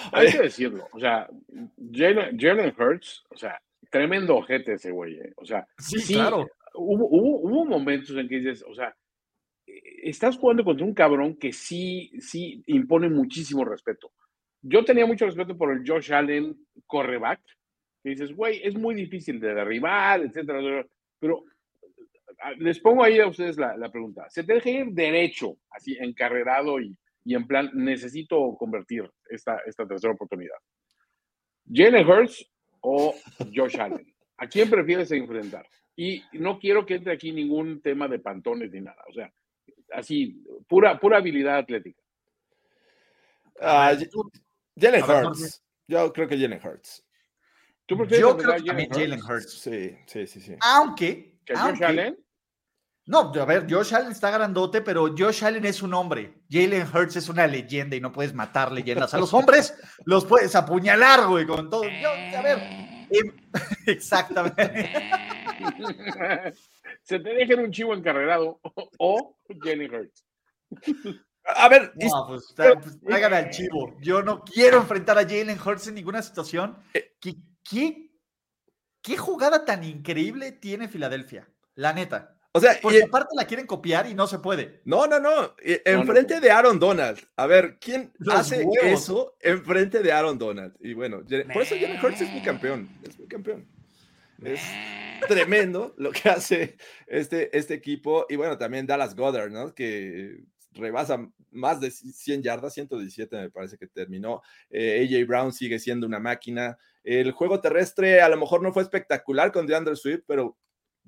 Hay 0.12 0.30
que 0.30 0.42
decirlo, 0.42 0.88
o 0.92 1.00
sea, 1.00 1.28
Jalen 1.92 2.74
Hurts, 2.78 3.24
o 3.30 3.36
sea, 3.36 3.60
tremendo 3.90 4.36
ojete 4.36 4.74
ese 4.74 4.90
güey, 4.90 5.14
eh. 5.14 5.32
o 5.36 5.44
sea, 5.44 5.66
sí, 5.78 6.14
claro 6.14 6.46
hubo, 6.74 7.06
hubo, 7.08 7.64
momentos 7.64 8.16
en 8.16 8.28
que 8.28 8.36
dices, 8.36 8.64
o 8.68 8.74
sea, 8.74 8.94
estás 10.02 10.36
jugando 10.36 10.64
contra 10.64 10.84
un 10.84 10.94
cabrón 10.94 11.36
que 11.36 11.52
sí, 11.52 12.10
sí 12.20 12.62
impone 12.66 13.08
muchísimo 13.08 13.64
respeto. 13.64 14.12
Yo 14.62 14.84
tenía 14.84 15.06
mucho 15.06 15.26
respeto 15.26 15.56
por 15.56 15.72
el 15.72 15.84
Josh 15.86 16.12
Allen 16.12 16.56
correback, 16.86 17.40
que 18.02 18.10
dices, 18.10 18.34
güey, 18.34 18.60
es 18.62 18.74
muy 18.74 18.94
difícil 18.94 19.40
de 19.40 19.54
derribar, 19.54 20.20
etcétera, 20.20 20.86
pero 21.18 21.44
les 22.58 22.78
pongo 22.80 23.04
ahí 23.04 23.18
a 23.18 23.28
ustedes 23.28 23.58
la, 23.58 23.76
la 23.76 23.90
pregunta. 23.90 24.28
Se 24.28 24.44
tiene 24.44 24.60
que 24.60 24.70
ir 24.70 24.86
derecho, 24.92 25.56
así, 25.70 25.96
encarrerado 25.98 26.80
y, 26.80 26.96
y 27.24 27.34
en 27.34 27.46
plan, 27.46 27.70
necesito 27.74 28.56
convertir 28.58 29.10
esta, 29.28 29.58
esta 29.66 29.86
tercera 29.86 30.12
oportunidad. 30.12 30.56
Jalen 31.72 32.06
Hurts 32.08 32.50
o 32.80 33.14
Josh 33.54 33.78
Allen. 33.78 34.14
¿A 34.38 34.46
quién 34.46 34.70
prefieres 34.70 35.10
enfrentar? 35.12 35.66
Y 35.96 36.22
no 36.32 36.58
quiero 36.58 36.86
que 36.86 36.94
entre 36.94 37.12
aquí 37.12 37.30
ningún 37.30 37.82
tema 37.82 38.08
de 38.08 38.18
pantones 38.18 38.72
ni 38.72 38.80
nada. 38.80 39.02
O 39.08 39.12
sea, 39.12 39.32
así, 39.92 40.42
pura, 40.66 40.98
pura 40.98 41.18
habilidad 41.18 41.58
atlética. 41.58 42.00
Ah, 43.60 43.94
Jalen 44.76 45.02
A 45.02 45.06
ver, 45.06 45.26
Hurts. 45.26 45.62
Yo 45.86 46.12
creo 46.12 46.26
que 46.26 46.38
Jalen 46.38 46.60
Hurts. 46.64 47.06
¿Tú 47.84 47.96
prefieres 47.98 48.20
Yo 48.20 48.36
creo 48.36 48.54
que 48.56 48.88
Jalen 48.90 49.20
Hurts. 49.22 49.60
Sí, 49.60 49.94
sí, 50.06 50.26
sí, 50.26 50.40
sí. 50.40 50.54
Aunque, 50.60 51.38
¿Que 51.44 51.54
Josh 51.54 51.66
aunque- 51.66 51.84
Allen? 51.84 52.24
No, 53.06 53.32
a 53.34 53.44
ver, 53.44 53.66
Josh 53.68 53.94
Allen 53.94 54.12
está 54.12 54.30
grandote, 54.30 54.82
pero 54.82 55.14
Josh 55.16 55.44
Allen 55.44 55.64
es 55.64 55.82
un 55.82 55.94
hombre. 55.94 56.42
Jalen 56.48 56.86
Hurts 56.86 57.16
es 57.16 57.28
una 57.28 57.46
leyenda 57.46 57.96
y 57.96 58.00
no 58.00 58.12
puedes 58.12 58.34
matar 58.34 58.70
leyendas. 58.70 59.14
A 59.14 59.18
los 59.18 59.34
hombres 59.34 59.74
los 60.04 60.24
puedes 60.24 60.54
apuñalar, 60.54 61.26
güey, 61.26 61.46
con 61.46 61.68
todo. 61.68 61.82
Yo, 61.84 62.10
a 62.38 62.42
ver, 62.42 62.58
em, 63.10 63.34
exactamente. 63.86 64.92
Se 67.02 67.18
te 67.18 67.30
dejen 67.34 67.60
un 67.60 67.72
chivo 67.72 67.94
encarrerado 67.94 68.60
o 68.98 69.36
Jalen 69.60 69.94
Hurts. 69.94 70.24
A 71.56 71.68
ver, 71.68 71.92
No, 71.96 72.26
pues, 72.28 72.54
tra- 72.54 72.80
pues, 72.80 73.24
al 73.24 73.50
chivo. 73.50 73.96
Yo 74.00 74.22
no 74.22 74.44
quiero 74.44 74.76
enfrentar 74.78 75.18
a 75.18 75.22
Jalen 75.22 75.58
Hurts 75.58 75.88
en 75.88 75.94
ninguna 75.94 76.22
situación. 76.22 76.78
Eh. 76.94 77.16
¿Qué, 77.20 77.34
qué, 77.68 78.12
qué 79.02 79.16
jugada 79.16 79.64
tan 79.64 79.82
increíble 79.82 80.52
tiene 80.52 80.88
Filadelfia? 80.88 81.48
La 81.74 81.92
neta. 81.92 82.39
O 82.52 82.60
sea, 82.60 82.78
Porque 82.82 82.98
y- 82.98 83.02
aparte 83.02 83.34
la 83.36 83.46
quieren 83.46 83.66
copiar 83.66 84.06
y 84.08 84.14
no 84.14 84.26
se 84.26 84.38
puede. 84.38 84.80
no, 84.84 85.06
no, 85.06 85.20
no. 85.20 85.42
no, 85.42 85.54
Enfrente 85.84 86.34
no. 86.36 86.40
de 86.40 86.50
Aaron 86.50 86.78
Donald. 86.78 87.18
A 87.36 87.46
ver, 87.46 87.78
¿quién 87.80 88.12
Los 88.18 88.34
hace 88.34 88.64
huevos. 88.64 89.02
eso 89.02 89.36
enfrente 89.40 90.00
de 90.02 90.12
Aaron 90.12 90.38
Donald? 90.38 90.74
Y 90.80 90.94
bueno, 90.94 91.22
por 91.52 91.62
eso 91.62 91.74
Jalen 91.78 92.04
Hurts 92.04 92.20
es 92.22 92.32
mi 92.32 92.42
campeón. 92.42 92.88
Es 93.08 93.18
mi 93.18 93.26
campeón. 93.26 93.66
Es 94.42 94.60
tremendo 95.28 95.94
lo 95.98 96.12
que 96.12 96.28
hace 96.30 96.76
este, 97.06 97.56
este 97.56 97.74
equipo. 97.74 98.26
Y 98.28 98.36
bueno, 98.36 98.56
también 98.56 98.86
Dallas 98.86 99.14
Goddard, 99.14 99.50
¿no? 99.50 99.74
Que 99.74 100.40
rebasa 100.72 101.28
más 101.50 101.80
de 101.80 101.90
100 101.90 102.42
yardas, 102.42 102.72
117 102.74 103.36
me 103.36 103.50
parece 103.50 103.76
que 103.76 103.86
terminó. 103.86 104.40
Eh, 104.70 105.04
AJ 105.04 105.26
Brown 105.26 105.52
sigue 105.52 105.78
siendo 105.78 106.06
una 106.06 106.20
máquina. 106.20 106.78
El 107.02 107.32
juego 107.32 107.60
terrestre 107.60 108.20
a 108.22 108.28
lo 108.28 108.36
mejor 108.36 108.62
no 108.62 108.72
fue 108.72 108.82
espectacular 108.82 109.52
con 109.52 109.66
DeAndre 109.66 109.96
Swift, 109.96 110.22
pero 110.26 110.56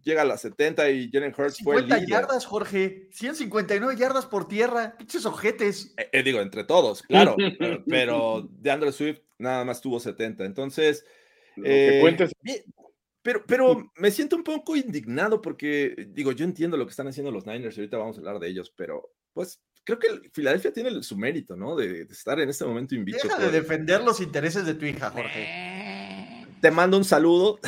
llega 0.02 0.22
a 0.22 0.24
las 0.24 0.40
70 0.42 0.90
y 0.90 1.10
Jalen 1.10 1.34
Hurts 1.36 1.58
fue 1.62 1.76
el 1.76 1.82
50 1.82 1.96
líder. 1.96 2.08
yardas, 2.08 2.46
Jorge. 2.46 3.08
159 3.12 3.96
yardas 3.96 4.26
por 4.26 4.48
tierra. 4.48 4.96
Pinches 4.98 5.24
ojetes. 5.26 5.94
Eh, 5.96 6.08
eh, 6.12 6.22
digo, 6.22 6.40
entre 6.40 6.64
todos, 6.64 7.02
claro, 7.02 7.36
pero, 7.58 7.84
pero 7.86 8.48
DeAndre 8.60 8.92
Swift 8.92 9.20
nada 9.38 9.64
más 9.64 9.80
tuvo 9.80 9.98
70. 10.00 10.44
Entonces, 10.44 11.04
Lo 11.56 11.64
que 11.64 11.98
eh, 11.98 12.00
cuentes 12.00 12.32
bien, 12.42 12.62
pero, 13.22 13.44
pero 13.46 13.92
me 13.96 14.10
siento 14.10 14.36
un 14.36 14.42
poco 14.44 14.74
indignado 14.76 15.40
porque, 15.40 15.94
digo, 16.10 16.32
yo 16.32 16.44
entiendo 16.44 16.76
lo 16.76 16.84
que 16.86 16.90
están 16.90 17.06
haciendo 17.08 17.30
los 17.30 17.46
Niners 17.46 17.76
y 17.76 17.80
ahorita 17.80 17.96
vamos 17.98 18.16
a 18.16 18.20
hablar 18.20 18.38
de 18.40 18.48
ellos, 18.48 18.72
pero 18.76 19.12
pues 19.32 19.60
creo 19.84 19.98
que 19.98 20.08
el- 20.08 20.30
Filadelfia 20.32 20.72
tiene 20.72 21.02
su 21.02 21.16
mérito, 21.16 21.56
¿no? 21.56 21.74
De, 21.76 22.04
de 22.04 22.12
estar 22.12 22.38
en 22.40 22.48
este 22.48 22.64
momento 22.64 22.94
invicto. 22.94 23.22
Deja 23.22 23.38
de 23.38 23.44
por- 23.44 23.52
defender 23.52 24.02
los 24.02 24.20
intereses 24.20 24.66
de 24.66 24.74
tu 24.74 24.86
hija, 24.86 25.10
Jorge. 25.10 25.46
Te 26.62 26.70
mando 26.70 26.96
un 26.96 27.04
saludo. 27.04 27.58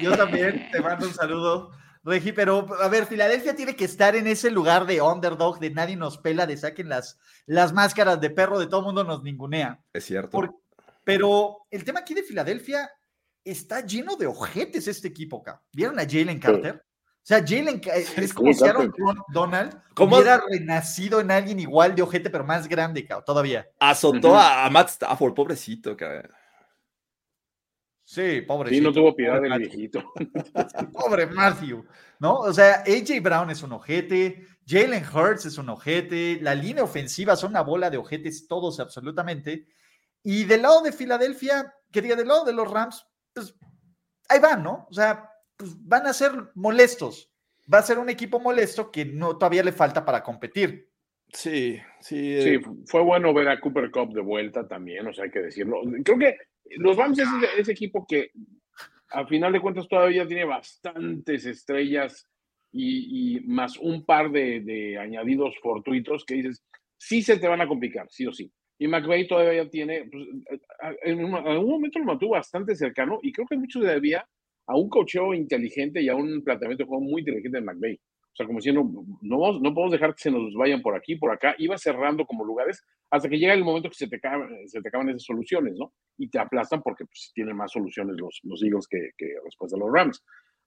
Yo 0.00 0.16
también 0.16 0.68
te 0.72 0.80
mando 0.80 1.06
un 1.06 1.12
saludo, 1.12 1.70
Regi, 2.02 2.32
pero 2.32 2.66
a 2.82 2.88
ver, 2.88 3.04
Filadelfia 3.06 3.54
tiene 3.54 3.76
que 3.76 3.84
estar 3.84 4.16
en 4.16 4.26
ese 4.26 4.50
lugar 4.50 4.86
de 4.86 5.02
underdog, 5.02 5.60
de 5.60 5.70
nadie 5.70 5.96
nos 5.96 6.16
pela, 6.16 6.46
de 6.46 6.56
saquen 6.56 6.88
las, 6.88 7.18
las 7.44 7.74
máscaras 7.74 8.20
de 8.22 8.30
perro, 8.30 8.58
de 8.58 8.66
todo 8.66 8.80
mundo 8.82 9.04
nos 9.04 9.22
ningunea. 9.22 9.80
Es 9.92 10.06
cierto. 10.06 10.30
Por- 10.30 10.56
pero 11.04 11.58
el 11.70 11.84
tema 11.84 12.00
aquí 12.00 12.14
de 12.14 12.22
Filadelfia 12.22 12.90
está 13.44 13.84
lleno 13.84 14.16
de 14.16 14.26
ojetes 14.26 14.88
este 14.88 15.08
equipo, 15.08 15.40
acá. 15.40 15.60
¿Vieron 15.70 15.98
a 15.98 16.04
Jalen 16.08 16.38
Carter? 16.40 16.76
O 16.76 17.24
sea, 17.24 17.38
Jalen 17.46 17.82
es 18.16 18.32
como 18.32 18.52
si 18.54 18.64
Aaron 18.64 18.92
Donald 19.28 19.78
¿Cómo? 19.94 20.16
hubiera 20.16 20.42
renacido 20.48 21.20
en 21.20 21.30
alguien 21.30 21.60
igual 21.60 21.94
de 21.94 22.02
ojete, 22.02 22.30
pero 22.30 22.44
más 22.44 22.66
grande, 22.66 23.06
cabrón, 23.06 23.24
todavía. 23.26 23.68
Azotó 23.78 24.36
a 24.38 24.68
Matt 24.70 24.88
Stafford, 24.88 25.34
pobrecito, 25.34 25.94
cabrón. 25.96 26.30
Sí, 28.12 28.42
pobre. 28.42 28.68
Sí, 28.68 28.78
no 28.78 28.92
tuvo 28.92 29.16
piedad 29.16 29.40
del 29.40 29.58
viejito. 29.58 30.12
Pobre 30.92 31.24
Matthew, 31.28 31.82
¿no? 32.18 32.40
O 32.40 32.52
sea, 32.52 32.84
AJ 32.86 33.22
Brown 33.22 33.48
es 33.48 33.62
un 33.62 33.72
ojete, 33.72 34.46
Jalen 34.66 35.02
Hurts 35.02 35.46
es 35.46 35.56
un 35.56 35.70
ojete, 35.70 36.38
la 36.42 36.54
línea 36.54 36.84
ofensiva 36.84 37.36
son 37.36 37.52
una 37.52 37.62
bola 37.62 37.88
de 37.88 37.96
ojetes 37.96 38.46
todos 38.46 38.80
absolutamente. 38.80 39.66
Y 40.22 40.44
del 40.44 40.60
lado 40.60 40.82
de 40.82 40.92
Filadelfia, 40.92 41.74
que 41.90 42.02
diga, 42.02 42.14
del 42.14 42.28
lado 42.28 42.44
de 42.44 42.52
los 42.52 42.70
Rams, 42.70 43.06
pues 43.32 43.56
ahí 44.28 44.40
van, 44.40 44.62
¿no? 44.62 44.86
O 44.90 44.92
sea, 44.92 45.30
pues 45.56 45.70
van 45.82 46.06
a 46.06 46.12
ser 46.12 46.32
molestos. 46.54 47.32
Va 47.72 47.78
a 47.78 47.82
ser 47.82 47.98
un 47.98 48.10
equipo 48.10 48.38
molesto 48.38 48.90
que 48.90 49.06
no 49.06 49.38
todavía 49.38 49.62
le 49.62 49.72
falta 49.72 50.04
para 50.04 50.22
competir. 50.22 50.90
Sí, 51.32 51.80
sí. 52.02 52.42
Sí, 52.42 52.48
eh, 52.56 52.60
fue 52.84 53.00
bueno 53.00 53.32
ver 53.32 53.48
a 53.48 53.58
Cooper 53.58 53.90
Cup 53.90 54.12
de 54.12 54.20
vuelta 54.20 54.68
también, 54.68 55.06
o 55.06 55.14
sea, 55.14 55.24
hay 55.24 55.30
que 55.30 55.40
decirlo. 55.40 55.80
Creo 56.04 56.18
que 56.18 56.36
los 56.76 56.96
Rams 56.96 57.18
es 57.18 57.28
ese, 57.58 57.72
equipo 57.72 58.06
que 58.08 58.30
a 59.10 59.26
final 59.26 59.52
de 59.52 59.60
cuentas 59.60 59.88
todavía 59.88 60.26
tiene 60.26 60.44
bastantes 60.44 61.46
estrellas 61.46 62.28
y, 62.72 63.40
más 63.46 63.76
un 63.78 64.04
par 64.04 64.30
de, 64.30 64.96
añadidos 64.98 65.54
fortuitos 65.62 66.24
que 66.24 66.36
dices, 66.36 66.64
sí 66.96 67.22
se 67.22 67.38
te 67.38 67.48
van 67.48 67.60
a 67.60 67.68
complicar, 67.68 68.06
sí 68.10 68.26
o 68.26 68.32
sí. 68.32 68.50
Y 68.78 68.88
McVay 68.88 69.28
todavía 69.28 69.68
tiene, 69.68 70.08
pues, 70.10 70.24
en, 71.02 71.34
algún 71.34 71.70
momento 71.70 71.98
lo 71.98 72.06
mantuvo 72.06 72.32
bastante 72.32 72.74
cercano 72.74 73.20
y 73.22 73.32
creo 73.32 73.46
que 73.46 73.56
mucho 73.56 73.80
se 73.80 73.86
debía 73.86 74.26
a 74.66 74.76
un 74.76 74.88
cocheo 74.88 75.34
inteligente 75.34 76.02
y 76.02 76.08
a 76.08 76.16
un 76.16 76.42
planteamiento 76.42 76.84
de 76.84 76.88
juego 76.88 77.04
muy 77.04 77.20
inteligente 77.20 77.58
de 77.58 77.64
McVay. 77.64 78.00
O 78.32 78.36
sea, 78.36 78.46
como 78.46 78.58
diciendo, 78.60 78.82
no, 79.20 79.60
no 79.60 79.74
podemos 79.74 79.92
dejar 79.92 80.14
que 80.14 80.22
se 80.22 80.30
nos 80.30 80.54
vayan 80.54 80.80
por 80.80 80.96
aquí, 80.96 81.16
por 81.16 81.30
acá. 81.30 81.54
Iba 81.58 81.76
cerrando 81.76 82.24
como 82.24 82.44
lugares 82.44 82.82
hasta 83.10 83.28
que 83.28 83.38
llega 83.38 83.52
el 83.52 83.62
momento 83.64 83.90
que 83.90 83.94
se 83.94 84.08
te 84.08 84.16
acaban, 84.16 84.48
se 84.66 84.80
te 84.80 84.88
acaban 84.88 85.10
esas 85.10 85.24
soluciones, 85.24 85.74
¿no? 85.76 85.92
Y 86.16 86.30
te 86.30 86.38
aplastan 86.38 86.82
porque 86.82 87.04
pues, 87.04 87.30
tienen 87.34 87.54
más 87.56 87.70
soluciones 87.72 88.16
los, 88.18 88.40
los 88.44 88.62
Eagles 88.62 88.86
que, 88.88 89.10
que 89.18 89.34
respuesta 89.44 89.76
a 89.76 89.80
los 89.80 89.92
Rams. 89.92 90.24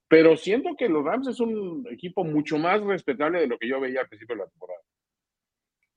Pero 0.07 0.37
siento 0.37 0.75
que 0.77 0.87
los 0.87 1.03
Rams 1.03 1.27
es 1.27 1.39
un 1.39 1.87
equipo 1.91 2.23
mucho 2.23 2.59
más 2.59 2.81
respetable 2.81 3.39
de 3.39 3.47
lo 3.47 3.57
que 3.57 3.67
yo 3.67 3.79
veía 3.79 4.01
al 4.01 4.07
principio 4.07 4.35
de 4.35 4.43
la 4.43 4.47
temporada. 4.49 4.79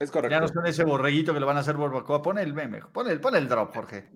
es 0.00 0.10
Ya 0.10 0.12
correcto. 0.12 0.40
no 0.40 0.48
son 0.48 0.66
ese 0.66 0.84
borreguito 0.84 1.34
que 1.34 1.40
le 1.40 1.46
van 1.46 1.58
a 1.58 1.60
hacer 1.60 1.76
barbacoa. 1.76 2.22
Pon 2.22 2.38
el 2.38 2.54
meme, 2.54 2.80
pon 2.94 3.10
el, 3.10 3.20
pon 3.20 3.36
el 3.36 3.46
drop, 3.46 3.74
Jorge. 3.74 4.08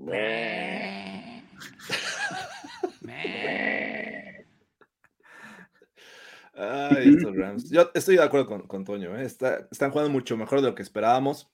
Rams. 7.34 7.70
Yo 7.70 7.90
estoy 7.94 8.16
de 8.16 8.22
acuerdo 8.22 8.46
con, 8.46 8.62
con 8.66 8.84
Toño. 8.84 9.16
¿eh? 9.16 9.24
Está- 9.24 9.68
están 9.70 9.90
jugando 9.90 10.10
mucho 10.10 10.36
mejor 10.36 10.60
de 10.60 10.68
lo 10.68 10.74
que 10.74 10.82
esperábamos. 10.82 11.50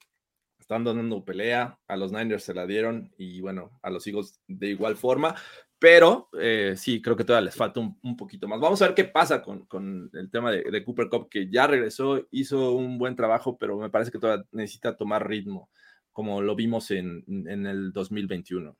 Están 0.59 0.85
dando 0.85 1.25
pelea. 1.25 1.79
A 1.89 1.97
los 1.97 2.13
Niners 2.13 2.45
se 2.45 2.55
la 2.55 2.67
dieron 2.67 3.13
y 3.17 3.41
bueno, 3.41 3.79
a 3.83 3.91
los 3.91 4.07
Eagles 4.07 4.41
de 4.47 4.69
igual 4.69 4.97
forma. 4.97 5.35
Pero 5.79 6.29
eh, 6.41 6.75
sí, 6.77 7.01
creo 7.01 7.15
que 7.17 7.23
todavía 7.25 7.47
les 7.47 7.55
falta 7.55 7.79
un, 7.81 7.97
un 8.03 8.17
poquito 8.17 8.49
más. 8.49 8.59
Vamos 8.61 8.83
a 8.83 8.87
ver 8.87 8.95
qué 8.97 9.05
pasa 9.05 9.41
con, 9.43 9.65
con 9.67 10.11
el 10.13 10.29
tema 10.31 10.51
de, 10.51 10.65
de 10.65 10.85
Cooper 10.85 11.09
Cup, 11.09 11.29
que 11.31 11.49
ya 11.49 11.69
regresó, 11.69 12.27
hizo 12.33 12.73
un 12.73 12.99
buen 12.99 13.15
trabajo, 13.15 13.57
pero 13.57 13.79
me 13.79 13.89
parece 13.89 14.11
que 14.11 14.19
todavía 14.19 14.45
necesita 14.51 14.97
tomar 14.97 15.29
ritmo, 15.29 15.71
como 16.11 16.43
lo 16.43 16.57
vimos 16.57 16.91
en, 16.91 17.23
en 17.29 17.65
el 17.67 17.93
2021. 17.93 18.77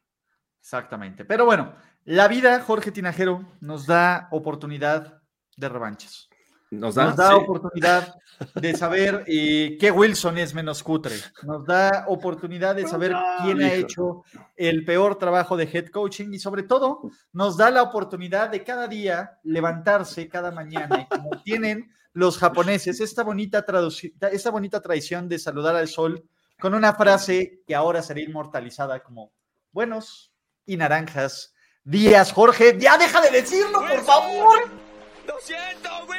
Exactamente. 0.61 1.25
Pero 1.25 1.45
bueno, 1.45 1.73
la 2.05 2.27
vida, 2.27 2.61
Jorge 2.63 2.91
Tinajero, 2.91 3.47
nos 3.61 3.87
da 3.87 4.27
oportunidad 4.33 5.23
de 5.57 5.69
revanchas. 5.69 6.29
Nos 6.71 6.95
da, 6.95 7.07
Nos 7.07 7.17
da 7.17 7.29
sí. 7.31 7.35
oportunidad 7.35 8.15
de 8.55 8.77
saber 8.77 9.25
eh, 9.27 9.77
qué 9.81 9.91
Wilson 9.91 10.39
es 10.39 10.55
menos 10.55 10.83
cutre. 10.83 11.17
Nos 11.43 11.65
da 11.65 12.05
oportunidad 12.09 12.77
de 12.77 12.87
saber 12.87 13.15
quién 13.43 13.63
ha 13.63 13.73
hecho 13.73 14.25
el 14.57 14.85
peor 14.85 15.19
trabajo 15.19 15.57
de 15.57 15.69
head 15.73 15.87
coaching 15.87 16.33
y 16.33 16.39
sobre 16.39 16.63
todo 16.63 17.11
nos 17.33 17.57
da 17.57 17.71
la 17.71 17.83
oportunidad 17.83 18.51
de 18.51 18.63
cada 18.63 18.87
día 18.87 19.39
levantarse 19.43 20.29
cada 20.29 20.51
mañana 20.51 21.01
y 21.01 21.07
como 21.07 21.31
tienen 21.45 21.91
los 22.13 22.39
japoneses 22.39 23.01
esta 23.01 23.23
bonita, 23.23 23.65
esta 24.33 24.51
bonita 24.51 24.81
tradición 24.81 25.29
de 25.29 25.39
saludar 25.39 25.77
al 25.77 25.89
sol 25.89 26.25
con 26.61 26.75
una 26.75 26.95
frase 26.95 27.63
que 27.67 27.75
ahora 27.75 28.03
será 28.03 28.21
inmortalizada 28.21 29.03
como 29.03 29.33
buenos 29.73 30.33
y 30.67 30.77
naranjas 30.77 31.55
días. 31.85 32.33
Jorge, 32.33 32.77
ya 32.79 32.99
deja 32.99 33.21
de 33.21 33.31
decirlo, 33.31 33.81
por 33.81 34.05
favor. 34.05 34.59
¡Lo 35.27 35.39
siento, 35.41 35.89
Wilson! 36.09 36.18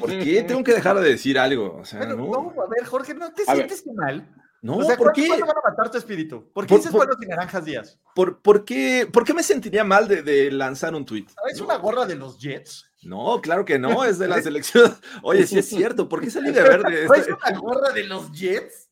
¿Por 0.00 0.10
qué 0.10 0.42
tengo 0.46 0.64
que 0.64 0.72
dejar 0.72 0.98
de 0.98 1.08
decir 1.10 1.38
algo? 1.38 1.76
O 1.76 1.84
sea, 1.84 1.98
Bueno, 2.00 2.16
no, 2.16 2.24
no, 2.54 2.62
a 2.62 2.66
ver, 2.68 2.84
Jorge, 2.86 3.14
¿no 3.14 3.32
te 3.32 3.42
A 3.46 3.54
ver. 3.54 3.68
sientes 3.68 3.86
mal? 3.94 4.26
no, 4.62 4.78
o 4.78 4.82
sea, 4.84 4.96
¿por 4.96 5.12
¿cuándo, 5.12 5.12
qué? 5.22 5.28
cuándo 5.28 5.46
van 5.46 5.56
a 5.58 5.70
matar 5.70 5.90
tu 5.90 5.98
espíritu? 5.98 6.50
¿Por 6.52 6.64
qué 6.64 6.68
Por- 6.70 6.78
dices 6.78 6.90
por- 6.92 7.06
buenos 7.06 7.22
y 7.22 7.26
naranjas 7.26 7.64
días? 7.64 8.00
¿Por, 8.14 8.40
por 8.40 8.64
qué, 8.64 9.06
por 9.12 9.24
qué 9.24 9.34
me 9.34 9.42
sentiría 9.42 9.84
mal 9.84 10.08
de, 10.08 10.22
de 10.22 10.50
lanzar 10.50 10.94
un 10.94 11.04
tweet? 11.04 11.26
¿Es 11.50 11.60
una 11.60 11.76
gorra 11.76 12.06
de 12.06 12.14
los 12.16 12.38
Jets? 12.40 12.90
No, 13.02 13.40
claro 13.42 13.64
que 13.64 13.78
no, 13.78 14.04
es 14.04 14.18
de 14.18 14.26
la 14.26 14.40
selección. 14.42 14.92
Oye, 15.22 15.46
sí 15.46 15.58
es 15.58 15.68
cierto, 15.68 16.08
¿por 16.08 16.20
qué 16.20 16.30
salí 16.30 16.50
de 16.50 16.62
verde? 16.62 17.04
¿No 17.06 17.14
es 17.14 17.20
Este- 17.28 17.34
una 17.34 17.58
gorra 17.58 17.92
de 17.92 18.04
los 18.04 18.32
Jets? 18.32 18.88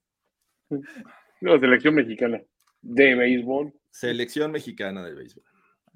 La 1.41 1.59
selección 1.59 1.95
mexicana 1.95 2.41
de 2.83 3.15
béisbol. 3.15 3.73
Selección 3.91 4.53
mexicana 4.53 5.03
de 5.05 5.15
béisbol. 5.15 5.45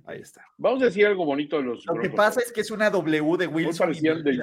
Ahí 0.06 0.20
está. 0.20 0.44
Vamos 0.56 0.82
a 0.82 0.86
decir 0.86 1.06
algo 1.06 1.24
bonito 1.24 1.56
de 1.56 1.62
los. 1.64 1.86
Lo 1.86 1.94
que 1.94 2.08
Broncos. 2.08 2.16
pasa 2.16 2.40
es 2.40 2.52
que 2.52 2.60
es 2.62 2.70
una 2.70 2.90
W 2.90 3.36
de 3.36 3.46
Wilson. 3.46 3.86
parecían 3.86 4.22
de. 4.22 4.30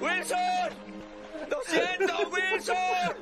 ¡Wilson! 0.00 0.70
¡Lo 1.50 1.60
siento, 1.62 2.14
Wilson! 2.32 3.16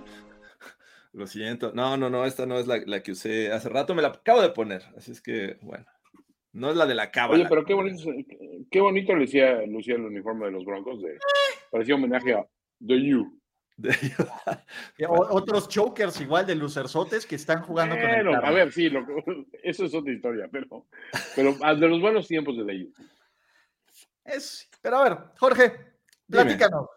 Lo 1.13 1.27
siento. 1.27 1.73
No, 1.75 1.97
no, 1.97 2.11
no, 2.11 2.25
esta 2.25 2.47
no 2.47 2.59
es 2.59 2.67
la, 2.67 2.79
la 2.87 3.03
que 3.03 3.13
usé 3.13 3.53
hace 3.53 3.69
rato, 3.69 3.95
me 3.95 4.03
la 4.03 4.09
acabo 4.09 4.41
de 4.43 4.51
poner. 4.51 4.83
Así 4.97 5.13
es 5.13 5.21
que, 5.21 5.59
bueno, 5.63 5.87
no 6.53 6.71
es 6.71 6.77
la 6.77 6.87
de 6.87 6.95
la 6.95 7.11
cábala. 7.11 7.41
Oye, 7.41 7.49
pero 7.49 7.65
qué 7.65 7.75
bonito, 7.75 8.11
qué 8.71 8.81
bonito 8.81 9.15
lucía, 9.15 9.63
lucía 9.67 9.97
el 9.97 10.03
uniforme 10.03 10.47
de 10.47 10.53
los 10.53 10.65
Broncos. 10.65 11.03
De, 11.03 11.19
parecía 11.71 11.95
homenaje 11.95 12.35
a 12.35 12.47
The 12.87 13.03
You. 13.03 13.38
Otros 15.09 15.69
chokers 15.69 16.21
igual 16.21 16.47
de 16.47 16.55
lucerzotes 16.55 17.27
que 17.27 17.37
están 17.37 17.63
jugando 17.63 17.95
con 17.95 18.05
el 18.05 18.25
Bueno, 18.25 18.33
carro. 18.33 18.47
a 18.47 18.51
ver, 18.51 18.73
sí, 18.73 18.89
lo- 18.89 19.07
eso 19.63 19.85
es 19.85 19.95
otra 19.95 20.13
historia, 20.13 20.49
pero, 20.51 20.87
pero 21.37 21.53
de 21.55 21.89
los 21.89 22.01
buenos 22.01 22.27
tiempos 22.27 22.57
de 22.57 22.65
The 22.65 22.79
You. 22.79 22.93
Es- 24.25 24.69
pero 24.83 24.99
a 24.99 25.05
ver, 25.05 25.19
Jorge, 25.39 25.93
platícanos. 26.29 26.89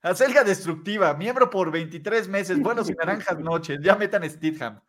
Acelga 0.00 0.42
destructiva, 0.42 1.14
miembro 1.14 1.48
por 1.48 1.70
23 1.70 2.26
meses, 2.28 2.58
buenos 2.60 2.90
y 2.90 2.94
naranjas 2.94 3.38
noches, 3.38 3.78
ya 3.82 3.94
metan 3.94 4.28
Stidham. 4.28 4.80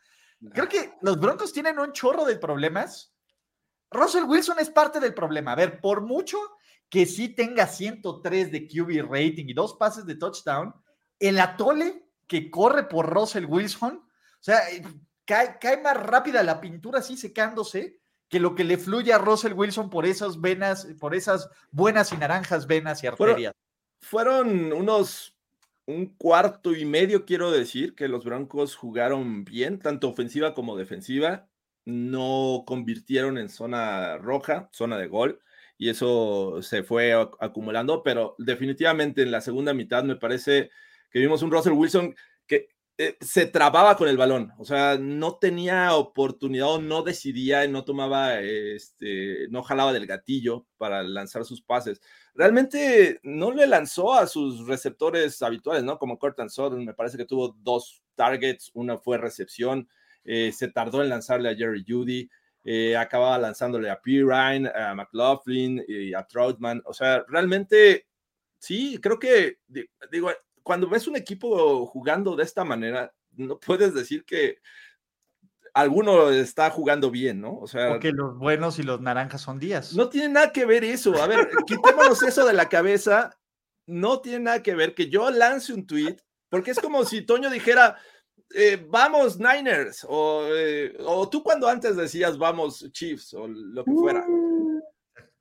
Creo 0.54 0.68
que 0.68 0.94
los 1.02 1.20
Broncos 1.20 1.54
tienen 1.54 1.78
un 1.80 1.92
chorro 1.94 2.26
de 2.26 2.38
problemas. 2.38 3.14
Russell 3.92 4.24
Wilson 4.24 4.58
es 4.60 4.70
parte 4.70 5.00
del 5.00 5.14
problema. 5.14 5.52
A 5.52 5.56
ver, 5.56 5.80
por 5.80 6.02
mucho 6.02 6.38
que 6.94 7.08
sí 7.08 7.28
tenga 7.30 7.66
103 7.66 8.52
de 8.52 8.68
QB 8.68 9.10
rating 9.12 9.46
y 9.48 9.54
dos 9.56 9.74
pases 9.74 10.06
de 10.06 10.14
touchdown, 10.14 10.76
el 11.20 11.40
atole 11.40 12.06
que 12.28 12.52
corre 12.52 12.84
por 12.84 13.12
Russell 13.12 13.46
Wilson, 13.46 13.96
o 13.96 14.44
sea, 14.44 14.70
eh, 14.70 14.84
cae, 15.26 15.58
cae 15.60 15.82
más 15.82 15.98
rápida 15.98 16.44
la 16.44 16.62
pintura 16.62 17.00
así 17.00 17.18
secándose 17.18 17.98
que 18.30 18.40
lo 18.40 18.54
que 18.54 18.64
le 18.64 18.78
fluye 18.78 19.12
a 19.12 19.18
Russell 19.18 19.54
Wilson 19.54 19.90
por 19.90 20.06
esas 20.06 20.40
venas, 20.40 20.86
por 21.00 21.16
esas 21.16 21.50
buenas 21.72 22.14
y 22.14 22.18
naranjas 22.18 22.68
venas 22.68 23.04
y 23.04 23.08
Fueron- 23.08 23.30
arterias. 23.32 23.54
Fueron 24.00 24.72
unos 24.72 25.36
un 25.88 26.16
cuarto 26.16 26.76
y 26.76 26.86
medio, 26.86 27.26
quiero 27.26 27.50
decir, 27.50 27.96
que 27.96 28.08
los 28.08 28.24
Broncos 28.24 28.76
jugaron 28.76 29.44
bien, 29.46 29.80
tanto 29.80 30.10
ofensiva 30.10 30.54
como 30.54 30.78
defensiva. 30.78 31.48
No 31.86 32.66
convirtieron 32.68 33.40
en 33.40 33.50
zona 33.50 34.18
roja, 34.20 34.70
zona 34.72 35.00
de 35.00 35.08
gol, 35.08 35.42
y 35.78 35.90
eso 35.90 36.62
se 36.62 36.84
fue 36.84 37.14
ac- 37.16 37.36
acumulando, 37.40 38.04
pero 38.04 38.36
definitivamente 38.38 39.22
en 39.24 39.32
la 39.32 39.42
segunda 39.42 39.74
mitad 39.74 40.04
me 40.04 40.16
parece 40.16 40.70
que 41.12 41.20
vimos 41.20 41.42
un 41.44 41.52
Russell 41.52 41.74
Wilson 41.74 42.16
que 42.48 42.70
eh, 42.98 43.18
se 43.22 43.48
trababa 43.48 43.98
con 43.98 44.08
el 44.08 44.18
balón, 44.18 44.52
o 44.60 44.66
sea, 44.66 44.98
no 45.00 45.38
tenía 45.40 45.96
oportunidad 45.96 46.70
o 46.70 46.82
no 46.82 47.02
decidía, 47.02 47.68
no 47.68 47.84
tomaba, 47.84 48.40
este, 48.40 49.48
no 49.50 49.64
jalaba 49.64 49.94
del 49.94 50.06
gatillo 50.06 50.68
para 50.78 51.02
lanzar 51.04 51.44
sus 51.46 51.62
pases 51.62 52.02
realmente 52.36 53.20
no 53.24 53.52
le 53.52 53.68
lanzó 53.68 54.14
a 54.14 54.28
sus 54.28 54.66
receptores 54.68 55.42
habituales, 55.42 55.84
¿no? 55.84 55.98
Como 56.00 56.18
Cortland 56.18 56.50
Sutton, 56.50 56.84
me 56.86 56.94
parece 56.94 57.18
que 57.18 57.26
tuvo 57.26 57.56
dos 57.62 58.04
targets, 58.16 58.72
una 58.74 58.98
fue 58.98 59.18
recepción, 59.18 59.88
eh, 60.24 60.52
se 60.52 60.68
tardó 60.68 61.04
en 61.04 61.10
lanzarle 61.10 61.50
a 61.50 61.56
Jerry 61.56 61.84
Judy, 61.88 62.30
eh, 62.64 62.96
acababa 62.96 63.38
lanzándole 63.38 63.90
a 63.90 64.00
Pirine, 64.02 64.70
a 64.74 64.94
McLaughlin 64.96 65.84
y 65.88 66.14
a 66.14 66.24
Troutman, 66.24 66.82
o 66.86 66.94
sea, 66.94 67.24
realmente, 67.28 68.08
sí, 68.58 69.00
creo 69.02 69.20
que, 69.20 69.58
di- 69.68 69.90
digo, 70.12 70.32
cuando 70.64 70.88
ves 70.88 71.08
un 71.08 71.16
equipo 71.18 71.86
jugando 71.88 72.36
de 72.36 72.44
esta 72.44 72.64
manera, 72.64 73.14
no 73.36 73.60
puedes 73.60 73.94
decir 73.94 74.24
que 74.24 74.60
alguno 75.74 76.30
está 76.30 76.70
jugando 76.70 77.10
bien, 77.10 77.42
¿no? 77.42 77.58
O 77.58 77.68
sea, 77.68 77.90
Porque 77.90 78.12
los 78.12 78.38
buenos 78.38 78.78
y 78.80 78.84
los 78.84 79.02
naranjas 79.02 79.42
son 79.42 79.60
días. 79.60 79.94
no 79.96 80.08
tiene 80.10 80.30
nada 80.30 80.52
que 80.52 80.66
ver 80.66 80.84
eso. 80.84 81.22
A 81.22 81.28
ver, 81.28 81.50
quitémonos 81.68 82.22
eso 82.24 82.46
de 82.46 82.54
la 82.54 82.70
cabeza. 82.70 83.38
No 83.88 84.22
tiene 84.22 84.40
nada 84.40 84.64
que 84.64 84.76
ver 84.76 84.94
que 84.94 85.10
yo 85.10 85.30
lance 85.32 85.74
un 85.74 85.86
tweet, 85.88 86.18
porque 86.50 86.72
es 86.72 86.80
como 86.80 87.04
si 87.06 87.24
Toño 87.24 87.50
dijera, 87.50 87.98
eh, 88.56 88.86
vamos 88.90 89.40
Niners, 89.40 90.06
o, 90.08 90.46
eh, 90.54 90.96
o 91.06 91.28
tú 91.30 91.42
cuando 91.44 91.68
antes 91.68 91.96
decías, 91.96 92.38
vamos 92.38 92.88
Chiefs, 92.92 93.34
o 93.34 93.48
lo 93.48 93.84
que 93.84 93.92
fuera. 93.92 94.26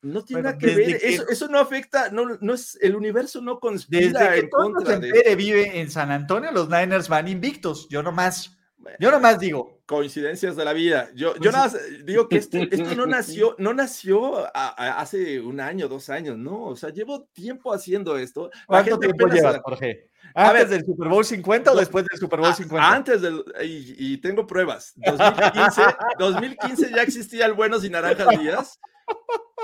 No 0.04 0.24
tiene 0.24 0.42
Bueno, 0.42 0.48
nada 0.56 0.58
que 0.58 0.66
desde 0.66 0.92
ver. 0.92 1.00
que- 1.00 1.14
Eso, 1.14 1.28
eso 1.28 1.48
no 1.48 1.58
afecta, 1.60 2.10
no, 2.10 2.36
no 2.40 2.54
es, 2.54 2.76
el 2.82 2.96
universo 2.96 3.40
no 3.40 3.52
Desde 3.54 3.60
conspira 3.60 4.32
que 4.34 4.40
en 4.40 4.48
contra 4.48 4.98
de 4.98 5.36
vive 5.36 5.80
en 5.80 5.90
San 5.90 6.10
Antonio, 6.10 6.50
los 6.50 6.68
Niners 6.68 7.08
van 7.08 7.28
invictos. 7.28 7.86
Yo 7.88 8.02
nomás, 8.02 8.56
Yo 8.98 9.10
nomás 9.10 9.38
digo, 9.38 9.80
coincidencias 9.86 10.56
de 10.56 10.64
la 10.64 10.72
vida. 10.72 11.08
Yo, 11.14 11.34
yo 11.36 11.50
nada 11.52 11.64
más 11.66 11.76
digo 12.04 12.28
que 12.28 12.36
esto, 12.36 12.58
esto 12.58 12.94
no 12.94 13.06
nació, 13.06 13.54
no 13.58 13.72
nació 13.74 14.38
a- 14.46 14.50
a- 14.76 15.00
hace 15.00 15.40
un 15.40 15.60
año, 15.60 15.88
dos 15.88 16.08
años, 16.10 16.36
no. 16.38 16.64
O 16.64 16.76
sea, 16.76 16.90
llevo 16.90 17.24
tiempo 17.32 17.72
haciendo 17.72 18.16
esto. 18.18 18.50
¿cuánto 18.66 18.98
tiempo 18.98 19.26
llevas, 19.28 19.58
Jorge? 19.62 20.10
A 20.34 20.48
¿Antes 20.50 20.70
ver, 20.70 20.78
del 20.78 20.86
Super 20.86 21.08
Bowl 21.08 21.24
50 21.24 21.72
o 21.72 21.76
después 21.76 22.04
del 22.06 22.18
Super 22.18 22.38
Bowl 22.40 22.48
a- 22.50 22.54
50? 22.54 22.92
Antes 22.92 23.20
del, 23.22 23.44
y, 23.62 24.14
y 24.14 24.16
tengo 24.18 24.46
pruebas. 24.46 24.92
2015, 24.96 25.82
2015 26.18 26.90
ya 26.94 27.02
existía 27.02 27.46
el 27.46 27.52
Buenos 27.54 27.84
y 27.84 27.90
Naranjas 27.90 28.28
Díaz 28.40 28.80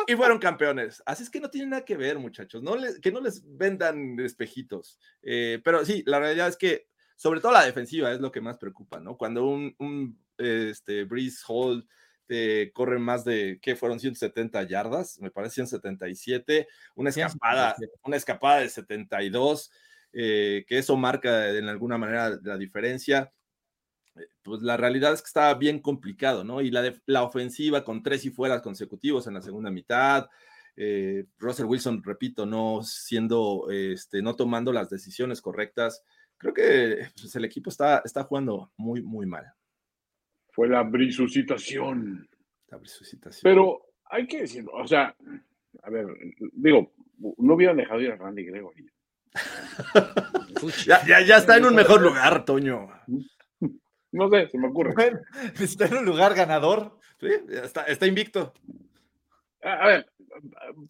y 0.07 0.15
fueron 0.15 0.39
campeones. 0.39 1.03
Así 1.07 1.23
es 1.23 1.31
que 1.31 1.41
no 1.41 1.49
tiene 1.51 1.69
nada 1.69 1.85
que 1.85 1.97
ver, 1.97 2.19
muchachos. 2.19 2.63
No 2.63 2.77
les, 2.77 2.99
que 3.01 3.11
no 3.13 3.21
les 3.21 3.43
vendan 3.57 4.19
espejitos. 4.21 4.99
Eh, 5.23 5.61
pero 5.65 5.85
sí, 5.85 6.03
la 6.07 6.19
realidad 6.19 6.49
es 6.49 6.57
que, 6.57 6.87
sobre 7.19 7.41
todo 7.43 7.53
la 7.53 7.67
defensiva, 7.67 8.11
es 8.13 8.21
lo 8.21 8.33
que 8.33 8.41
más 8.41 8.59
preocupa, 8.59 9.01
¿no? 9.01 9.19
Cuando 9.19 9.45
un, 9.47 9.75
un 9.79 10.19
este, 10.39 11.05
Breeze 11.05 11.45
Hall 11.49 11.87
te 12.27 12.73
corre 12.73 12.99
más 12.99 13.25
de, 13.25 13.59
¿qué 13.63 13.77
fueron? 13.77 14.01
170 14.01 14.63
yardas, 14.65 15.19
me 15.21 15.31
parece 15.31 15.57
177, 15.57 16.69
una 16.95 17.11
escapada, 17.11 17.75
177. 17.77 18.01
una 18.05 18.17
escapada 18.17 18.61
de 18.61 18.69
72, 18.71 19.71
eh, 20.13 20.65
que 20.69 20.79
eso 20.79 20.97
marca 20.97 21.51
en 21.51 21.69
alguna 21.69 21.99
manera 21.99 22.39
la 22.43 22.57
diferencia. 22.59 23.33
Eh, 24.17 24.27
Pues 24.43 24.63
la 24.63 24.77
realidad 24.77 25.13
es 25.15 25.23
que 25.23 25.27
estaba 25.29 25.55
bien 25.55 25.81
complicado, 25.81 26.45
¿no? 26.45 26.61
Y 26.61 26.71
la, 26.71 26.83
def- 26.83 27.03
la 27.07 27.23
ofensiva 27.25 27.85
con 27.85 28.03
tres 28.03 28.25
y 28.25 28.31
fueras 28.31 28.63
consecutivos 28.63 29.27
en 29.27 29.35
la 29.35 29.43
segunda 29.43 29.71
mitad, 29.71 30.29
eh, 30.77 31.27
Russell 31.39 31.67
Wilson, 31.67 32.03
repito, 32.05 32.47
no 32.47 32.83
siendo, 32.85 33.69
este, 33.71 34.23
no 34.23 34.37
tomando 34.37 34.73
las 34.73 34.91
decisiones 34.91 35.41
correctas. 35.43 36.05
Creo 36.39 36.55
que 36.55 37.09
pues, 37.21 37.35
el 37.37 37.45
equipo 37.45 37.69
está, 37.69 38.01
está 38.05 38.23
jugando 38.23 38.73
muy, 38.77 39.03
muy 39.03 39.27
mal. 39.27 39.45
Fue 40.51 40.69
la 40.69 40.83
brisusitación. 40.83 42.29
La 42.69 42.79
resucitación. 42.79 43.43
Pero 43.43 43.83
hay 44.05 44.27
que 44.27 44.43
decirlo, 44.43 44.73
o 44.73 44.87
sea, 44.87 45.15
a 45.83 45.91
ver, 45.91 46.07
digo, 46.53 46.93
no 47.39 47.55
hubieran 47.55 47.77
dejado 47.77 48.01
ir 48.01 48.13
a 48.13 48.17
Randy 48.17 48.45
Gregory. 48.45 48.87
ya, 50.87 51.05
ya, 51.07 51.21
ya 51.21 51.37
está 51.37 51.57
en 51.57 51.67
un 51.67 51.75
mejor 51.75 52.01
lugar, 52.01 52.45
Toño. 52.45 52.89
No 54.13 54.31
sé, 54.31 54.49
se 54.49 54.59
me 54.59 54.69
ocurre. 54.69 54.95
Bueno, 54.95 55.21
está 55.61 55.87
en 55.87 55.99
un 55.99 56.05
lugar 56.05 56.35
ganador. 56.35 56.99
Sí, 57.21 57.29
está, 57.51 57.85
está 57.85 58.07
invicto. 58.07 58.55
A 59.63 59.73
a 59.73 59.87
ver, 59.89 60.13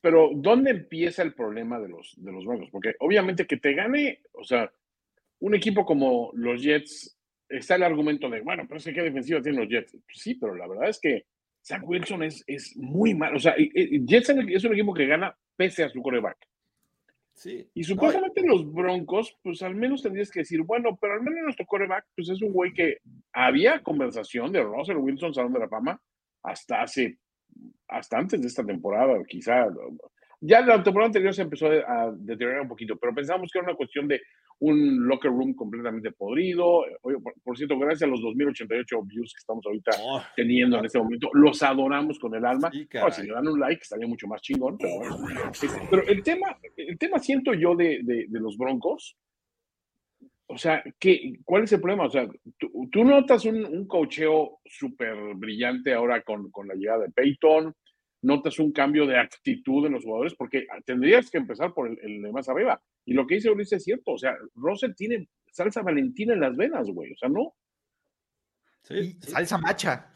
pero 0.00 0.30
¿dónde 0.34 0.70
empieza 0.70 1.22
el 1.22 1.34
problema 1.34 1.80
de 1.80 1.88
los, 1.88 2.14
de 2.18 2.32
los 2.32 2.44
Broncos? 2.44 2.68
Porque 2.70 2.94
obviamente 3.00 3.46
que 3.46 3.56
te 3.56 3.74
gane, 3.74 4.20
o 4.32 4.44
sea, 4.44 4.70
un 5.40 5.54
equipo 5.54 5.84
como 5.84 6.30
los 6.34 6.62
Jets, 6.62 7.16
está 7.48 7.76
el 7.76 7.82
argumento 7.82 8.28
de, 8.28 8.40
bueno, 8.40 8.64
pero 8.66 8.78
es 8.78 8.84
que 8.84 8.92
qué 8.92 9.02
defensiva 9.02 9.40
tienen 9.40 9.60
los 9.60 9.70
Jets. 9.70 9.96
Sí, 10.12 10.34
pero 10.34 10.54
la 10.54 10.66
verdad 10.66 10.88
es 10.88 11.00
que 11.00 11.24
Zach 11.64 11.82
Wilson 11.86 12.22
es, 12.22 12.44
es 12.46 12.76
muy 12.76 13.14
mal. 13.14 13.36
O 13.36 13.38
sea, 13.38 13.54
Jets 13.56 14.30
es 14.30 14.64
un 14.64 14.72
equipo 14.72 14.94
que 14.94 15.06
gana 15.06 15.36
pese 15.56 15.84
a 15.84 15.88
su 15.88 16.02
coreback. 16.02 16.38
Sí. 17.34 17.68
Y 17.72 17.84
supuestamente 17.84 18.42
los 18.44 18.72
Broncos, 18.72 19.36
pues 19.42 19.62
al 19.62 19.76
menos 19.76 20.02
tendrías 20.02 20.30
que 20.30 20.40
decir, 20.40 20.62
bueno, 20.62 20.98
pero 21.00 21.14
al 21.14 21.22
menos 21.22 21.44
nuestro 21.44 21.66
coreback, 21.66 22.06
pues 22.16 22.28
es 22.30 22.42
un 22.42 22.52
güey 22.52 22.72
que 22.72 22.98
había 23.32 23.80
conversación 23.80 24.52
de 24.52 24.62
Russell 24.62 24.96
Wilson, 24.96 25.34
Salón 25.34 25.52
de 25.52 25.60
la 25.60 25.68
Fama, 25.68 26.00
hasta 26.42 26.82
hace, 26.82 27.18
hasta 27.86 28.18
antes 28.18 28.40
de 28.40 28.48
esta 28.48 28.64
temporada, 28.64 29.22
quizá. 29.28 29.68
Ya 30.40 30.60
la 30.60 30.82
temporada 30.82 31.08
anterior 31.08 31.34
se 31.34 31.42
empezó 31.42 31.66
a 31.66 32.12
deteriorar 32.16 32.60
un 32.62 32.68
poquito, 32.68 32.96
pero 32.96 33.12
pensábamos 33.14 33.50
que 33.50 33.58
era 33.58 33.66
una 33.68 33.76
cuestión 33.76 34.06
de 34.06 34.20
un 34.60 35.06
locker 35.08 35.30
room 35.30 35.54
completamente 35.54 36.12
podrido. 36.12 36.84
Oye, 37.02 37.18
por, 37.20 37.34
por 37.42 37.56
cierto, 37.56 37.76
gracias 37.78 38.02
a 38.04 38.06
los 38.10 38.20
2088 38.22 39.02
views 39.02 39.32
que 39.34 39.38
estamos 39.38 39.66
ahorita 39.66 39.90
Oh, 40.00 40.22
teniendo 40.36 40.78
en 40.78 40.84
este 40.84 40.98
momento, 40.98 41.28
los 41.32 41.60
adoramos 41.62 42.18
con 42.20 42.34
el 42.36 42.44
alma. 42.44 42.70
Sí, 42.72 42.86
Ahora, 42.98 43.12
si 43.12 43.26
le 43.26 43.32
dan 43.32 43.48
un 43.48 43.58
like, 43.58 43.82
estaría 43.82 44.06
mucho 44.06 44.28
más 44.28 44.40
chingón. 44.40 44.78
Pero, 44.78 44.98
bueno. 44.98 45.50
Pero 45.90 46.02
el 46.06 46.22
tema, 46.22 46.56
el 46.76 46.96
tema 46.98 47.18
siento 47.18 47.52
yo 47.54 47.74
de, 47.74 48.00
de- 48.04 48.26
de 48.28 48.40
los 48.40 48.56
Broncos. 48.56 49.16
O 50.50 50.56
sea, 50.56 50.82
¿qué, 50.98 51.34
¿cuál 51.44 51.64
es 51.64 51.72
el 51.72 51.80
problema? 51.80 52.06
O 52.06 52.10
sea, 52.10 52.26
tú, 52.56 52.88
tú 52.90 53.04
notas 53.04 53.44
un, 53.44 53.64
un 53.66 53.86
cocheo 53.86 54.60
súper 54.64 55.14
brillante 55.34 55.92
ahora 55.92 56.22
con, 56.22 56.50
con 56.50 56.66
la 56.68 56.74
llegada 56.74 57.04
de 57.04 57.10
Peyton, 57.10 57.74
notas 58.28 58.58
un 58.58 58.70
cambio 58.72 59.06
de 59.06 59.18
actitud 59.18 59.86
en 59.86 59.92
los 59.94 60.04
jugadores, 60.04 60.34
porque 60.36 60.66
tendrías 60.84 61.30
que 61.30 61.38
empezar 61.38 61.72
por 61.74 61.88
el, 61.88 61.98
el 62.02 62.22
de 62.22 62.30
más 62.32 62.48
arriba. 62.48 62.80
Y 63.04 63.14
lo 63.14 63.26
que 63.26 63.36
dice 63.36 63.50
Ulises 63.50 63.78
es 63.78 63.84
cierto, 63.84 64.12
o 64.12 64.18
sea, 64.18 64.36
Russell 64.54 64.92
tiene 64.94 65.28
salsa 65.50 65.82
valentina 65.82 66.34
en 66.34 66.40
las 66.40 66.56
venas, 66.56 66.88
güey, 66.90 67.12
o 67.12 67.16
sea, 67.16 67.28
no. 67.28 67.54
sí, 68.82 68.94
Y 68.94 69.12
sí. 69.12 69.30
salsa 69.32 69.58
macha. 69.58 70.12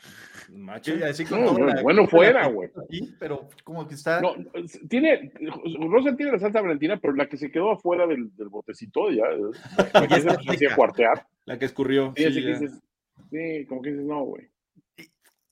Macho. 0.51 0.95
Sí, 0.97 1.03
así 1.03 1.25
No, 1.31 1.53
bueno, 1.53 1.67
la- 1.67 1.83
bueno 1.83 1.99
toda 2.03 2.11
fuera, 2.11 2.47
güey. 2.49 2.69
Sí, 2.91 3.15
pero 3.19 3.49
como 3.65 3.87
que 3.87 3.95
está. 3.95 4.21
No, 4.21 4.35
tiene, 4.91 5.33
Rosa 5.89 6.15
tiene 6.17 6.33
la 6.33 6.39
Santa 6.41 6.61
Valentina, 6.61 6.99
pero 7.01 7.15
la 7.15 7.29
que 7.29 7.37
se 7.39 7.51
quedó 7.51 7.71
afuera 7.71 8.07
del, 8.07 8.35
del 8.37 8.49
botecito 8.49 9.11
ya, 9.11 9.25
la 9.95 10.07
que 10.07 10.15
se 10.15 10.21
está 10.21 10.33
empezó 10.35 10.51
así 10.51 10.59
seca. 10.59 10.73
a 10.73 10.77
cuartear. 10.77 11.27
La 11.47 11.59
que 11.59 11.65
escurrió. 11.65 12.13
Sí, 12.17 12.25
sí, 12.25 12.29
así 12.29 12.41
que 12.43 12.53
ya. 12.53 12.59
dices, 12.59 12.83
sí, 13.31 13.67
como 13.67 13.83
que 13.83 13.91
dices, 13.93 14.05
no, 14.05 14.25
güey. 14.25 14.49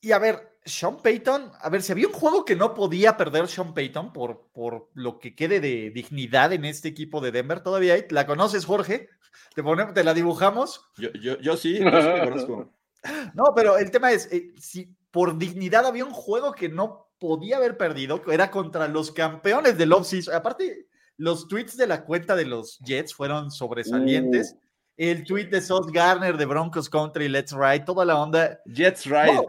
Y 0.02 0.12
a 0.12 0.18
ver, 0.18 0.36
Sean 0.64 0.98
Payton, 0.98 1.52
a 1.58 1.70
ver, 1.70 1.82
si 1.82 1.92
había 1.92 2.06
un 2.06 2.12
juego 2.12 2.44
que 2.44 2.56
no 2.56 2.74
podía 2.74 3.16
perder 3.16 3.48
Sean 3.48 3.72
Payton 3.72 4.12
por, 4.12 4.50
por 4.52 4.90
lo 4.94 5.18
que 5.18 5.34
quede 5.34 5.60
de 5.60 5.90
dignidad 5.90 6.52
en 6.52 6.64
este 6.64 6.88
equipo 6.88 7.20
de 7.20 7.32
Denver, 7.32 7.60
todavía 7.60 7.94
hay. 7.94 8.04
¿La 8.10 8.26
conoces, 8.26 8.64
Jorge? 8.64 9.08
¿Te, 9.54 9.62
ponemos, 9.62 9.94
te 9.94 10.04
la 10.04 10.14
dibujamos? 10.14 10.82
Yo, 10.96 11.10
yo, 11.12 11.38
yo 11.38 11.56
sí, 11.56 11.78
yo 11.78 11.84
sí 11.84 12.08
la 12.08 12.24
conozco. 12.24 12.72
No, 13.32 13.44
pero 13.56 13.78
el 13.78 13.90
tema 13.90 14.12
es, 14.12 14.30
eh, 14.30 14.52
si 14.58 14.94
por 15.10 15.38
dignidad 15.38 15.86
había 15.86 16.04
un 16.04 16.12
juego 16.12 16.52
que 16.52 16.68
no 16.68 17.10
podía 17.18 17.56
haber 17.56 17.76
perdido, 17.76 18.20
que 18.22 18.34
era 18.34 18.50
contra 18.50 18.88
los 18.88 19.10
campeones 19.10 19.78
del 19.78 19.92
offseason. 19.92 20.34
Aparte, 20.34 20.86
los 21.16 21.48
tweets 21.48 21.76
de 21.76 21.86
la 21.86 22.04
cuenta 22.04 22.34
de 22.34 22.46
los 22.46 22.78
Jets 22.80 23.14
fueron 23.14 23.50
sobresalientes. 23.50 24.56
El 24.96 25.24
tweet 25.24 25.46
de 25.46 25.60
Sauce 25.60 25.90
Garner 25.92 26.36
de 26.36 26.46
Broncos 26.46 26.88
Country, 26.88 27.28
Let's 27.28 27.52
Ride, 27.52 27.84
toda 27.86 28.04
la 28.04 28.20
onda. 28.20 28.60
Jets 28.66 29.06
Ride. 29.06 29.32
No, 29.32 29.46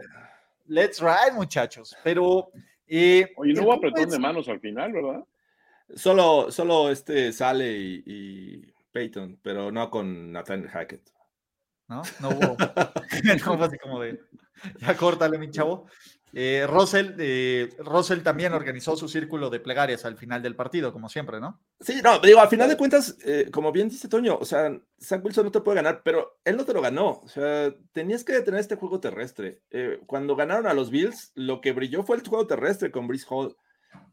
let's 0.66 1.00
Ride, 1.00 1.32
muchachos. 1.34 1.96
Pero... 2.04 2.50
eh, 2.86 3.32
Oye, 3.36 3.54
no 3.54 3.62
hubo 3.62 3.72
apretón 3.74 4.04
es- 4.04 4.10
de 4.10 4.18
manos 4.18 4.48
al 4.48 4.60
final, 4.60 4.92
¿verdad? 4.92 5.24
Solo, 5.94 6.50
solo 6.50 6.90
este 6.90 7.32
sale 7.32 7.70
y, 7.72 8.02
y 8.06 8.72
Peyton, 8.92 9.38
pero 9.42 9.70
no 9.70 9.90
con 9.90 10.32
Nathan 10.32 10.66
Hackett. 10.66 11.02
¿no? 11.88 12.02
No 12.20 12.28
hubo. 12.30 12.56
no 13.58 13.64
así 13.64 13.78
como 13.78 14.00
de. 14.00 14.20
Ya 14.78 14.96
córtale, 14.96 15.38
mi 15.38 15.50
chavo. 15.50 15.86
Eh, 16.34 16.66
Russell, 16.66 17.14
eh, 17.18 17.68
Russell 17.78 18.22
también 18.22 18.54
organizó 18.54 18.96
su 18.96 19.06
círculo 19.06 19.50
de 19.50 19.60
plegarias 19.60 20.06
al 20.06 20.16
final 20.16 20.42
del 20.42 20.56
partido, 20.56 20.92
como 20.92 21.10
siempre, 21.10 21.40
¿no? 21.40 21.60
Sí, 21.80 22.00
no, 22.02 22.18
digo, 22.20 22.40
al 22.40 22.48
final 22.48 22.70
de 22.70 22.76
cuentas, 22.78 23.18
eh, 23.24 23.50
como 23.52 23.70
bien 23.70 23.90
dice 23.90 24.08
Toño, 24.08 24.38
o 24.40 24.44
sea, 24.46 24.70
Zach 24.98 25.22
Wilson 25.22 25.44
no 25.44 25.52
te 25.52 25.60
puede 25.60 25.76
ganar, 25.76 26.02
pero 26.02 26.38
él 26.44 26.56
no 26.56 26.64
te 26.64 26.72
lo 26.72 26.80
ganó. 26.80 27.20
O 27.22 27.28
sea, 27.28 27.74
tenías 27.92 28.24
que 28.24 28.32
detener 28.32 28.60
este 28.60 28.76
juego 28.76 28.98
terrestre. 28.98 29.60
Eh, 29.70 30.00
cuando 30.06 30.34
ganaron 30.34 30.66
a 30.66 30.74
los 30.74 30.90
Bills, 30.90 31.32
lo 31.34 31.60
que 31.60 31.72
brilló 31.72 32.02
fue 32.02 32.16
el 32.16 32.26
juego 32.26 32.46
terrestre 32.46 32.90
con 32.90 33.06
Brice 33.06 33.26
Hall. 33.28 33.54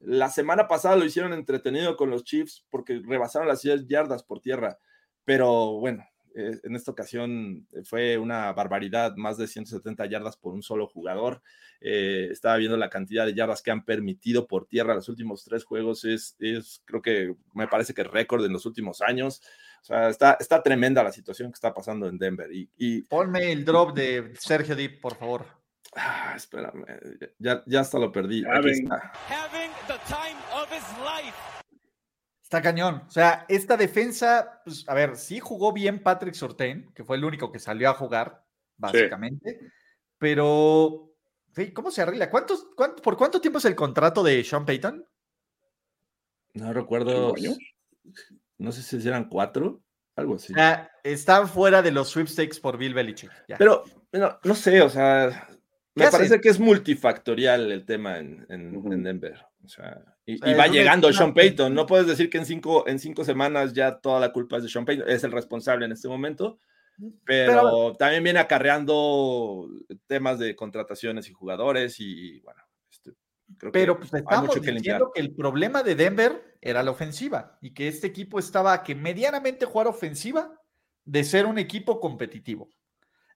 La 0.02 0.30
semana 0.30 0.68
pasada 0.68 0.98
lo 0.98 1.06
hicieron 1.06 1.32
entretenido 1.32 1.96
con 1.96 2.10
los 2.10 2.26
Chiefs 2.26 2.66
porque 2.70 3.02
rebasaron 3.06 3.48
las 3.48 3.62
10 3.62 3.88
yardas 3.88 4.24
por 4.24 4.42
tierra. 4.42 4.78
Pero 5.24 5.80
bueno, 5.80 6.04
eh, 6.36 6.60
en 6.64 6.76
esta 6.76 6.92
ocasión 6.92 7.68
eh, 7.74 7.84
fue 7.84 8.18
una 8.18 8.52
barbaridad, 8.54 9.16
más 9.16 9.38
de 9.38 9.48
170 9.48 10.06
yardas 10.06 10.38
por 10.38 10.54
un 10.54 10.62
solo 10.64 10.88
jugador. 10.88 11.42
Eh, 11.82 12.28
estaba 12.32 12.58
viendo 12.58 12.78
la 12.78 12.90
cantidad 12.90 13.26
de 13.26 13.34
yardas 13.34 13.62
que 13.62 13.72
han 13.72 13.86
permitido 13.86 14.48
por 14.48 14.68
tierra 14.68 14.96
los 14.96 15.10
últimos 15.10 15.44
tres 15.44 15.64
juegos. 15.64 16.06
Es, 16.06 16.36
es 16.40 16.82
creo 16.86 17.02
que 17.02 17.36
me 17.54 17.68
parece 17.68 17.94
que 17.94 18.04
récord 18.04 18.46
en 18.46 18.54
los 18.54 18.66
últimos 18.66 19.02
años. 19.02 19.42
O 19.82 19.86
sea, 19.86 20.10
está, 20.10 20.38
está 20.40 20.62
tremenda 20.62 21.04
la 21.04 21.12
situación 21.12 21.52
que 21.52 21.56
está 21.56 21.74
pasando 21.74 22.08
en 22.08 22.18
Denver. 22.18 22.52
Y, 22.52 22.70
y 22.78 23.02
Ponme 23.04 23.52
el 23.52 23.64
drop 23.64 23.94
de 23.94 24.34
Sergio 24.38 24.76
Deep, 24.76 25.00
por 25.00 25.16
favor. 25.16 25.46
ah, 25.96 26.34
espérame, 26.36 26.86
ya, 27.40 27.64
ya 27.66 27.80
hasta 27.80 27.98
lo 27.98 28.12
perdí. 28.12 28.44
Aquí 28.46 28.70
está. 28.70 29.12
Having 29.28 29.72
the 29.88 29.98
time 30.08 30.38
of 30.54 30.70
his 30.72 30.84
life. 31.00 31.59
Está 32.50 32.64
cañón. 32.64 33.04
O 33.08 33.12
sea, 33.12 33.46
esta 33.48 33.78
defensa, 33.78 34.60
pues, 34.66 34.84
a 34.90 34.96
ver, 34.96 35.16
sí 35.18 35.40
jugó 35.40 35.72
bien 35.72 36.02
Patrick 36.02 36.34
Sortain, 36.34 36.92
que 36.96 37.04
fue 37.04 37.16
el 37.18 37.24
único 37.24 37.52
que 37.52 37.60
salió 37.60 37.92
a 37.92 37.94
jugar, 37.94 38.44
básicamente. 38.76 39.60
Pero, 40.18 41.12
sí, 41.56 41.72
¿cómo 41.72 41.92
se 41.92 42.02
arregla? 42.02 42.32
¿Cuántos, 42.32 42.66
cuánto- 42.76 43.04
¿Por 43.04 43.18
cuánto 43.18 43.40
tiempo 43.40 43.60
es 43.60 43.66
el 43.66 43.76
contrato 43.76 44.24
de 44.24 44.44
Sean 44.44 44.66
Payton? 44.66 45.06
No 46.56 46.74
recuerdo. 46.74 47.36
No 48.58 48.72
sé 48.72 48.82
si 48.82 49.08
eran 49.08 49.30
cuatro, 49.30 49.84
algo 50.16 50.36
así. 50.38 50.52
Sea, 50.52 50.90
están 51.04 51.48
fuera 51.48 51.84
de 51.84 51.92
los 51.92 52.10
sweepstakes 52.10 52.60
por 52.60 52.80
Bill 52.80 52.96
Belichick. 52.96 53.32
ya. 53.48 53.58
Pero 53.60 53.84
no, 54.12 54.40
no 54.44 54.56
sé, 54.56 54.82
o 54.82 54.90
sea, 54.90 55.48
me 55.94 56.06
hacen? 56.06 56.18
parece 56.18 56.42
que 56.42 56.50
es 56.50 56.60
multifactorial 56.60 57.72
el 57.72 57.86
tema 57.86 58.18
en, 58.18 58.48
en- 58.50 58.76
Ujú. 58.76 58.92
en 58.92 59.04
Denver. 59.04 59.46
O 59.64 59.68
sea, 59.70 60.02
y, 60.34 60.38
sea, 60.38 60.50
y 60.52 60.54
va 60.56 60.68
llegando 60.68 61.10
esquema 61.10 61.26
Sean 61.26 61.34
que- 61.34 61.42
Payton. 61.42 61.74
No 61.74 61.86
puedes 61.86 62.08
decir 62.08 62.30
que 62.30 62.38
en 62.38 62.46
cinco, 62.46 62.88
en 62.88 63.00
cinco 63.00 63.24
semanas 63.24 63.74
ya 63.74 64.00
toda 64.00 64.20
la 64.20 64.32
culpa 64.32 64.58
es 64.58 64.64
de 64.64 64.70
Sean 64.70 64.86
Payton. 64.86 65.10
Es 65.10 65.24
el 65.24 65.32
responsable 65.32 65.86
en 65.86 65.92
este 65.92 66.08
momento. 66.08 66.60
Pero, 67.26 67.54
Pero- 67.54 67.96
también 67.98 68.24
viene 68.24 68.40
acarreando 68.40 69.70
temas 70.08 70.38
de 70.40 70.56
contrataciones 70.56 71.30
y 71.30 71.34
jugadores 71.34 71.96
y 72.00 72.40
bueno, 72.42 72.62
este, 72.92 73.12
creo 73.58 73.72
que 73.72 73.80
Pero 73.80 73.98
pues 73.98 74.14
hay 74.14 74.20
estamos 74.20 74.48
mucho 74.50 74.62
que 74.62 74.72
diciendo 74.72 75.12
que 75.14 75.22
el 75.22 75.34
problema 75.34 75.82
de 75.82 75.96
Denver 75.96 76.58
era 76.60 76.84
la 76.84 76.92
ofensiva 76.92 77.58
y 77.62 77.74
que 77.74 77.88
este 77.88 78.08
equipo 78.08 78.38
estaba 78.38 78.74
a 78.74 78.84
que 78.84 78.96
medianamente 78.96 79.66
jugar 79.66 79.88
ofensiva 79.88 80.60
de 81.06 81.24
ser 81.24 81.46
un 81.46 81.58
equipo 81.58 82.02
competitivo. 82.02 82.70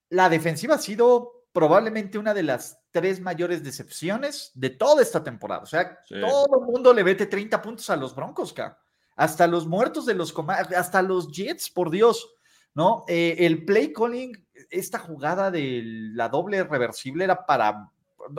La 0.09 0.27
defensiva 0.29 0.75
ha 0.75 0.79
sido 0.79 1.45
probablemente 1.53 2.17
una 2.17 2.33
de 2.33 2.43
las 2.43 2.79
tres 2.93 3.19
mayores 3.19 3.61
decepciones 3.61 4.51
de 4.53 4.69
toda 4.69 5.01
esta 5.01 5.21
temporada. 5.21 5.63
O 5.63 5.65
sea, 5.65 5.99
Sí. 6.07 6.15
todo 6.21 6.61
el 6.61 6.65
mundo 6.65 6.93
le 6.93 7.03
vete 7.03 7.25
30 7.25 7.61
puntos 7.61 7.89
a 7.89 7.97
los 7.97 8.15
Broncos, 8.15 8.53
ca. 8.53 8.79
Hasta 9.17 9.45
los 9.47 9.67
muertos 9.67 10.05
de 10.05 10.13
los 10.13 10.33
hasta 10.77 11.01
los 11.01 11.29
Jets, 11.29 11.69
por 11.69 11.89
Dios. 11.89 12.29
¿No? 12.75 13.03
Eh, 13.07 13.35
el 13.39 13.65
play 13.65 13.93
calling, 13.93 14.31
esta 14.71 14.97
jugada 14.97 15.51
de 15.51 15.81
la 15.83 16.27
doble 16.29 16.63
reversible 16.63 17.23
era 17.25 17.45
para 17.45 17.91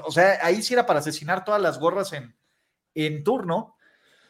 o 0.05 0.11
sea, 0.11 0.38
ahí 0.42 0.62
sí 0.62 0.74
era 0.74 0.86
para 0.86 1.00
asesinar 1.00 1.44
todas 1.44 1.61
las 1.61 1.78
gorras 1.78 2.12
en, 2.12 2.34
en 2.94 3.22
turno. 3.22 3.76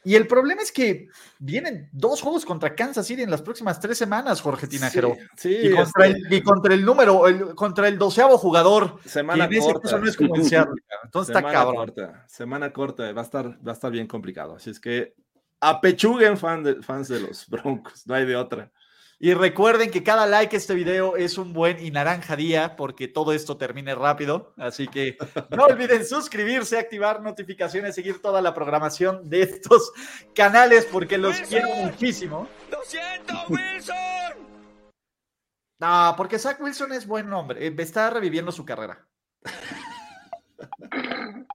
Y 0.04 0.14
el 0.14 0.26
problema 0.26 0.60
es 0.62 0.70
que 0.70 1.08
vienen 1.38 1.88
dos 1.92 2.20
juegos 2.20 2.44
contra 2.44 2.74
Kansas 2.74 3.06
City 3.06 3.22
en 3.22 3.30
las 3.30 3.40
próximas 3.42 3.80
tres 3.80 3.96
semanas, 3.96 4.40
Jorge 4.40 4.66
Tinajero. 4.66 5.16
Sí, 5.36 5.56
y, 5.62 5.70
contra 5.70 6.06
este, 6.06 6.26
el, 6.26 6.32
y 6.32 6.42
contra 6.42 6.74
el 6.74 6.84
número, 6.84 7.26
el- 7.26 7.54
contra 7.54 7.88
el 7.88 7.98
doceavo 7.98 8.36
jugador. 8.36 9.00
que 9.00 9.08
semana 9.08 9.46
en 9.46 9.52
ese 9.54 9.72
corta. 9.72 9.98
no 9.98 10.06
es 10.06 10.16
cabrón. 10.16 10.76
Entonces 11.04 11.34
está 11.34 11.50
cabrón. 11.50 11.76
corta, 11.76 12.24
semana 12.28 12.72
corta, 12.72 13.12
va 13.12 13.22
a 13.22 13.24
estar, 13.24 13.46
va 13.66 13.72
a 13.72 13.74
estar 13.74 13.90
bien 13.90 14.06
complicado. 14.06 14.56
Así 14.56 14.70
es 14.70 14.78
que 14.78 15.14
apechuguen 15.60 16.36
fan 16.36 16.62
de, 16.62 16.82
fans 16.82 17.08
de 17.08 17.20
los 17.20 17.48
Broncos, 17.48 18.06
no 18.06 18.14
hay 18.14 18.26
de 18.26 18.36
otra. 18.36 18.70
Y 19.18 19.32
recuerden 19.32 19.90
que 19.90 20.02
cada 20.02 20.26
like 20.26 20.54
a 20.54 20.58
este 20.58 20.74
video 20.74 21.16
es 21.16 21.38
un 21.38 21.52
buen 21.52 21.84
y 21.84 21.90
naranja 21.90 22.36
día 22.36 22.76
porque 22.76 23.08
todo 23.08 23.32
esto 23.32 23.56
termine 23.56 23.94
rápido. 23.94 24.52
Así 24.56 24.86
que 24.88 25.16
no 25.50 25.64
olviden 25.66 26.04
suscribirse, 26.04 26.78
activar 26.78 27.22
notificaciones, 27.22 27.94
seguir 27.94 28.20
toda 28.20 28.42
la 28.42 28.52
programación 28.52 29.28
de 29.30 29.42
estos 29.42 29.92
canales 30.34 30.84
porque 30.86 31.16
los 31.16 31.38
Wilson. 31.40 31.48
quiero 31.48 31.68
muchísimo. 31.76 32.48
¡Lo 32.70 32.82
siento, 32.84 33.34
Wilson! 33.48 33.94
No, 35.78 36.14
porque 36.16 36.38
Zach 36.38 36.60
Wilson 36.60 36.92
es 36.92 37.06
buen 37.06 37.32
hombre. 37.32 37.66
eh, 37.66 37.74
Está 37.78 38.10
reviviendo 38.10 38.52
su 38.52 38.64
carrera. 38.64 39.06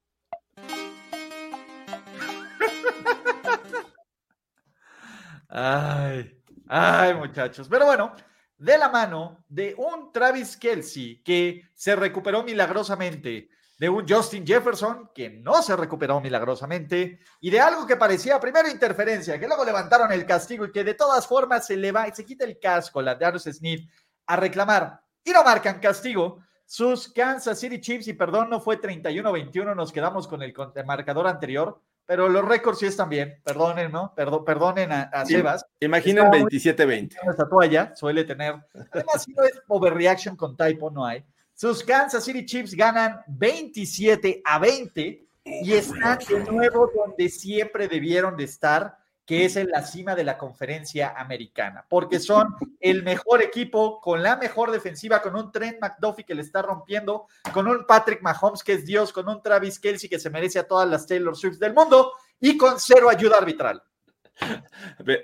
Ay, 5.50 6.39
ay, 6.70 7.14
muchachos. 7.16 7.68
Pero 7.70 7.86
bueno, 7.86 8.14
de 8.58 8.78
la 8.78 8.90
mano 8.90 9.44
de 9.48 9.76
un 9.78 10.12
Travis 10.12 10.56
Kelsey 10.56 11.22
que 11.24 11.70
se 11.74 11.96
recuperó 11.96 12.44
milagrosamente, 12.44 13.50
de 13.78 13.90
un 13.90 14.06
Justin 14.08 14.46
Jefferson 14.46 15.10
que 15.16 15.30
no 15.30 15.62
se 15.62 15.76
recuperó 15.76 16.20
milagrosamente, 16.20 17.20
y 17.40 17.50
de 17.50 17.62
algo 17.62 17.88
que 17.88 17.96
parecía 17.96 18.40
primero 18.40 18.70
interferencia, 18.70 19.40
que 19.40 19.48
luego 19.48 19.64
levantaron 19.64 20.12
el 20.12 20.26
castigo 20.26 20.66
y 20.66 20.72
que 20.72 20.84
de 20.84 20.94
todas 20.94 21.26
formas 21.26 21.66
se 21.66 21.78
le 21.78 21.92
va, 21.92 22.14
se 22.14 22.26
quita 22.26 22.44
el 22.44 22.60
casco, 22.60 23.02
la 23.02 23.16
Darius 23.16 23.44
Smith, 23.44 23.90
a 24.26 24.36
reclamar 24.36 25.02
y 25.24 25.32
no 25.32 25.44
marcan 25.44 25.80
castigo. 25.80 26.44
Sus 26.66 27.12
Kansas 27.12 27.60
City 27.60 27.82
Chiefs, 27.82 28.08
y 28.10 28.14
perdón, 28.14 28.50
no 28.50 28.60
fue 28.60 28.80
31-21, 28.80 29.76
nos 29.76 29.92
quedamos 29.92 30.28
con 30.28 30.44
el 30.44 30.54
marcador 30.86 31.26
anterior, 31.26 31.82
pero 32.10 32.28
los 32.28 32.44
récords 32.44 32.80
sí 32.80 32.88
están 32.88 33.08
bien, 33.08 33.40
perdonen, 33.44 33.92
¿no? 33.92 34.16
Perdón, 34.16 34.44
perdonen 34.44 34.92
a. 34.92 35.24
Sebas, 35.28 35.64
Imaginen 35.80 36.26
Está 36.26 36.38
muy- 36.40 36.50
27-20. 36.50 37.16
esta 37.30 37.48
toalla 37.48 37.96
suele 37.96 38.24
tener. 38.24 38.56
Además, 38.92 39.24
si 39.24 39.32
no 39.32 39.44
es 39.44 39.62
overreaction 39.68 40.36
con 40.36 40.58
typo, 40.58 40.90
no 40.90 41.06
hay. 41.06 41.24
Sus 41.54 41.84
Kansas 41.84 42.24
City 42.24 42.48
Chiefs 42.48 42.74
ganan 42.74 43.22
27 43.28 44.42
a 44.44 44.58
20 44.58 45.24
y 45.44 45.74
están 45.74 46.18
de 46.28 46.40
nuevo 46.52 46.90
donde 46.96 47.30
siempre 47.30 47.88
debieron 47.88 48.36
de 48.36 48.46
estar, 48.46 48.98
que 49.30 49.46
es 49.46 49.58
en 49.58 49.70
la 49.70 49.84
cima 49.84 50.16
de 50.16 50.24
la 50.24 50.40
conferencia 50.40 51.14
americana, 51.16 51.86
porque 51.88 52.20
son 52.20 52.56
el 52.80 53.04
mejor 53.04 53.44
equipo 53.44 54.02
con 54.02 54.24
la 54.24 54.38
mejor 54.38 54.72
defensiva, 54.72 55.22
con 55.22 55.36
un 55.36 55.52
Trent 55.52 55.78
McDuffie 55.80 56.26
que 56.26 56.34
le 56.34 56.42
está 56.42 56.64
rompiendo, 56.64 57.28
con 57.54 57.68
un 57.68 57.86
Patrick 57.86 58.24
Mahomes 58.24 58.64
que 58.64 58.74
es 58.74 58.88
Dios, 58.88 59.14
con 59.14 59.30
un 59.30 59.40
Travis 59.44 59.80
Kelsey 59.80 60.10
que 60.10 60.18
se 60.18 60.32
merece 60.32 60.58
a 60.58 60.68
todas 60.68 60.90
las 60.90 61.06
Taylor 61.06 61.38
Swift 61.38 61.60
del 61.60 61.76
mundo 61.76 62.12
y 62.40 62.58
con 62.58 62.80
cero 62.80 63.08
ayuda 63.08 63.38
arbitral. 63.38 63.84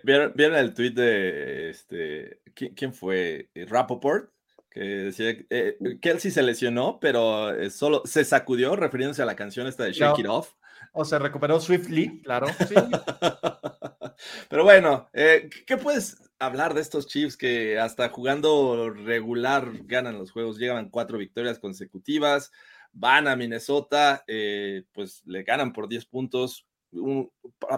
¿Vieron, 0.04 0.34
vieron 0.36 0.56
el 0.56 0.76
tweet 0.76 0.92
de 0.92 1.72
este, 1.72 2.42
¿quién, 2.54 2.76
quién 2.76 2.94
fue? 2.94 3.50
Rappaport, 3.56 4.30
que 4.70 4.82
decía 4.82 5.36
eh, 5.50 5.80
Kelsey 6.00 6.30
se 6.30 6.44
lesionó, 6.44 7.00
pero 7.00 7.56
eh, 7.56 7.72
solo 7.72 8.04
se 8.06 8.24
sacudió, 8.24 8.76
refiriéndose 8.76 9.24
a 9.24 9.26
la 9.26 9.36
canción 9.36 9.66
esta 9.66 9.86
de 9.86 9.94
Shake 9.94 10.20
It 10.20 10.28
Off. 10.28 10.54
O 10.96 11.06
se 11.06 11.20
recuperó 11.20 11.60
swiftly, 11.60 12.22
claro. 12.22 12.48
Sí. 12.68 12.76
pero 14.50 14.64
bueno, 14.64 15.10
eh, 15.14 15.50
¿qué 15.68 15.78
puedes 15.78 16.18
hablar 16.40 16.74
de 16.74 16.82
estos 16.82 17.08
Chiefs 17.08 17.36
que 17.36 17.78
hasta 17.78 18.10
jugando 18.10 18.90
regular 18.90 19.72
ganan 19.84 20.18
los 20.18 20.32
juegos? 20.32 20.58
Llegan 20.58 20.90
cuatro 20.90 21.18
victorias 21.18 21.60
consecutivas, 21.60 22.52
van 22.94 23.28
a 23.28 23.36
Minnesota, 23.36 24.24
pues 24.94 25.22
le 25.26 25.44
ganan 25.44 25.74
por 25.74 25.90
10 25.90 26.06
puntos. 26.06 26.66
Un, 26.92 27.30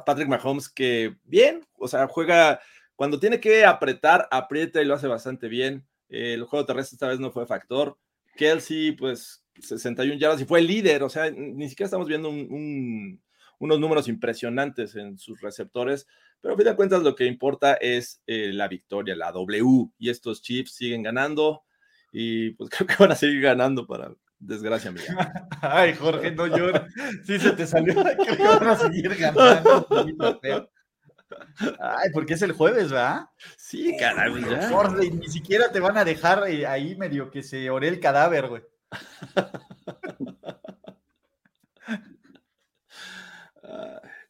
Patrick 0.06 0.28
Mahomes 0.28 0.70
que 0.70 1.16
bien, 1.24 1.66
o 1.74 1.88
sea, 1.88 2.08
juega 2.08 2.60
cuando 2.96 3.20
tiene 3.20 3.40
que 3.40 3.66
apretar, 3.66 4.28
aprieta 4.30 4.80
y 4.80 4.86
lo 4.86 4.94
hace 4.94 5.08
bastante 5.08 5.48
bien 5.48 5.88
el 6.10 6.44
juego 6.44 6.66
terrestre 6.66 6.96
esta 6.96 7.08
vez 7.08 7.20
no 7.20 7.32
fue 7.32 7.46
factor. 7.46 7.98
Kelsey, 8.36 8.92
pues 8.92 9.44
61 9.62 10.20
yardas 10.20 10.42
y 10.42 10.46
fue 10.46 10.60
el 10.60 10.68
líder. 10.68 11.04
O 11.04 11.10
sea, 11.10 11.30
ni 11.32 11.70
siquiera 11.70 11.88
estamos 11.88 12.08
viendo 12.08 12.30
unos 12.30 13.80
números 13.80 14.08
impresionantes 14.08 14.96
en 14.96 15.18
sus 15.18 15.42
receptores. 15.42 16.08
Pero 16.42 16.54
a 16.54 16.58
fin 16.58 16.66
de 16.66 16.76
cuentas, 16.76 17.04
lo 17.04 17.16
que 17.16 17.26
importa 17.26 17.74
es 17.76 18.22
eh, 18.28 18.52
la 18.54 18.68
victoria, 18.68 19.16
la 19.16 19.32
W. 19.32 19.90
Y 19.98 20.10
estos 20.10 20.42
Chiefs 20.42 20.76
siguen 20.76 21.04
ganando. 21.04 21.64
Y 22.12 22.52
pues 22.52 22.70
creo 22.76 22.88
que 22.88 22.96
van 23.00 23.12
a 23.12 23.16
seguir 23.16 23.42
ganando 23.42 23.86
para 23.88 24.14
desgracia 24.40 24.92
mía. 24.92 25.48
Ay, 25.62 25.94
Jorge, 25.96 26.32
no 26.32 26.48
llores. 26.48 26.82
Sí 27.26 27.40
se 27.40 27.52
te 27.52 27.66
salió. 27.66 27.94
Creo 27.94 28.38
que 28.38 28.44
van 28.44 28.68
a 28.68 28.76
seguir 28.76 29.16
ganando. 29.16 29.88
Ay, 31.80 32.10
porque 32.14 32.36
es 32.36 32.42
el 32.42 32.54
jueves, 32.54 32.92
¿verdad? 32.92 33.26
Sí, 33.58 33.96
caray, 34.00 34.34
ya. 34.42 34.70
ni 35.12 35.28
siquiera 35.28 35.72
te 35.72 35.80
van 35.80 35.98
a 35.98 36.06
dejar 36.06 36.48
eh, 36.48 36.66
ahí 36.66 36.96
medio 36.96 37.30
que 37.30 37.44
se 37.44 37.70
ore 37.70 37.88
el 37.88 38.00
cadáver, 38.00 38.48
güey. 38.48 38.64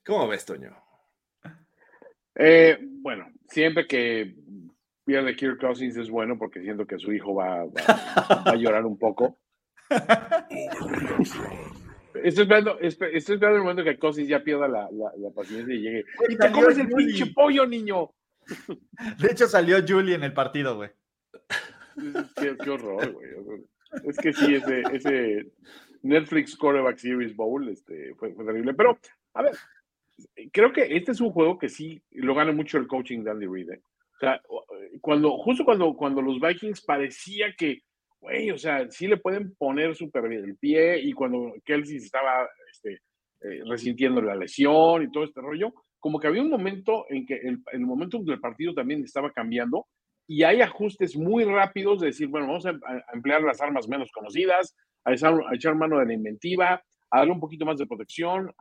¿Cómo 0.06 0.28
ves, 0.28 0.46
Toño? 0.46 0.76
Eh, 2.36 2.78
bueno, 2.82 3.32
siempre 3.48 3.88
que 3.88 4.36
pierde 5.04 5.36
Kirk 5.36 5.60
Cousins 5.60 5.98
es 5.98 6.10
bueno 6.10 6.38
porque 6.38 6.62
siento 6.62 6.86
que 6.86 7.00
su 7.00 7.12
hijo 7.14 7.34
va, 7.34 7.66
va 7.66 8.52
a 8.52 8.56
llorar 8.56 8.86
un 8.86 8.98
poco. 8.98 9.38
Estoy 12.24 12.44
esperando, 12.44 12.80
estoy 12.80 13.16
esperando 13.16 13.58
el 13.58 13.64
momento 13.64 13.84
que 13.84 13.98
Cousins 13.98 14.28
ya 14.28 14.44
pierda 14.44 14.68
la, 14.68 14.90
la, 14.92 15.30
paciencia 15.36 15.74
y 15.74 15.80
llegue. 15.80 16.06
¿Te 16.40 16.52
comes 16.52 16.78
el 16.78 16.88
pinche 16.90 17.28
pollo, 17.28 17.66
niño? 17.66 18.12
De 19.20 19.32
hecho, 19.32 19.48
salió 19.48 19.78
Julie 19.88 20.16
en 20.16 20.24
el 20.24 20.34
partido, 20.34 20.76
güey. 20.76 20.90
Qué, 22.36 22.70
horror, 22.70 23.12
güey. 23.12 23.66
Es 24.06 24.18
que 24.18 24.34
sí, 24.34 24.56
ese, 24.56 25.52
Netflix 26.04 26.56
Quarterback 26.56 26.98
Series 26.98 27.36
Bowl 27.36 27.68
este, 27.70 28.14
fue, 28.16 28.34
terrible. 28.34 28.74
Pero, 28.74 28.98
a 29.34 29.42
ver, 29.44 29.54
creo 30.52 30.72
que 30.72 30.96
este 30.96 31.12
es 31.12 31.22
un 31.22 31.32
juego 31.32 31.58
que 31.58 31.70
sí 31.70 32.02
lo 32.12 32.36
gana 32.36 32.52
mucho 32.52 32.78
el 32.78 32.88
coaching 32.88 33.24
de 33.24 33.32
Andy 33.32 33.48
Reid. 33.48 33.72
¿eh? 33.72 33.82
O 34.16 34.20
sea, 34.20 34.42
cuando, 35.02 35.38
justo 35.38 35.64
cuando, 35.64 35.96
cuando 35.96 36.22
los 36.22 36.40
Vikings 36.40 36.82
parecía 36.82 37.54
que 37.58 37.82
güey, 38.20 38.52
o 38.52 38.58
sea, 38.58 38.90
sí 38.90 39.08
le 39.08 39.18
pueden 39.18 39.56
poner 39.56 39.96
súper 39.96 40.28
bien 40.28 40.44
el 40.44 40.58
pie 40.58 41.00
y 41.00 41.14
cuando 41.14 41.54
Kelsey 41.64 41.98
estaba 41.98 42.48
este, 42.72 43.02
eh, 43.42 43.62
resintiendo 43.68 44.22
la 44.22 44.36
lesión 44.36 45.04
y 45.04 45.12
todo 45.12 45.24
este 45.24 45.42
rollo, 45.42 45.74
como 46.00 46.20
que 46.20 46.28
había 46.28 46.42
un 46.42 46.50
momento 46.50 47.06
en 47.10 47.26
que 47.26 47.36
el, 47.36 47.62
el 47.72 47.82
momento 47.82 48.20
del 48.20 48.40
partido 48.40 48.74
también 48.74 49.04
estaba 49.04 49.32
cambiando 49.32 49.88
y 50.28 50.44
hay 50.44 50.62
ajustes 50.62 51.16
muy 51.16 51.46
rápidos 51.46 52.02
de 52.02 52.08
decir, 52.08 52.28
bueno, 52.28 52.48
vamos 52.48 52.66
a, 52.66 52.78
emplear 53.14 53.42
las 53.42 53.62
armas 53.62 53.88
menos 53.88 54.12
conocidas, 54.12 54.76
a 55.06 55.14
echar, 55.14 55.76
mano 55.76 56.00
de 56.00 56.06
la 56.06 56.14
inventiva, 56.14 56.84
a 57.10 57.18
darle 57.20 57.34
un 57.34 57.40
poquito 57.40 57.66
más 57.66 57.78
de 57.78 57.88
protección, 57.88 58.54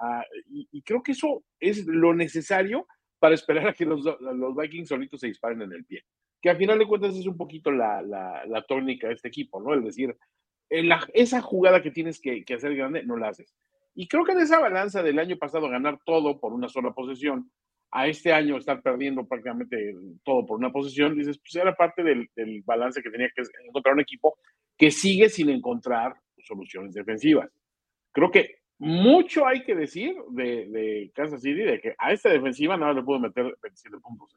y, 0.49 0.83
creo 0.83 1.03
que 1.03 1.13
eso 1.13 1.43
es 1.59 1.87
lo 1.87 2.15
necesario 2.15 2.87
para 3.19 3.35
esperar 3.35 3.69
a 3.69 3.73
que 3.73 3.85
los, 3.85 4.05
los 4.05 4.57
Vikings 4.57 4.89
solitos 4.89 5.21
se 5.21 5.27
disparen 5.27 5.63
en 5.63 5.73
el 5.73 5.85
pie 5.85 6.05
que 6.41 6.51
al 6.51 6.57
final 6.57 6.79
de 6.79 6.87
cuentas 6.87 7.17
es 7.17 7.27
un 7.27 7.37
poquito 7.37 7.71
la, 7.71 8.03
la, 8.03 8.65
tónica 8.69 9.09
de 9.09 9.15
este 9.15 9.29
equipo, 9.29 9.61
¿no? 9.61 9.75
Es 9.75 9.85
decir, 9.85 10.17
esa 10.69 11.41
jugada 11.41 11.83
que 11.83 11.91
tienes 11.91 12.21
que, 12.21 12.45
hacer 12.55 12.77
grande, 12.77 13.03
no 13.05 13.17
la 13.17 13.29
haces. 13.29 13.55
Y 13.95 14.09
creo 14.09 14.25
que 14.25 14.33
en 14.33 14.41
esa 14.41 14.61
balanza 14.61 15.03
del 15.03 15.19
año 15.19 15.37
pasado 15.39 15.69
ganar 15.69 15.99
todo 16.05 16.39
por 16.39 16.53
una 16.53 16.69
sola 16.69 16.93
posesión, 16.93 17.51
a 17.97 18.07
este 18.09 18.31
año 18.31 18.59
estar 18.59 18.83
perdiendo 18.83 19.27
prácticamente 19.27 19.95
todo 20.23 20.45
por 20.45 20.59
una 20.59 20.71
posesión, 20.71 21.17
dices, 21.17 21.39
pues 21.39 21.57
era 21.57 21.75
parte 21.75 22.03
del, 22.03 22.29
balance 22.63 23.03
que 23.03 23.09
tenía 23.09 23.31
que 23.35 23.43
encontrar 23.67 23.95
un 23.95 24.03
equipo 24.03 24.37
que 24.77 24.91
sigue 24.91 25.31
sin 25.31 25.49
encontrar 25.49 26.15
soluciones 26.37 26.93
defensivas. 26.93 27.51
Creo 28.13 28.31
que 28.31 28.57
mucho 28.79 29.47
hay 29.47 29.65
que 29.65 29.75
decir 29.75 30.15
de, 30.29 30.69
de 30.69 31.11
Kansas 31.15 31.41
City, 31.41 31.63
de 31.63 31.81
que 31.81 31.95
a 31.97 32.13
esta 32.13 32.29
defensiva 32.29 32.77
nada 32.77 32.93
le 32.93 33.03
pudo 33.03 33.19
meter 33.19 33.57
27 33.63 33.97
puntos. 33.97 34.35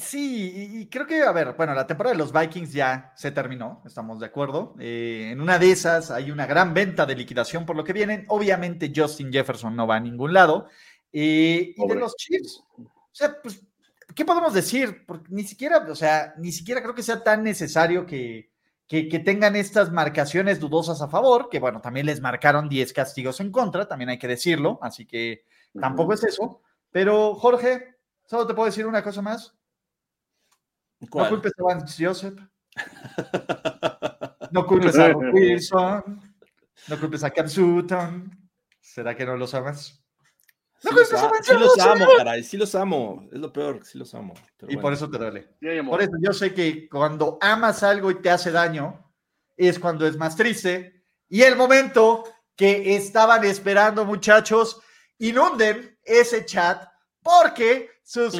Sí, 0.00 0.70
y, 0.80 0.86
creo 0.86 1.06
que, 1.06 1.22
a 1.22 1.32
ver, 1.32 1.54
bueno, 1.56 1.74
la 1.74 1.86
temporada 1.86 2.14
de 2.14 2.18
los 2.18 2.32
Vikings 2.32 2.72
ya 2.72 3.12
se 3.14 3.32
terminó, 3.32 3.82
estamos 3.84 4.18
de 4.18 4.26
acuerdo. 4.26 4.74
Eh, 4.78 5.28
en 5.30 5.40
una 5.40 5.58
de 5.58 5.70
esas 5.70 6.10
hay 6.10 6.30
una 6.30 6.46
gran 6.46 6.72
venta 6.72 7.04
de 7.04 7.14
liquidación 7.14 7.66
por 7.66 7.76
lo 7.76 7.84
que 7.84 7.92
vienen. 7.92 8.24
Obviamente 8.28 8.92
Justin 8.94 9.30
Jefferson 9.30 9.76
no 9.76 9.86
va 9.86 9.96
a 9.96 10.00
ningún 10.00 10.32
lado. 10.32 10.68
Eh, 11.12 11.74
y 11.76 11.88
de 11.88 11.94
los 11.94 12.16
Chiefs, 12.16 12.62
o 12.78 12.88
sea, 13.12 13.36
pues, 13.42 13.62
¿qué 14.14 14.24
podemos 14.24 14.54
decir? 14.54 15.04
Porque 15.06 15.26
ni 15.30 15.42
siquiera, 15.42 15.78
o 15.78 15.94
sea, 15.94 16.34
ni 16.38 16.50
siquiera 16.52 16.80
creo 16.80 16.94
que 16.94 17.02
sea 17.02 17.22
tan 17.22 17.42
necesario 17.42 18.06
que, 18.06 18.50
que, 18.86 19.18
tengan 19.18 19.54
estas 19.54 19.92
marcaciones 19.92 20.60
dudosas 20.60 21.02
a 21.02 21.08
favor, 21.08 21.48
que 21.50 21.60
bueno, 21.60 21.80
también 21.80 22.06
les 22.06 22.20
marcaron 22.20 22.68
10 22.68 22.92
castigos 22.92 23.40
en 23.40 23.52
contra, 23.52 23.86
también 23.86 24.10
hay 24.10 24.18
que 24.18 24.28
decirlo, 24.28 24.78
así 24.82 25.04
que 25.04 25.44
tampoco 25.78 26.14
es 26.14 26.24
eso. 26.24 26.62
Pero 26.90 27.34
Jorge, 27.34 27.96
solo 28.24 28.46
te 28.46 28.54
puedo 28.54 28.66
decir 28.66 28.86
una 28.86 29.02
cosa 29.02 29.20
más 29.20 29.59
no 31.00 31.28
culpes 31.28 31.52
a 31.58 31.62
Vance 31.62 32.04
Joseph. 32.04 32.38
No 34.50 34.66
culpes 34.66 34.98
a 34.98 35.08
Wilson. 35.32 36.34
No 36.88 36.98
culpes 36.98 37.22
a 37.22 37.30
Cam 37.30 37.48
Sutton. 37.48 38.50
¿Será 38.80 39.14
que 39.14 39.24
no 39.24 39.36
los 39.36 39.54
amas? 39.54 40.04
No 40.82 40.90
culpes 40.90 41.12
a 41.12 41.30
Sí 41.42 41.52
los 41.54 41.78
amo, 41.78 42.06
caray. 42.16 42.42
Sí 42.42 42.56
los 42.56 42.74
amo. 42.74 43.28
Es 43.30 43.38
lo 43.38 43.52
peor, 43.52 43.84
sí 43.84 43.98
los 43.98 44.12
amo. 44.14 44.34
y 44.68 44.76
por 44.76 44.92
eso 44.92 45.08
te 45.08 45.18
duele. 45.18 45.56
Por 45.88 46.02
eso 46.02 46.12
yo 46.20 46.32
sé 46.32 46.52
que 46.52 46.88
cuando 46.88 47.38
amas 47.40 47.82
algo 47.82 48.10
y 48.10 48.20
te 48.20 48.30
hace 48.30 48.50
daño, 48.50 49.12
es 49.56 49.78
cuando 49.78 50.06
es 50.06 50.16
más 50.16 50.36
triste. 50.36 51.04
Y 51.28 51.42
el 51.42 51.54
momento 51.54 52.24
que 52.56 52.96
estaban 52.96 53.44
esperando, 53.44 54.04
muchachos, 54.04 54.80
inunden 55.18 55.98
ese 56.02 56.44
chat 56.44 56.88
porque 57.22 57.90
sus 58.10 58.34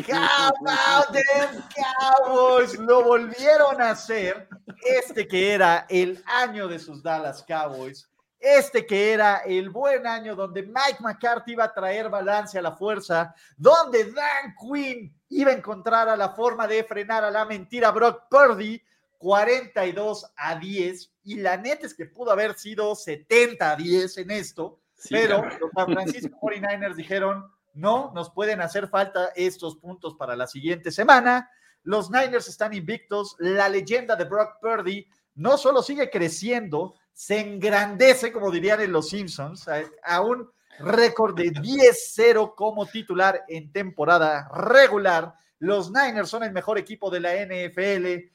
Cowboys 2.01 2.77
lo 2.77 3.05
volvieron 3.05 3.81
a 3.81 3.91
hacer. 3.91 4.49
Este 4.83 5.29
que 5.29 5.53
era 5.53 5.87
el 5.89 6.21
año 6.27 6.67
de 6.67 6.81
sus 6.81 7.01
Dallas 7.05 7.45
Cowboys. 7.47 8.11
Este 8.41 8.85
que 8.85 9.13
era 9.13 9.43
el 9.47 9.71
buen 9.71 10.09
año 10.09 10.35
donde 10.35 10.65
Mike 10.65 10.99
McCarthy 10.99 11.53
iba 11.53 11.63
a 11.63 11.73
traer 11.73 12.09
balance 12.09 12.59
a 12.59 12.63
la 12.63 12.73
fuerza, 12.73 13.33
donde 13.57 14.11
Dan 14.11 14.57
Quinn 14.61 15.15
iba 15.29 15.53
a 15.53 15.55
encontrar 15.55 16.09
a 16.09 16.17
la 16.17 16.31
forma 16.31 16.67
de 16.67 16.83
frenar 16.83 17.23
a 17.23 17.31
la 17.31 17.45
mentira 17.45 17.93
Brock 17.93 18.25
Purdy, 18.29 18.83
42 19.19 20.33
a 20.37 20.57
10. 20.57 21.13
Y 21.23 21.37
la 21.37 21.57
neta 21.57 21.87
es 21.87 21.95
que 21.95 22.07
pudo 22.07 22.33
haber 22.33 22.55
sido 22.55 22.97
70 22.97 23.71
a 23.71 23.77
10 23.77 24.19
en 24.19 24.33
esto, 24.33 24.81
pero 25.09 25.45
los 25.45 25.71
San 25.77 25.87
Francisco 25.95 26.37
49ers 26.41 26.97
dijeron, 26.97 27.49
no 27.75 28.13
nos 28.15 28.31
pueden 28.31 28.61
hacer 28.61 28.89
falta 28.89 29.31
estos 29.35 29.77
puntos 29.77 30.15
para 30.15 30.37
la 30.37 30.47
siguiente 30.47 30.91
semana. 30.91 31.51
Los 31.83 32.11
Niners 32.11 32.49
están 32.49 32.73
invictos. 32.75 33.37
La 33.39 33.69
leyenda 33.69 34.17
de 34.17 34.25
Brock 34.25 34.59
Purdy 34.61 35.07
no 35.37 35.57
solo 35.57 35.83
sigue 35.83 36.11
creciendo, 36.11 36.95
se 37.13 37.41
engrandece, 37.41 38.33
como 38.33 38.51
dirían 38.51 38.81
en 38.81 38.93
Los 38.93 39.09
Simpsons, 39.11 39.67
a, 40.05 40.21
un 40.21 40.51
récord 40.79 41.35
de 41.35 41.51
10-0 41.51 42.55
como 42.55 42.87
titular 42.87 43.45
en 43.49 43.73
temporada 43.73 44.49
regular. 44.55 45.35
Los 45.59 45.91
Niners 45.91 46.29
son 46.29 46.43
el 46.43 46.53
mejor 46.53 46.79
equipo 46.79 47.11
de 47.11 47.21
la 47.21 47.35
NFL. 47.35 48.31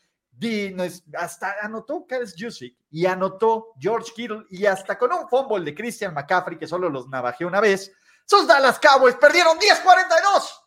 hasta 1.18 1.56
anotó 1.62 2.06
Kyle 2.08 2.32
Jusic 2.38 2.76
y 2.90 3.06
anotó 3.06 3.74
George 3.80 4.12
Kittle 4.16 4.46
y 4.50 4.66
hasta 4.66 4.98
con 4.98 5.12
un 5.12 5.28
fumble 5.30 5.64
de 5.64 5.76
Christian 5.76 6.14
McCaffrey 6.14 6.58
que 6.58 6.68
solo 6.68 6.90
los 6.90 7.08
navajeó 7.08 7.48
una 7.48 7.62
vez 7.62 7.92
sus 8.26 8.48
Dallas 8.48 8.80
Cowboys 8.80 9.16
perdieron 9.16 9.58
10-42. 9.58 10.66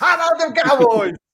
¡A 0.00 0.18
Cowboys! 0.62 1.14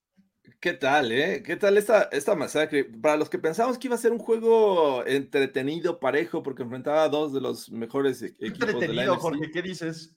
¿Qué 0.61 0.75
tal, 0.75 1.11
eh? 1.11 1.43
¿Qué 1.43 1.57
tal 1.57 1.79
esta, 1.79 2.03
esta 2.13 2.35
masacre? 2.35 2.85
Para 2.85 3.17
los 3.17 3.31
que 3.31 3.39
pensamos 3.39 3.79
que 3.79 3.89
iba 3.89 3.95
a 3.95 3.99
ser 3.99 4.13
un 4.13 4.19
juego 4.19 5.07
entretenido, 5.07 5.99
parejo, 5.99 6.43
porque 6.43 6.65
enfrentaba 6.65 7.05
a 7.05 7.09
dos 7.09 7.33
de 7.33 7.41
los 7.41 7.71
mejores 7.71 8.21
e-, 8.21 8.35
equipos 8.39 8.69
entretenido, 8.69 9.17
Jorge, 9.19 9.51
¿qué 9.51 9.63
dices? 9.63 10.13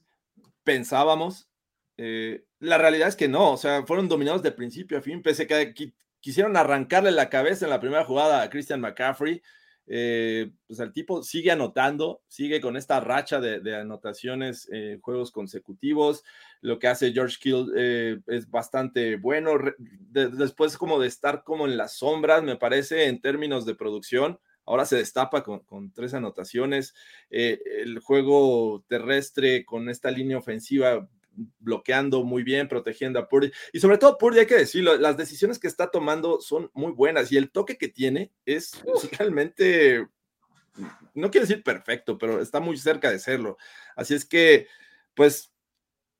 Pensábamos. 0.65 1.47
Eh, 1.95 2.43
la 2.59 2.77
realidad 2.77 3.07
es 3.07 3.15
que 3.15 3.29
no, 3.29 3.53
o 3.53 3.57
sea, 3.57 3.85
fueron 3.85 4.09
dominados 4.09 4.43
de 4.43 4.51
principio 4.51 4.97
a 4.97 5.01
fin, 5.01 5.21
pese 5.21 5.43
a 5.43 5.73
que 5.73 5.93
quisieron 6.19 6.57
arrancarle 6.57 7.11
la 7.11 7.29
cabeza 7.29 7.65
en 7.65 7.69
la 7.69 7.79
primera 7.79 8.03
jugada 8.03 8.41
a 8.41 8.49
Christian 8.49 8.81
McCaffrey. 8.81 9.41
Eh, 9.87 10.51
pues 10.65 10.79
el 10.79 10.93
tipo 10.93 11.23
sigue 11.23 11.51
anotando, 11.51 12.21
sigue 12.27 12.61
con 12.61 12.77
esta 12.77 12.99
racha 12.99 13.39
de, 13.41 13.75
anotaciones 13.75 14.69
en 14.71 15.01
juegos 15.01 15.31
consecutivos. 15.31 16.23
Lo 16.61 16.79
que 16.79 16.87
hace 16.87 17.11
George 17.11 17.37
Kill 17.39 17.71
eh, 17.75 18.19
es 18.27 18.49
bastante 18.49 19.17
bueno. 19.17 19.51
después 20.09 20.77
como 20.77 20.99
de 20.99 21.07
estar 21.07 21.43
como 21.43 21.65
en 21.65 21.77
las 21.77 21.97
sombras, 21.97 22.43
me 22.43 22.55
parece, 22.55 23.07
en 23.07 23.21
términos 23.21 23.65
de 23.65 23.75
producción. 23.75 24.39
Ahora 24.65 24.85
se 24.85 24.95
destapa 24.95 25.43
con, 25.43 25.91
tres 25.91 26.13
anotaciones. 26.13 26.93
Eh, 27.29 27.59
el 27.81 27.99
juego 27.99 28.85
terrestre 28.87 29.65
con 29.65 29.89
esta 29.89 30.09
línea 30.09 30.37
ofensiva 30.37 31.09
bloqueando 31.59 32.23
muy 32.23 32.43
bien, 32.43 32.67
protegiendo 32.67 33.19
a 33.19 33.27
Purdy. 33.27 33.51
Y 33.71 33.79
sobre 33.79 33.97
todo, 33.97 34.17
Purdy, 34.17 34.39
hay 34.39 34.45
que 34.45 34.57
decirlo, 34.57 34.95
las 34.97 35.17
decisiones 35.17 35.59
que 35.59 35.67
está 35.67 35.89
tomando 35.89 36.41
son 36.41 36.69
muy 36.73 36.91
buenas 36.91 37.31
y 37.31 37.37
el 37.37 37.51
toque 37.51 37.77
que 37.77 37.87
tiene 37.87 38.31
es 38.45 38.83
realmente, 39.17 40.07
no 41.13 41.31
quiero 41.31 41.47
decir 41.47 41.63
perfecto, 41.63 42.17
pero 42.17 42.41
está 42.41 42.59
muy 42.59 42.77
cerca 42.77 43.09
de 43.09 43.19
serlo. 43.19 43.57
Así 43.95 44.13
es 44.13 44.25
que, 44.25 44.67
pues, 45.13 45.51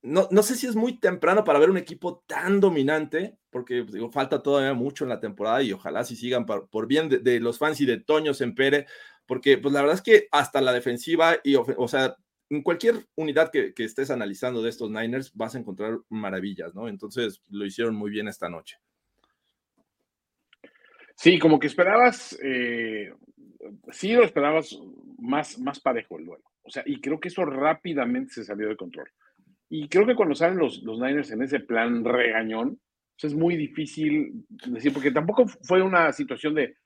no, 0.02 0.28
no 0.30 0.42
sé 0.42 0.54
si 0.54 0.66
es 0.66 0.76
muy 0.76 0.98
temprano 0.98 1.44
para 1.44 1.58
ver 1.58 1.70
un 1.70 1.78
equipo 1.78 2.22
tan 2.26 2.60
dominante, 2.60 3.38
porque 3.48 3.82
pues, 3.82 3.94
digo, 3.94 4.10
falta 4.10 4.42
todavía 4.42 4.74
mucho 4.74 5.04
en 5.04 5.10
la 5.10 5.20
temporada 5.20 5.62
y 5.62 5.72
ojalá 5.72 6.04
si 6.04 6.14
sigan 6.14 6.44
por, 6.44 6.86
bien 6.86 7.08
de, 7.08 7.40
los 7.40 7.58
fans 7.58 7.80
y 7.80 7.86
de 7.86 8.00
Toño 8.00 8.34
Sempere, 8.34 8.86
porque 9.26 9.56
pues 9.56 9.72
la 9.72 9.80
verdad 9.80 9.96
es 9.96 10.02
que 10.02 10.28
hasta 10.30 10.60
la 10.60 10.72
defensiva 10.72 11.36
y, 11.42 11.54
o 11.56 11.88
sea, 11.88 12.18
en 12.50 12.62
cualquier 12.62 13.06
unidad 13.16 13.50
que, 13.50 13.72
estés 13.76 14.10
analizando 14.10 14.62
de 14.62 14.70
estos 14.70 14.90
Niners 14.90 15.32
vas 15.34 15.54
a 15.54 15.58
encontrar 15.58 15.98
maravillas, 16.08 16.74
¿no? 16.74 16.88
Entonces 16.88 17.42
lo 17.48 17.64
hicieron 17.64 17.94
muy 17.94 18.10
bien 18.10 18.28
esta 18.28 18.48
noche. 18.48 18.76
Sí, 21.16 21.38
como 21.38 21.58
que 21.58 21.68
esperabas, 21.68 22.38
eh, 22.42 23.12
sí 23.90 24.12
lo 24.12 24.24
esperabas 24.24 24.76
más, 25.18 25.58
más 25.58 25.80
parejo 25.80 26.18
el 26.18 26.26
duelo. 26.26 26.44
O 26.62 26.70
sea, 26.70 26.82
y 26.86 27.00
creo 27.00 27.20
que 27.20 27.28
eso 27.28 27.44
rápidamente 27.44 28.34
se 28.34 28.44
salió 28.44 28.68
de 28.68 28.76
control. 28.76 29.10
Y 29.68 29.88
creo 29.88 30.06
que 30.06 30.14
cuando 30.14 30.34
salen 30.34 30.58
los, 30.58 30.82
los 30.82 30.98
Niners 30.98 31.30
en 31.30 31.42
ese 31.42 31.60
plan 31.60 32.04
regañón, 32.04 32.80
es 33.22 33.34
muy 33.34 33.56
difícil 33.56 34.44
decir, 34.66 34.92
porque 34.92 35.10
tampoco 35.10 35.46
fue 35.46 35.82
una 35.82 36.12
situación 36.12 36.54
de, 36.54 36.76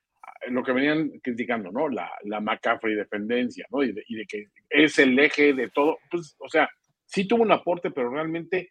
lo 0.49 0.62
que 0.62 0.72
venían 0.72 1.11
criticando, 1.22 1.70
¿no? 1.70 1.89
La, 1.89 2.11
la 2.24 2.41
McCaffrey 2.41 2.95
dependencia, 2.95 3.66
¿no? 3.70 3.82
Y 3.82 3.93
de, 3.93 4.05
que 4.28 4.47
es 4.70 4.99
el 4.99 5.18
eje 5.18 5.53
de 5.53 5.68
todo. 5.70 5.99
Pues, 6.11 6.36
o 6.39 6.49
sea, 6.49 6.68
sí 7.05 7.26
tuvo 7.26 7.43
un 7.43 7.53
aporte, 7.53 7.91
pero 7.91 8.11
realmente 8.11 8.70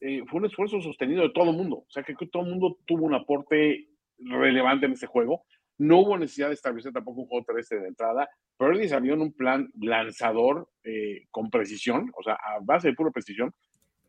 eh, 0.00 0.22
fue 0.26 0.40
un 0.40 0.46
esfuerzo 0.46 0.80
sostenido 0.80 1.22
de 1.22 1.30
todo 1.30 1.50
el 1.50 1.56
mundo. 1.56 1.76
O 1.76 1.90
sea, 1.90 2.02
que 2.02 2.14
todo 2.30 2.42
el 2.42 2.50
mundo 2.50 2.78
tuvo 2.86 3.04
un 3.04 3.14
aporte 3.14 3.88
relevante 4.18 4.86
en 4.86 4.92
ese 4.92 5.06
juego. 5.06 5.44
No 5.78 6.00
hubo 6.00 6.18
necesidad 6.18 6.48
de 6.48 6.54
establecer 6.54 6.92
tampoco 6.92 7.22
un 7.22 7.28
juego 7.28 7.44
terrestre 7.44 7.80
de 7.80 7.88
entrada. 7.88 8.28
Purdy 8.56 8.88
salió 8.88 9.14
en 9.14 9.22
un 9.22 9.32
plan 9.32 9.70
lanzador 9.80 10.68
eh, 10.82 11.26
con 11.30 11.50
precisión, 11.50 12.10
o 12.18 12.22
sea, 12.22 12.34
a 12.34 12.58
base 12.60 12.88
de 12.88 12.94
pura 12.94 13.12
precisión, 13.12 13.54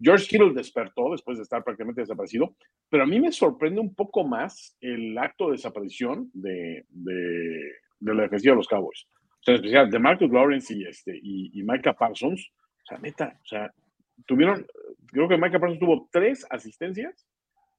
George 0.01 0.27
Kittle 0.27 0.53
despertó 0.53 1.11
después 1.11 1.37
de 1.37 1.43
estar 1.43 1.63
prácticamente 1.63 2.01
desaparecido, 2.01 2.55
pero 2.89 3.03
a 3.03 3.05
mí 3.05 3.19
me 3.19 3.31
sorprende 3.31 3.81
un 3.81 3.93
poco 3.93 4.25
más 4.25 4.77
el 4.79 5.17
acto 5.17 5.47
de 5.47 5.53
desaparición 5.53 6.29
de, 6.33 6.85
de, 6.89 7.73
la 7.99 8.23
defensiva 8.23 8.53
de 8.53 8.57
los 8.57 8.67
Cowboys. 8.67 9.07
O 9.09 9.43
sea, 9.43 9.53
en 9.53 9.59
especial 9.59 9.89
de 9.89 9.99
Marcus 9.99 10.31
Lawrence 10.31 10.73
y, 10.73 10.85
este, 10.85 11.19
y, 11.21 11.63
Micah 11.63 11.93
Parsons. 11.93 12.49
O 12.49 12.85
sea, 12.85 12.97
neta, 12.99 13.37
o 13.43 13.45
sea, 13.45 13.73
tuvieron, 14.25 14.65
creo 15.07 15.27
que 15.27 15.37
Micah 15.37 15.59
Parsons 15.59 15.79
tuvo 15.79 16.07
tres 16.11 16.45
asistencias 16.49 17.27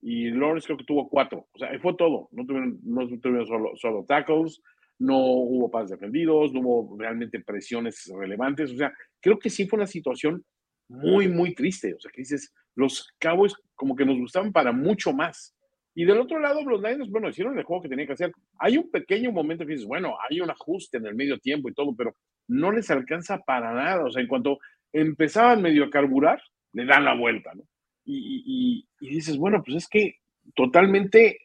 y 0.03 0.31
Lawrence 0.31 0.67
creo 0.67 0.79
que 0.79 0.85
tuvo 0.85 1.09
cuatro. 1.09 1.49
O 1.53 1.59
sea, 1.59 1.71
fue 1.81 1.95
todo. 1.97 2.29
No 2.33 2.45
tuvieron, 2.45 2.79
no 2.85 3.07
tuvieron 3.19 3.47
solo, 3.47 3.71
solo 3.77 4.05
tackles, 4.07 4.63
no 4.99 5.17
hubo 5.19 5.71
pases 5.71 5.91
defendidos, 5.93 6.53
no 6.53 6.61
hubo 6.61 6.99
realmente 6.99 7.41
presiones 7.41 8.11
relevantes. 8.15 8.73
O 8.73 8.77
sea, 8.77 8.93
creo 9.21 9.39
que 9.39 9.49
sí 9.49 9.67
fue 9.67 9.79
una 9.79 9.87
situación 9.87 10.45
muy, 10.91 11.29
muy 11.29 11.55
triste. 11.55 11.95
O 11.95 12.01
sea, 12.01 12.11
que 12.11 12.23
dices, 12.23 12.53
los 12.75 13.09
Cowboys 13.19 13.55
como 13.75 13.97
que 13.97 14.05
nos 14.05 14.19
gustaban 14.19 14.53
para 14.53 14.73
mucho 14.73 15.13
más. 15.13 15.57
Y 15.95 16.05
del 16.05 16.19
otro 16.19 16.39
lado, 16.39 16.63
los 16.63 16.83
Niners, 16.83 17.11
bueno, 17.11 17.29
hicieron 17.29 17.57
el 17.59 17.65
juego 17.65 17.83
que 17.83 17.89
tenían 17.89 18.07
que 18.07 18.13
hacer. 18.13 18.33
Hay 18.59 18.77
un 18.77 18.91
pequeño 18.91 19.33
momento 19.33 19.65
que 19.65 19.73
dices, 19.73 19.87
bueno, 19.87 20.17
hay 20.29 20.41
un 20.41 20.51
ajuste 20.51 20.99
en 20.99 21.07
el 21.07 21.15
medio 21.15 21.39
tiempo 21.39 21.69
y 21.69 21.75
todo, 21.75 21.95
pero 21.97 22.15
no 22.49 22.71
les 22.73 22.91
alcanza 22.91 23.39
para 23.39 23.73
nada. 23.73 24.05
O 24.05 24.11
sea, 24.11 24.23
en 24.23 24.29
cuanto 24.29 24.59
empezaban 24.93 25.63
medio 25.63 25.85
a 25.85 25.91
carburar, 25.91 26.43
le 26.73 26.85
dan 26.85 27.05
la 27.05 27.15
vuelta, 27.15 27.53
¿no? 27.55 27.63
Y, 28.05 28.87
y, 29.01 29.09
dices, 29.09 29.37
bueno, 29.37 29.63
pues 29.65 29.77
es 29.77 29.89
que 29.89 30.17
totalmente, 30.55 31.39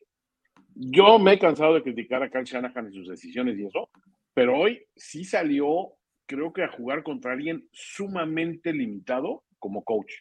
yo 0.74 1.20
me 1.20 1.34
he 1.34 1.40
cansado 1.40 1.76
de 1.76 1.84
criticar 1.84 2.24
a 2.24 2.30
Carl 2.30 2.46
Shanahan 2.46 2.90
y 2.90 2.96
sus 2.96 3.08
decisiones 3.08 3.60
y 3.60 3.66
eso, 3.66 3.90
pero 4.34 4.58
hoy 4.58 4.84
sí 4.96 5.24
salió 5.24 5.94
creo 6.26 6.54
que 6.54 6.64
a 6.64 6.72
jugar 6.72 7.04
contra 7.04 7.34
alguien 7.34 7.68
sumamente 7.72 8.74
limitado 8.74 9.44
como 9.60 9.84
coach. 9.84 10.14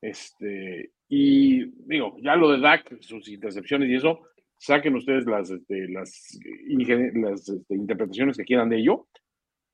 Este, 0.00 0.92
y 1.08 1.64
digo, 1.86 2.16
ya 2.22 2.36
lo 2.36 2.50
de 2.50 2.60
Dak, 2.60 3.00
sus 3.00 3.28
intercepciones 3.28 3.88
y 3.88 3.96
eso, 3.96 4.20
saquen 4.58 4.94
ustedes 4.96 5.26
las, 5.26 5.50
este, 5.50 5.88
las, 5.88 6.38
las 7.14 7.48
este, 7.48 7.74
interpretaciones 7.74 8.36
que 8.36 8.44
quieran 8.44 8.68
de 8.68 8.78
ello, 8.78 9.08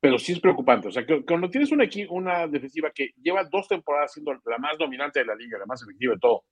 pero 0.01 0.19
sí 0.19 0.33
es 0.33 0.41
preocupante. 0.41 0.89
O 0.89 0.93
sea, 0.93 1.05
que, 1.07 1.25
cuando 1.25 1.51
tienes 1.51 1.73
una, 1.73 1.85
una 2.11 2.47
defensiva 2.47 2.91
que 2.95 3.11
lleva 3.23 3.45
dos 3.45 3.69
temporadas 3.69 4.13
siendo 4.13 4.33
la 4.33 4.59
más 4.59 4.79
dominante 4.79 5.21
de 5.21 5.27
la 5.27 5.35
liga, 5.35 5.59
la 5.59 5.67
más 5.67 5.83
efectiva 5.83 6.15
de 6.15 6.21
todo, 6.21 6.45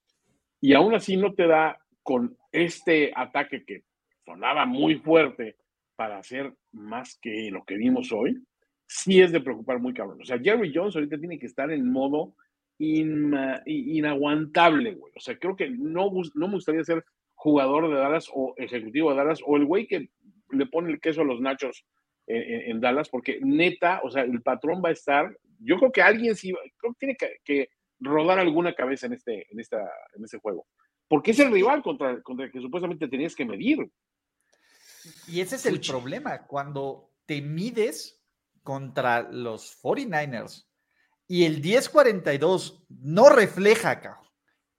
y 0.61 0.75
aún 0.75 0.95
así 0.95 1.17
no 1.17 1.35
te 1.35 1.47
da 1.47 1.79
con 2.03 2.37
este 2.51 3.13
ataque 3.15 3.65
que 3.65 3.85
sonaba 4.25 4.65
muy 4.65 4.97
fuerte 4.97 5.57
para 5.97 6.19
hacer 6.19 6.53
más 6.73 7.19
que 7.21 7.51
lo 7.51 7.65
que 7.65 7.77
vimos 7.77 8.13
hoy, 8.13 8.43
sí 8.93 9.21
es 9.21 9.33
de 9.33 9.41
preocupar 9.41 9.79
muy 9.79 9.95
cabrón. 9.95 10.21
O 10.21 10.25
sea, 10.25 10.39
Jerry 10.39 10.73
Jones 10.75 10.95
ahorita 10.95 11.19
tiene 11.19 11.39
que 11.39 11.47
estar 11.47 11.71
en 11.71 11.91
modo 11.91 12.35
inaguantable, 12.79 14.95
güey. 14.95 15.13
O 15.17 15.21
sea, 15.21 15.39
creo 15.39 15.57
que 15.57 15.71
no, 15.71 16.11
no 16.35 16.49
me 16.49 16.55
gustaría 16.55 16.85
ser 16.85 17.05
jugador 17.35 17.89
de 17.89 17.97
Dallas 17.97 18.29
o 18.33 18.55
ejecutivo 18.57 19.11
de 19.11 19.17
Dallas 19.17 19.41
o 19.47 19.57
el 19.57 19.65
güey 19.65 19.87
que 19.87 20.11
le 20.51 20.67
pone 20.67 20.91
el 20.91 21.01
queso 21.01 21.23
a 21.23 21.25
los 21.25 21.41
nachos 21.41 21.85
en, 22.27 22.81
Dallas, 22.81 23.09
porque 23.09 23.41
neta, 23.43 24.01
o 24.05 24.11
sea, 24.11 24.23
el 24.23 24.43
patrón 24.43 24.83
va 24.85 24.91
a 24.91 24.93
estar. 24.93 25.37
Yo 25.59 25.77
creo 25.77 25.93
que 25.93 26.03
alguien 26.03 26.37
sí, 26.37 26.53
creo 26.79 26.93
que 26.93 26.99
tiene 26.99 27.17
que, 27.45 27.69
rodar 28.01 28.41
alguna 28.41 28.75
cabeza 28.75 29.07
en 29.07 29.13
este, 29.13 29.47
en 29.51 29.61
esta, 29.61 29.81
en 30.17 30.25
este 30.25 30.39
juego. 30.39 30.67
Porque 31.09 31.31
es 31.31 31.39
el 31.39 31.53
rival 31.53 31.83
contra, 31.83 32.21
contra 32.23 32.47
el 32.47 32.53
que 32.53 32.61
supuestamente 32.61 33.07
tenías 33.07 33.37
que 33.37 33.45
medir. 33.45 33.79
Y 35.29 35.41
ese 35.41 35.57
es 35.57 35.67
el 35.67 35.81
problema, 35.81 36.47
cuando 36.47 37.11
te 37.27 37.41
mides 37.41 38.22
contra 38.63 39.23
los 39.23 39.81
49ers 39.83 40.67
y 41.27 41.45
el 41.45 41.63
10-42 41.63 42.85
no 42.89 43.29
refleja 43.31 44.21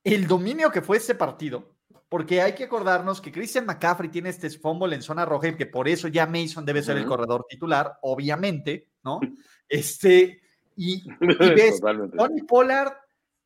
el 0.04 0.28
dominio 0.28 0.70
que 0.72 0.82
fue 0.82 0.98
ese 0.98 1.16
partido, 1.16 1.76
porque 2.10 2.42
hay 2.42 2.54
que 2.54 2.66
acordarnos 2.66 3.22
que 3.22 3.32
Christian 3.32 3.66
McCaffrey 3.66 4.10
tiene 4.10 4.30
este 4.30 4.50
fumble 4.52 4.96
en 4.96 5.02
zona 5.02 5.26
roja 5.26 5.48
y 5.48 5.56
que 5.56 5.66
por 5.66 5.88
eso 5.88 6.08
ya 6.08 6.28
Mason 6.28 6.66
debe 6.66 6.84
ser 6.84 6.98
el 6.98 7.06
corredor 7.06 7.46
titular, 7.50 7.98
obviamente, 8.02 8.92
¿no? 9.04 9.20
Este, 9.70 10.42
y, 10.76 11.02
ves 11.20 11.82
Tony 11.82 12.44
Pollard, 12.44 12.94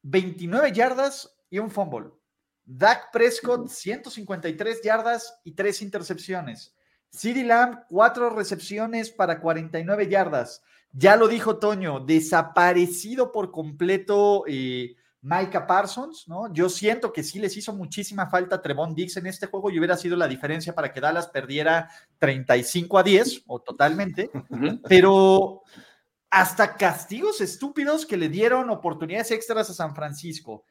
29 0.01 0.73
yardas 0.73 1.38
y 1.49 1.59
un 1.59 1.71
fumble. 1.71 2.09
Dak 2.65 3.11
Prescott, 3.13 3.69
153 3.69 4.81
yardas 4.81 5.39
y 5.45 5.53
tres 5.53 5.81
intercepciones. 5.81 6.75
CeeDee 7.11 7.43
Lamb, 7.43 7.79
cuatro 7.89 8.29
recepciones 8.29 9.09
para 9.09 9.39
49 9.39 10.07
yardas. 10.07 10.61
Ya 10.91 11.15
lo 11.15 11.27
dijo 11.27 11.57
Toño, 11.57 11.99
desaparecido 11.99 13.31
por 13.31 13.51
completo 13.51 14.43
eh, 14.47 14.95
Micah 15.21 15.67
Parsons, 15.67 16.27
¿no? 16.27 16.51
Yo 16.53 16.69
siento 16.69 17.11
que 17.11 17.23
sí 17.23 17.39
les 17.39 17.57
hizo 17.57 17.73
muchísima 17.73 18.29
falta 18.29 18.61
Trevon 18.61 18.95
Dix 18.95 19.17
en 19.17 19.27
este 19.27 19.47
juego 19.47 19.69
y 19.69 19.77
hubiera 19.77 19.97
sido 19.97 20.15
la 20.15 20.27
diferencia 20.27 20.73
para 20.73 20.91
que 20.93 21.01
Dallas 21.01 21.27
perdiera 21.27 21.89
35 22.19 22.97
a 22.97 23.03
10 23.03 23.43
o 23.47 23.59
totalmente, 23.59 24.29
pero 24.87 25.63
hasta 26.29 26.75
castigos 26.75 27.41
estúpidos 27.41 28.05
que 28.05 28.17
le 28.17 28.29
dieron 28.29 28.69
oportunidades 28.69 29.31
extras 29.31 29.69
a 29.69 29.73
San 29.73 29.95
Francisco 29.95 30.65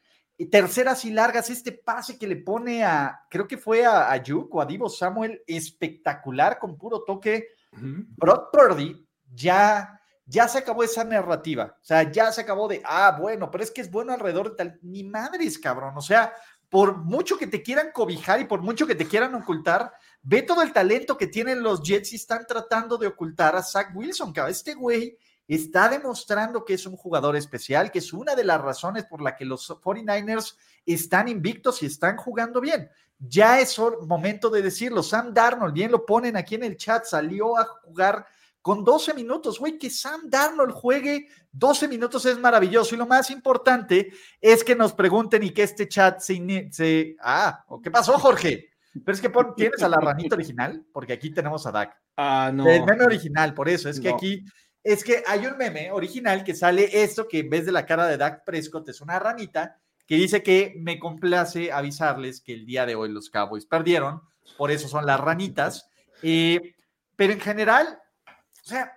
terceras 0.45 1.03
y 1.03 1.11
largas, 1.11 1.49
este 1.49 1.71
pase 1.71 2.17
que 2.17 2.27
le 2.27 2.35
pone 2.35 2.85
a, 2.85 3.25
creo 3.29 3.47
que 3.47 3.57
fue 3.57 3.85
a, 3.85 4.11
a 4.11 4.23
o 4.51 4.61
a 4.61 4.65
Divo 4.65 4.87
Samuel, 4.87 5.41
espectacular 5.47 6.59
con 6.59 6.77
puro 6.77 7.03
toque. 7.03 7.47
Brock 7.71 8.49
Purdy 8.51 9.07
ya, 9.33 9.99
ya 10.25 10.47
se 10.47 10.59
acabó 10.59 10.83
esa 10.83 11.03
narrativa. 11.03 11.75
O 11.81 11.83
sea, 11.83 12.11
ya 12.11 12.31
se 12.31 12.41
acabó 12.41 12.67
de, 12.67 12.81
ah, 12.85 13.17
bueno, 13.19 13.49
pero 13.49 13.63
es 13.63 13.71
que 13.71 13.81
es 13.81 13.89
bueno 13.89 14.13
alrededor 14.13 14.51
de 14.51 14.55
tal. 14.55 14.79
Ni 14.83 15.03
madres, 15.03 15.57
cabrón. 15.57 15.93
O 15.97 16.01
sea, 16.01 16.33
por 16.69 16.97
mucho 16.97 17.37
que 17.37 17.47
te 17.47 17.63
quieran 17.63 17.91
cobijar 17.91 18.39
y 18.39 18.45
por 18.45 18.61
mucho 18.61 18.85
que 18.85 18.95
te 18.95 19.07
quieran 19.07 19.33
ocultar, 19.35 19.91
ve 20.21 20.41
todo 20.43 20.61
el 20.61 20.73
talento 20.73 21.17
que 21.17 21.27
tienen 21.27 21.63
los 21.63 21.81
Jets 21.81 22.13
y 22.13 22.17
están 22.17 22.45
tratando 22.45 22.97
de 22.97 23.07
ocultar 23.07 23.55
a 23.55 23.63
Zach 23.63 23.95
Wilson, 23.95 24.33
cabrón. 24.33 24.51
Este 24.51 24.73
güey 24.73 25.17
está 25.47 25.89
demostrando 25.89 26.65
que 26.65 26.73
es 26.73 26.85
un 26.85 26.97
jugador 26.97 27.35
especial, 27.35 27.91
que 27.91 27.99
es 27.99 28.11
una 28.13 28.35
de 28.35 28.43
las 28.43 28.61
razones 28.61 29.05
por 29.05 29.21
la 29.21 29.35
que 29.35 29.45
los 29.45 29.69
49ers 29.69 30.55
están 30.85 31.27
invictos 31.27 31.81
y 31.83 31.85
están 31.85 32.17
jugando 32.17 32.59
bien. 32.59 32.89
Ya 33.19 33.59
es 33.59 33.79
momento 34.05 34.49
de 34.49 34.61
decirlo. 34.61 35.01
Sam 35.01 35.33
Darnold, 35.33 35.73
bien 35.73 35.91
lo 35.91 36.05
ponen 36.05 36.37
aquí 36.37 36.55
en 36.55 36.63
el 36.63 36.77
chat, 36.77 37.05
salió 37.05 37.57
a 37.57 37.65
jugar 37.65 38.25
con 38.61 38.83
12 38.83 39.13
minutos. 39.13 39.59
Güey, 39.59 39.77
que 39.77 39.89
Sam 39.89 40.29
Darnold 40.29 40.73
juegue 40.73 41.27
12 41.51 41.87
minutos 41.87 42.25
es 42.25 42.37
maravilloso. 42.37 42.93
Y 42.93 42.97
lo 42.97 43.07
más 43.07 43.31
importante 43.31 44.11
es 44.41 44.63
que 44.63 44.75
nos 44.75 44.93
pregunten 44.93 45.43
y 45.43 45.51
que 45.51 45.63
este 45.63 45.87
chat 45.87 46.19
se... 46.19 46.69
se 46.71 47.15
ah, 47.21 47.65
¿qué 47.81 47.89
pasó, 47.89 48.19
Jorge? 48.19 48.69
Pero 49.03 49.15
es 49.15 49.21
que 49.21 49.31
tienes 49.55 49.81
a 49.83 49.89
la 49.89 49.97
ranita 49.97 50.35
original, 50.35 50.83
porque 50.91 51.13
aquí 51.13 51.29
tenemos 51.29 51.65
a 51.67 51.71
Dak. 51.71 51.97
Ah, 52.15 52.51
no. 52.53 52.67
El 52.67 52.83
meme 52.83 53.05
original, 53.05 53.53
por 53.53 53.69
eso. 53.69 53.89
Es 53.89 53.99
que 53.99 54.09
aquí, 54.09 54.43
es 54.87 55.03
que 55.03 55.21
hay 55.27 55.45
un 55.45 55.57
meme 55.57 55.91
original 55.91 56.45
que 56.45 56.55
sale 56.55 57.03
esto, 57.03 57.27
que 57.27 57.39
en 57.39 57.49
vez 57.49 57.65
de 57.65 57.73
la 57.73 57.85
cara 57.85 58.07
de 58.07 58.15
Dak 58.15 58.45
Prescott 58.45 58.87
es 58.87 59.01
una 59.01 59.19
ranita, 59.19 59.77
que 60.05 60.15
dice 60.15 60.41
que 60.41 60.75
me 60.79 60.97
complace 60.97 61.73
avisarles 61.73 62.39
que 62.39 62.53
el 62.53 62.65
día 62.65 62.85
de 62.85 62.95
hoy 62.95 63.09
los 63.11 63.29
Cowboys 63.29 63.65
perdieron, 63.65 64.21
por 64.57 64.71
eso 64.71 64.87
son 64.87 65.05
las 65.05 65.19
ranitas. 65.19 65.89
Eh, 66.21 66.73
pero 67.17 67.33
en 67.33 67.41
general, 67.41 67.99
o 68.27 68.65
sea, 68.65 68.93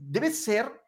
debe 0.00 0.32
ser 0.32 0.82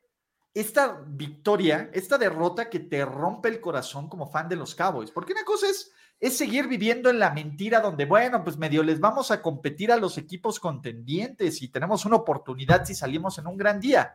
esta 0.53 1.01
victoria, 1.07 1.89
esta 1.93 2.19
derrota 2.19 2.69
que 2.69 2.81
te 2.81 3.05
rompe 3.05 3.51
el 3.51 3.61
corazón 3.61 4.09
como 4.09 4.29
fan 4.29 4.49
de 4.49 4.57
los 4.57 4.75
Cowboys. 4.75 5.13
Porque 5.13 5.33
una 5.33 5.45
cosa 5.45 5.69
es 5.69 5.93
es 6.23 6.39
seguir 6.39 6.69
viviendo 6.69 7.11
en 7.11 7.19
la 7.19 7.33
mentira 7.33 7.81
donde, 7.81 8.05
bueno, 8.05 8.45
pues 8.45 8.57
medio 8.57 8.85
les 8.85 9.01
vamos 9.01 9.33
a 9.33 9.43
competir 9.43 9.91
a 9.91 9.97
los 9.97 10.17
equipos 10.19 10.61
contendientes 10.61 11.61
y 11.63 11.69
tenemos 11.69 12.05
una 12.05 12.15
oportunidad 12.15 12.85
si 12.85 12.95
salimos 12.95 13.39
en 13.39 13.49
un 13.49 13.57
gran 13.57 13.81
día. 13.81 14.15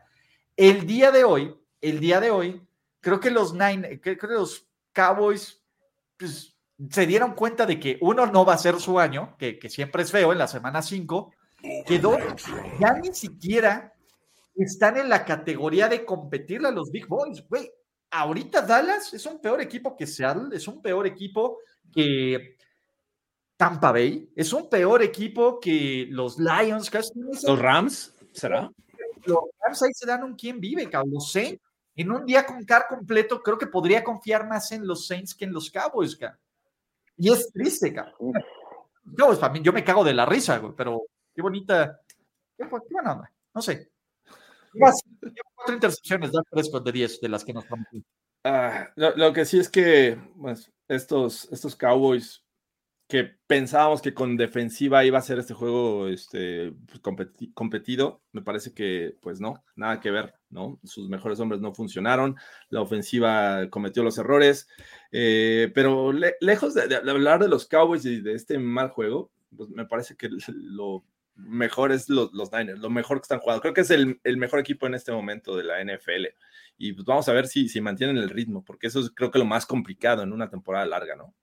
El 0.56 0.88
día 0.88 1.12
de 1.12 1.26
hoy, 1.26 1.54
el 1.82 2.00
día 2.00 2.22
de 2.22 2.32
hoy, 2.32 2.66
creo 3.02 3.20
que 3.20 3.30
los 3.30 3.52
nine, 3.52 4.00
creo 4.00 4.18
que 4.18 4.28
los 4.28 4.70
Cowboys 4.94 5.62
pues, 6.16 6.56
se 6.90 7.06
dieron 7.06 7.34
cuenta 7.34 7.66
de 7.66 7.78
que 7.78 7.98
uno 8.00 8.26
no 8.26 8.46
va 8.46 8.54
a 8.54 8.58
ser 8.58 8.80
su 8.80 8.98
año, 9.02 9.36
que, 9.38 9.60
siempre 9.70 10.04
es 10.04 10.10
feo 10.10 10.32
en 10.32 10.38
la 10.38 10.48
semana 10.48 10.82
5, 10.82 11.34
que 11.86 12.00
dos, 12.00 12.22
ya 12.80 12.94
ni 12.94 13.14
siquiera 13.14 13.94
están 14.56 14.96
en 14.96 15.10
la 15.10 15.26
categoría 15.26 15.90
de 15.90 16.06
competirle 16.06 16.70
a 16.70 16.72
los 16.72 16.90
Big 16.90 17.06
Boys, 17.06 17.46
güey. 17.50 17.70
Ahorita 18.10 18.62
Dallas 18.62 19.14
es 19.14 19.26
un 19.26 19.40
peor 19.40 19.62
equipo 19.62 19.96
que 19.96 20.08
Seattle, 20.08 20.56
es 20.56 20.68
un 20.68 20.82
peor 20.82 21.06
equipo 21.06 21.60
que 21.92 22.58
Tampa 23.58 23.92
Bay. 23.92 24.32
Es 24.36 24.54
un 24.54 24.70
peor 24.70 25.02
equipo 25.02 25.60
que 25.60 26.08
los 26.10 26.38
Lions. 26.38 26.92
¿Los 27.44 27.60
Rams? 27.60 28.14
¿Será? 28.32 28.72
Los 29.26 29.40
Rams 29.60 29.84
ahí 29.84 29.92
se 29.94 30.06
dan 30.06 30.24
un 30.24 30.36
quién 30.36 30.60
vive, 30.60 30.90
cabrón. 30.90 31.16
Los 31.16 31.32
Saints, 31.32 31.62
en 31.96 32.12
un 32.12 32.26
día 32.26 32.46
con 32.46 32.64
car 32.64 32.86
completo, 32.88 33.42
creo 33.42 33.58
que 33.58 33.68
podría 33.68 34.04
confiar 34.04 34.48
más 34.48 34.72
en 34.72 34.88
los 34.88 35.08
Saints 35.08 35.34
que 35.34 35.46
en 35.46 35.54
los 35.54 35.72
Cowboys, 35.72 36.16
cabrón. 36.16 36.40
Y 37.18 37.32
es 37.32 37.52
triste, 37.52 37.94
cabrón. 37.94 38.34
Para 39.40 39.54
mí, 39.54 39.62
yo 39.62 39.74
me 39.74 39.84
cago 39.84 40.04
de 40.04 40.14
la 40.14 40.26
risa, 40.26 40.60
güey, 40.60 40.74
pero 40.78 41.02
qué 41.34 41.42
bonita. 41.42 42.00
Qué, 42.56 42.66
buena 42.66 43.14
onda. 43.14 43.32
No 43.54 43.62
sé. 43.62 43.92
Cuatro 44.78 45.74
intercepciones, 45.74 46.32
de 46.32 46.92
10 46.92 47.22
de 47.22 47.30
las 47.30 47.44
que 47.44 47.54
nos. 47.54 47.66
Ah, 48.44 48.90
lo, 48.96 49.34
que 49.34 49.46
sí 49.46 49.60
es 49.60 49.70
que 49.70 50.18
pues, 50.40 50.72
estos, 50.88 51.52
estos 51.52 51.76
Cowboys 51.76 52.44
que 53.08 53.24
pensábamos 53.48 54.02
que 54.02 54.14
con 54.14 54.36
defensiva 54.36 55.06
iba 55.06 55.18
a 55.18 55.22
ser 55.22 55.40
este 55.40 55.54
juego 55.54 56.10
este, 56.10 56.74
pues, 56.88 57.00
competido, 57.54 58.22
me 58.34 58.42
parece 58.42 58.74
que 58.74 59.16
pues 59.22 59.40
no, 59.40 59.64
nada 59.76 60.02
que 60.02 60.12
ver, 60.12 60.36
¿no? 60.50 60.78
Sus 60.84 61.08
mejores 61.08 61.40
hombres 61.40 61.62
no 61.62 61.74
funcionaron, 61.74 62.36
la 62.70 62.82
ofensiva 62.82 63.70
cometió 63.70 64.04
los 64.04 64.18
errores, 64.18 64.68
eh, 65.12 65.72
pero 65.74 66.12
lejos 66.12 66.74
de, 66.74 66.96
hablar 66.96 67.42
de 67.42 67.48
los 67.48 67.66
Cowboys 67.68 68.06
y 68.06 68.20
de 68.20 68.34
este 68.34 68.60
mal 68.60 68.90
juego, 68.90 69.32
pues 69.56 69.70
me 69.70 69.86
parece 69.86 70.18
que 70.18 70.30
lo 70.48 71.06
mejor 71.38 71.92
es 71.92 72.10
los, 72.10 72.34
los 72.34 72.52
Niners, 72.52 72.80
lo 72.80 72.90
mejor 72.90 73.18
que 73.18 73.24
están 73.24 73.40
jugando. 73.40 73.62
Creo 73.62 73.74
que 73.74 73.82
es 73.82 73.92
el, 73.92 74.20
el, 74.24 74.38
mejor 74.38 74.60
equipo 74.60 74.88
en 74.88 74.96
este 74.96 75.12
momento 75.12 75.56
de 75.56 75.64
la 75.64 75.84
NFL. 75.84 76.28
Y 76.78 76.94
pues 76.94 77.06
vamos 77.06 77.28
a 77.30 77.34
ver 77.34 77.48
si, 77.48 77.70
si 77.70 77.80
mantienen 77.82 78.18
el 78.18 78.30
ritmo, 78.30 78.64
porque 78.64 78.88
eso 78.88 79.00
es 79.00 79.12
creo 79.12 79.32
que 79.32 79.40
lo 79.40 79.46
más 79.46 79.66
complicado 79.66 80.24
en 80.24 80.34
una 80.34 80.50
temporada 80.50 80.86
larga, 80.86 81.16
¿no? 81.16 81.34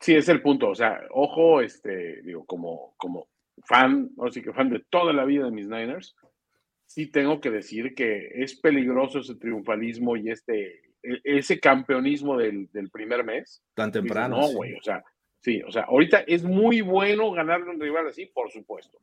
Sí, 0.00 0.14
es 0.14 0.28
el 0.28 0.40
punto. 0.40 0.70
O 0.70 0.74
sea, 0.74 1.00
ojo, 1.10 1.60
este, 1.60 2.22
digo, 2.22 2.44
como, 2.46 2.94
como 2.96 3.28
fan, 3.64 4.10
o 4.16 4.30
sí 4.30 4.42
que 4.42 4.52
fan 4.52 4.70
de 4.70 4.84
toda 4.88 5.12
la 5.12 5.24
vida 5.24 5.44
de 5.44 5.50
mis 5.50 5.66
Niners, 5.66 6.16
sí 6.86 7.06
tengo 7.06 7.40
que 7.40 7.50
decir 7.50 7.94
que 7.94 8.30
es 8.34 8.58
peligroso 8.58 9.20
ese 9.20 9.34
triunfalismo 9.36 10.16
y 10.16 10.30
este, 10.30 10.90
e, 11.02 11.20
ese 11.24 11.60
campeonismo 11.60 12.36
del, 12.36 12.70
del 12.72 12.90
primer 12.90 13.24
mes. 13.24 13.62
Tan 13.74 13.92
temprano. 13.92 14.40
no, 14.40 14.48
güey, 14.48 14.74
o 14.74 14.82
sea, 14.82 15.04
sí, 15.40 15.62
o 15.62 15.70
sea, 15.70 15.82
ahorita 15.82 16.20
es 16.26 16.44
muy 16.44 16.80
bueno 16.80 17.30
ganarle 17.32 17.70
un 17.70 17.80
rival 17.80 18.06
así, 18.06 18.26
por 18.26 18.50
supuesto. 18.50 18.98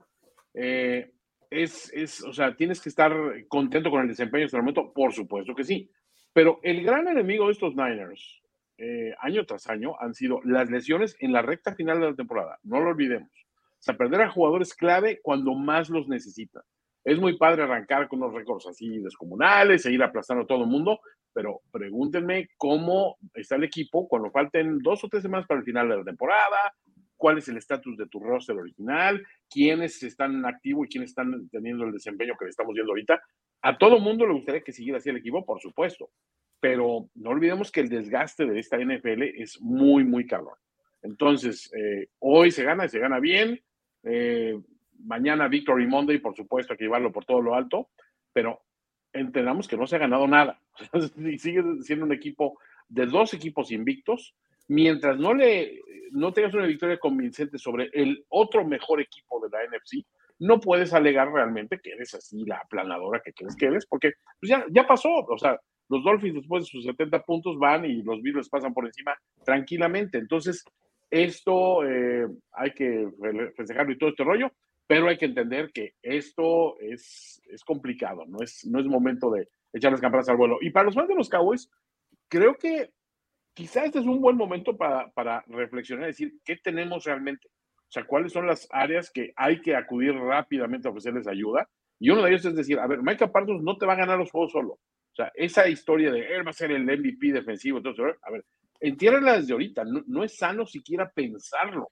Eh, 0.53 1.11
es, 1.49 1.91
es, 1.93 2.23
o 2.23 2.33
sea, 2.33 2.55
tienes 2.55 2.81
que 2.81 2.89
estar 2.89 3.13
contento 3.47 3.89
con 3.89 4.01
el 4.01 4.07
desempeño 4.07 4.45
hasta 4.45 4.57
el 4.57 4.63
momento, 4.63 4.91
por 4.93 5.13
supuesto 5.13 5.55
que 5.55 5.63
sí. 5.63 5.89
Pero 6.33 6.59
el 6.61 6.83
gran 6.83 7.07
enemigo 7.07 7.47
de 7.47 7.53
estos 7.53 7.75
Niners, 7.75 8.41
eh, 8.77 9.15
año 9.19 9.45
tras 9.45 9.67
año, 9.69 9.95
han 9.99 10.13
sido 10.13 10.39
las 10.43 10.69
lesiones 10.69 11.15
en 11.19 11.31
la 11.31 11.41
recta 11.41 11.73
final 11.73 11.99
de 11.99 12.11
la 12.11 12.15
temporada. 12.15 12.59
No 12.63 12.79
lo 12.79 12.89
olvidemos. 12.89 13.31
O 13.31 13.81
sea, 13.81 13.97
perder 13.97 14.21
a 14.21 14.31
jugadores 14.31 14.73
clave 14.73 15.19
cuando 15.21 15.53
más 15.55 15.89
los 15.89 16.07
necesitan. 16.07 16.63
Es 17.03 17.19
muy 17.19 17.38
padre 17.38 17.63
arrancar 17.63 18.07
con 18.07 18.21
unos 18.21 18.35
récords 18.35 18.67
así 18.67 18.99
descomunales, 18.99 19.83
seguir 19.83 20.03
aplastando 20.03 20.43
a 20.43 20.47
todo 20.47 20.63
el 20.63 20.69
mundo, 20.69 20.99
pero 21.38 21.61
pregúntenme 21.71 22.49
cómo 22.57 23.17
está 23.35 23.57
el 23.57 23.63
equipo 23.63 24.07
cuando 24.07 24.31
falten 24.31 24.79
dos 24.79 25.03
o 25.03 25.07
tres 25.07 25.21
semanas 25.21 25.45
para 25.45 25.59
el 25.59 25.65
final 25.67 25.88
de 25.88 25.97
la 25.97 26.03
temporada, 26.03 26.73
cuál 27.15 27.38
es 27.38 27.47
el 27.47 27.57
estatus 27.57 27.95
de 27.95 28.07
tu 28.07 28.19
roster 28.19 28.57
original, 28.57 29.23
quiénes 29.47 30.01
están 30.01 30.33
en 30.33 30.47
activo 30.47 30.83
y 30.83 30.88
quiénes 30.88 31.11
están 31.11 31.47
teniendo 31.49 31.85
el 31.85 31.91
desempeño 31.91 32.33
que 32.39 32.45
le 32.45 32.49
estamos 32.49 32.73
viendo 32.73 32.91
ahorita. 32.91 33.21
A 33.61 33.77
todo 33.77 33.99
mundo 33.99 34.25
le 34.25 34.33
gustaría 34.33 34.61
que 34.61 34.71
siguiera 34.71 34.97
así 34.97 35.11
el 35.11 35.17
equipo, 35.17 35.45
por 35.45 35.61
supuesto, 35.61 36.09
pero 36.59 37.07
no 37.13 37.29
olvidemos 37.29 37.71
que 37.71 37.81
el 37.81 37.89
desgaste 37.89 38.47
de 38.47 38.59
esta 38.59 38.79
NFL 38.79 39.21
es 39.21 39.61
muy, 39.61 40.03
muy 40.03 40.25
cabrón. 40.25 40.57
Entonces, 41.03 41.71
eh, 41.75 42.07
hoy 42.17 42.49
se 42.49 42.63
gana 42.63 42.85
y 42.85 42.89
se 42.89 42.97
gana 42.97 43.19
bien. 43.19 43.61
Eh, 44.01 44.59
mañana 45.05 45.47
Victory 45.47 45.85
Monday, 45.85 46.17
por 46.17 46.35
supuesto, 46.35 46.73
hay 46.73 46.77
que 46.77 46.85
llevarlo 46.85 47.11
por 47.11 47.25
todo 47.25 47.43
lo 47.43 47.53
alto, 47.53 47.91
pero 48.33 48.63
entendamos 49.14 49.68
que 49.68 49.78
no 49.78 49.88
se 49.88 49.95
ha 49.95 49.99
ganado 49.99 50.28
nada. 50.28 50.60
y 51.18 51.38
sigue 51.39 51.64
siendo 51.82 52.05
un 52.05 52.14
equipo 52.14 52.60
de 52.88 53.05
dos 53.05 53.34
equipos 53.34 53.72
invictos 53.72 54.36
mientras 54.68 55.18
no 55.18 55.34
le 55.34 55.82
no 56.12 56.32
tengas 56.32 56.53
una 56.53 56.66
victoria 56.66 56.97
convincente 56.97 57.58
sobre 57.58 57.89
el 57.93 58.26
otro 58.30 58.66
mejor 58.66 59.01
equipo 59.01 59.41
de 59.41 59.49
la 59.49 59.64
NFC, 59.66 60.05
no 60.39 60.60
puedes 60.60 60.93
alegar 60.93 61.32
realmente 61.32 61.80
que 61.84 61.91
eres 61.91 62.14
así 62.14 62.45
la 62.45 62.58
aplanadora 62.58 63.22
que 63.24 63.34
crees 63.34 63.55
que 63.55 63.66
eres, 63.66 63.86
porque 63.86 64.14
pues 64.39 64.49
ya, 64.49 64.66
ya 64.70 64.88
pasó, 64.88 65.10
o 65.10 65.38
sea, 65.38 65.60
los 65.89 66.03
Dolphins 66.03 66.36
después 66.36 66.64
de 66.64 66.70
sus 66.70 66.86
70 66.86 67.24
puntos 67.24 67.58
van 67.58 67.86
y 67.86 68.04
los 68.04 68.21
Bills 68.21 68.50
pasan 68.50 68.74
por 68.74 68.86
encima 68.86 69.16
tranquilamente. 69.43 70.17
Entonces, 70.17 70.63
esto 71.09 71.86
eh, 71.86 72.28
hay 72.51 72.71
que 72.71 73.08
festejarlo 73.55 73.93
y 73.93 73.97
todo 73.97 74.09
este 74.09 74.24
rollo, 74.24 74.51
pero 74.88 75.09
hay 75.09 75.18
que 75.18 75.26
entender 75.26 75.72
que 75.72 75.96
esto 76.01 76.80
es, 76.80 77.42
es 77.46 77.64
complicado, 77.64 78.26
no 78.26 78.39
es, 78.42 78.66
no 78.66 78.80
es 78.80 78.86
momento 78.86 79.30
de 79.30 79.50
echar 79.74 79.92
las 79.92 80.01
campanas 80.01 80.30
al 80.30 80.38
vuelo. 80.38 80.58
Y 80.62 80.72
para 80.72 80.86
los 80.86 80.96
fans 80.96 81.09
de 81.09 81.16
los 81.16 81.30
Cowboys, 81.30 81.70
creo 82.30 82.55
que 82.55 82.92
quizá 83.54 83.86
este 83.86 84.00
es 84.00 84.05
un 84.05 84.22
buen 84.22 84.38
momento 84.38 84.78
para, 84.78 85.12
para 85.12 85.43
reflexionar 85.47 86.05
y 86.05 86.08
decir 86.08 86.34
qué 86.43 86.55
tenemos 86.55 87.04
realmente. 87.04 87.50
O 87.50 87.92
sea, 87.92 88.05
cuáles 88.05 88.34
son 88.34 88.47
las 88.47 88.68
áreas 88.72 89.12
que 89.12 89.34
hay 89.36 89.62
que 89.62 89.76
acudir 89.76 90.14
rápidamente 90.14 90.88
a 90.88 90.92
ofrecerles 90.92 91.28
ayuda. 91.28 91.70
Y 92.00 92.09
uno 92.09 92.24
de 92.24 92.30
ellos 92.30 92.46
es 92.46 92.55
decir, 92.55 92.80
a 92.80 92.88
ver, 92.88 93.01
Micah 93.01 93.32
Parsons 93.32 93.64
no 93.64 93.78
te 93.78 93.86
va 93.86 93.93
a 93.93 93.97
ganar 93.97 94.20
los 94.20 94.32
juegos 94.32 94.51
solo. 94.51 94.74
O 94.74 95.16
sea, 95.16 95.32
esa 95.34 95.68
historia 95.68 96.12
de 96.12 96.36
él 96.36 96.46
va 96.46 96.51
a 96.51 96.54
ser 96.54 96.72
el 96.72 96.84
MVP 96.84 97.32
defensivo, 97.32 97.78
entonces, 97.80 98.05
a 98.22 98.32
ver, 98.32 98.46
entiérrala 98.80 99.38
desde 99.38 99.54
ahorita. 99.54 99.84
No, 100.05 100.24
es 100.24 100.38
sano 100.38 100.66
siquiera 100.66 101.09
pensarlo. 101.09 101.89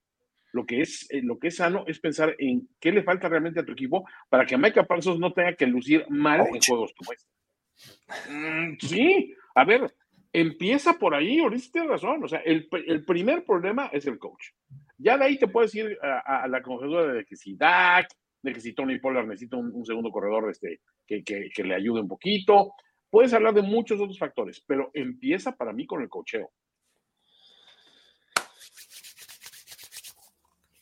Lo 0.56 0.65
que, 0.65 0.80
es, 0.80 1.06
eh, 1.10 1.22
lo 1.22 1.38
que 1.38 1.49
es 1.49 1.57
sano 1.57 1.84
es 1.86 1.99
pensar 1.99 2.34
en 2.40 2.69
qué 2.80 2.94
le 2.94 3.03
falta 3.03 3.27
realmente 3.27 3.60
a 3.60 3.65
tu 3.65 3.73
equipo 3.73 4.07
para 4.30 4.45
que 4.45 4.57
Micah 4.57 4.86
Parsons 4.86 5.19
no 5.19 5.34
tenga 5.34 5.53
que 5.53 5.68
lucir 5.68 6.06
mal 6.07 6.48
en 6.48 6.61
juegos 6.61 6.94
como 6.95 7.11
este. 7.11 8.32
Mm, 8.32 8.77
sí, 8.80 9.34
a 9.53 9.65
ver, 9.65 9.94
empieza 10.32 10.94
por 10.94 11.14
ahí, 11.14 11.40
ahorita 11.40 11.72
tienes 11.73 11.90
razón. 11.90 12.23
O 12.23 12.27
sea, 12.30 12.40
el, 12.40 12.69
primer 13.06 13.44
problema 13.44 13.90
es 13.91 14.07
el 14.07 14.18
coach. 14.18 14.52
Ya 14.98 15.18
de 15.18 15.26
ahí 15.26 15.38
te 15.38 15.49
puedes 15.49 15.76
ir 15.76 15.99
a, 16.02 16.48
la 16.48 16.61
conjetura 16.61 17.11
de 17.11 17.26
que 17.26 17.36
si 17.36 17.57
Dak, 17.57 18.07
de 18.41 18.53
que 18.53 18.61
si 18.61 18.72
Tony 18.72 18.98
Pollard 18.99 19.27
necesita 19.27 19.57
un, 19.57 19.86
segundo 19.86 20.10
corredor 20.10 20.49
este, 20.49 20.80
que, 21.06 21.22
que, 21.22 21.64
le 21.65 21.76
ayude 21.76 21.99
un 21.99 22.07
poquito. 22.07 22.72
Puedes 23.10 23.34
hablar 23.34 23.53
de 23.53 23.61
muchos 23.61 23.99
otros 23.99 24.18
factores, 24.18 24.64
pero 24.65 24.90
empieza 24.94 25.53
para 25.53 25.73
mí 25.73 25.86
con 25.86 26.02
el 26.02 26.07
cocheo. 26.07 26.49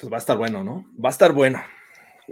Pues 0.04 0.12
va 0.12 0.18
a 0.18 0.20
estar 0.20 0.36
bueno, 0.36 0.66
¿no? 0.66 0.86
Va 1.02 1.08
a 1.08 1.12
estar 1.14 1.32
bueno. 1.32 1.64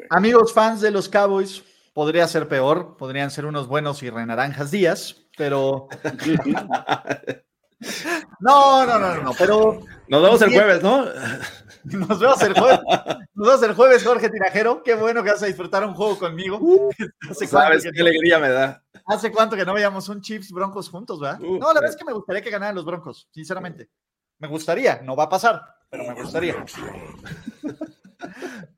Amigos 0.09 0.51
fans 0.51 0.81
de 0.81 0.91
los 0.91 1.07
Cowboys, 1.07 1.63
podría 1.93 2.27
ser 2.27 2.49
peor, 2.49 2.97
podrían 2.97 3.31
ser 3.31 3.45
unos 3.45 3.69
buenos 3.69 4.03
y 4.03 4.09
renaranjas 4.09 4.71
días, 4.71 5.27
pero... 5.37 5.87
No, 8.41 8.85
no, 8.85 8.99
no, 8.99 9.23
no, 9.23 9.31
pero... 9.39 9.79
Nos 10.09 10.21
vemos 10.21 10.41
el 10.41 10.51
jueves, 10.51 10.83
¿no? 10.83 11.05
Nos 11.83 12.19
vemos 12.19 12.41
el 12.41 12.53
jueves. 12.59 12.79
Nos 13.33 13.47
vemos 13.47 13.63
el 13.63 13.73
jueves, 13.73 14.03
Jorge 14.03 14.29
Tinajero. 14.29 14.83
Qué 14.83 14.95
bueno 14.95 15.23
que 15.23 15.31
vas 15.31 15.41
a 15.41 15.45
disfrutar 15.45 15.85
un 15.85 15.93
juego 15.93 16.19
conmigo. 16.19 16.59
¿Hace 17.29 17.47
¿Sabes 17.47 17.83
qué 17.83 18.01
alegría 18.01 18.37
me 18.37 18.49
da? 18.49 18.83
¿Hace 19.05 19.31
cuánto 19.31 19.55
que 19.55 19.65
no 19.65 19.73
veíamos 19.73 20.09
un 20.09 20.21
Chips 20.21 20.51
Broncos 20.51 20.89
juntos, 20.89 21.21
verdad? 21.21 21.39
no, 21.39 21.59
la 21.59 21.75
verdad 21.75 21.91
es 21.91 21.95
que 21.95 22.05
me 22.05 22.13
gustaría 22.13 22.41
que 22.41 22.49
ganaran 22.49 22.75
los 22.75 22.83
Broncos, 22.83 23.29
sinceramente. 23.31 23.89
Me 24.39 24.49
gustaría, 24.49 25.01
no 25.03 25.15
va 25.15 25.23
a 25.23 25.29
pasar, 25.29 25.63
pero 25.91 26.05
me 26.05 26.13
gustaría. 26.13 26.55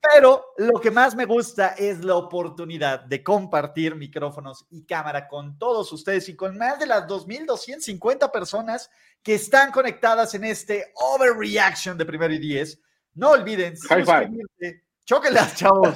Pero 0.02 0.46
lo 0.58 0.80
que 0.80 0.90
más 0.90 1.16
me 1.16 1.26
gusta 1.26 1.76
es 1.78 2.04
la 2.04 2.16
oportunidad 2.16 3.02
de 3.02 3.24
compartir 3.24 3.96
micrófonos 3.96 4.66
y 4.70 4.86
cámara 4.86 5.28
con 5.28 5.58
todos 5.58 5.92
ustedes 5.92 6.28
y 6.30 6.36
con 6.36 6.58
más 6.58 6.80
de 6.80 6.88
las 6.88 7.08
2.250 7.08 8.32
personas 8.32 8.90
que 9.22 9.36
están 9.36 9.72
conectadas 9.72 10.34
en 10.34 10.46
este 10.46 10.94
Overreaction 10.96 11.98
de 11.98 12.06
primero 12.06 12.34
y 12.34 12.40
diez. 12.40 12.80
No 13.16 13.32
olviden 13.32 13.76
suscribirse. 13.78 14.84
Chóquelas, 15.06 15.56
chavos. 15.56 15.96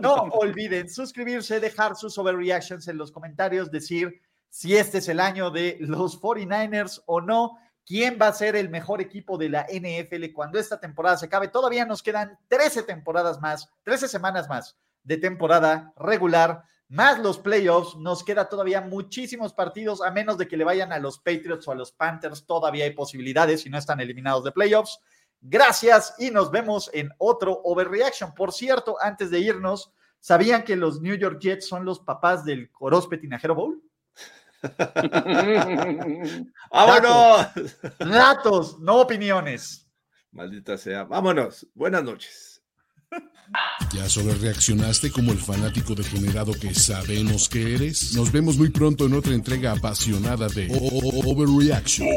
No 0.00 0.14
olviden 0.14 0.90
suscribirse, 0.90 1.60
dejar 1.60 1.96
sus 1.96 2.18
overreactions 2.18 2.86
en 2.88 2.98
los 2.98 3.10
comentarios, 3.10 3.70
decir 3.70 4.20
si 4.50 4.76
este 4.76 4.98
es 4.98 5.08
el 5.08 5.18
año 5.18 5.50
de 5.50 5.78
los 5.80 6.20
49ers 6.20 7.02
o 7.06 7.22
no 7.22 7.58
quién 7.86 8.18
va 8.20 8.28
a 8.28 8.32
ser 8.32 8.56
el 8.56 8.68
mejor 8.68 9.00
equipo 9.00 9.38
de 9.38 9.48
la 9.48 9.66
NFL 9.70 10.32
cuando 10.32 10.58
esta 10.58 10.80
temporada 10.80 11.16
se 11.16 11.26
acabe. 11.26 11.48
Todavía 11.48 11.84
nos 11.84 12.02
quedan 12.02 12.38
13 12.48 12.82
temporadas 12.84 13.40
más, 13.40 13.70
13 13.84 14.08
semanas 14.08 14.48
más 14.48 14.76
de 15.02 15.18
temporada 15.18 15.92
regular, 15.96 16.64
más 16.88 17.18
los 17.18 17.38
playoffs. 17.38 17.96
Nos 17.96 18.24
queda 18.24 18.48
todavía 18.48 18.80
muchísimos 18.80 19.52
partidos, 19.52 20.02
a 20.02 20.10
menos 20.10 20.38
de 20.38 20.48
que 20.48 20.56
le 20.56 20.64
vayan 20.64 20.92
a 20.92 20.98
los 20.98 21.18
Patriots 21.18 21.68
o 21.68 21.72
a 21.72 21.76
los 21.76 21.92
Panthers. 21.92 22.46
Todavía 22.46 22.84
hay 22.84 22.92
posibilidades 22.92 23.62
si 23.62 23.70
no 23.70 23.78
están 23.78 24.00
eliminados 24.00 24.44
de 24.44 24.52
playoffs. 24.52 24.98
Gracias 25.40 26.14
y 26.18 26.30
nos 26.30 26.50
vemos 26.50 26.90
en 26.94 27.10
otro 27.18 27.60
Overreaction. 27.64 28.34
Por 28.34 28.52
cierto, 28.52 28.96
antes 29.00 29.30
de 29.30 29.40
irnos, 29.40 29.92
¿sabían 30.18 30.64
que 30.64 30.74
los 30.74 31.02
New 31.02 31.16
York 31.16 31.38
Jets 31.38 31.68
son 31.68 31.84
los 31.84 32.00
papás 32.00 32.46
del 32.46 32.70
Corospe 32.70 33.18
Tinajero 33.18 33.54
Bowl? 33.54 33.82
¡Vámonos! 36.70 37.46
Datos, 37.98 38.78
no 38.80 39.00
opiniones. 39.00 39.86
Maldita 40.32 40.76
sea. 40.76 41.04
Vámonos. 41.04 41.66
Buenas 41.74 42.02
noches. 42.02 42.62
¿Ya 43.92 44.08
sobre 44.08 44.34
reaccionaste 44.34 45.12
como 45.12 45.30
el 45.32 45.38
fanático 45.38 45.94
degenerado 45.94 46.52
que 46.54 46.74
sabemos 46.74 47.48
que 47.48 47.74
eres? 47.74 48.14
Nos 48.14 48.32
vemos 48.32 48.56
muy 48.56 48.70
pronto 48.70 49.06
en 49.06 49.14
otra 49.14 49.34
entrega 49.34 49.72
apasionada 49.72 50.48
de 50.48 50.66
Overreaction. 50.72 52.08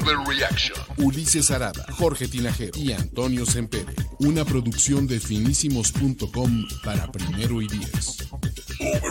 Overreaction. 0.00 0.76
Ulises 0.96 1.50
Arada, 1.52 1.86
Jorge 1.92 2.26
Tinajero 2.26 2.76
y 2.76 2.92
Antonio 2.92 3.46
Sempere. 3.46 3.94
Una 4.18 4.44
producción 4.44 5.06
de 5.06 5.20
finísimos.com 5.20 6.64
para 6.82 7.12
primero 7.12 7.62
y 7.62 7.68
diez. 7.68 8.28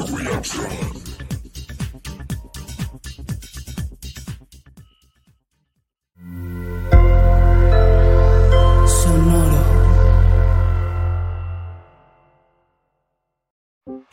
Overreaction. 0.01 1.12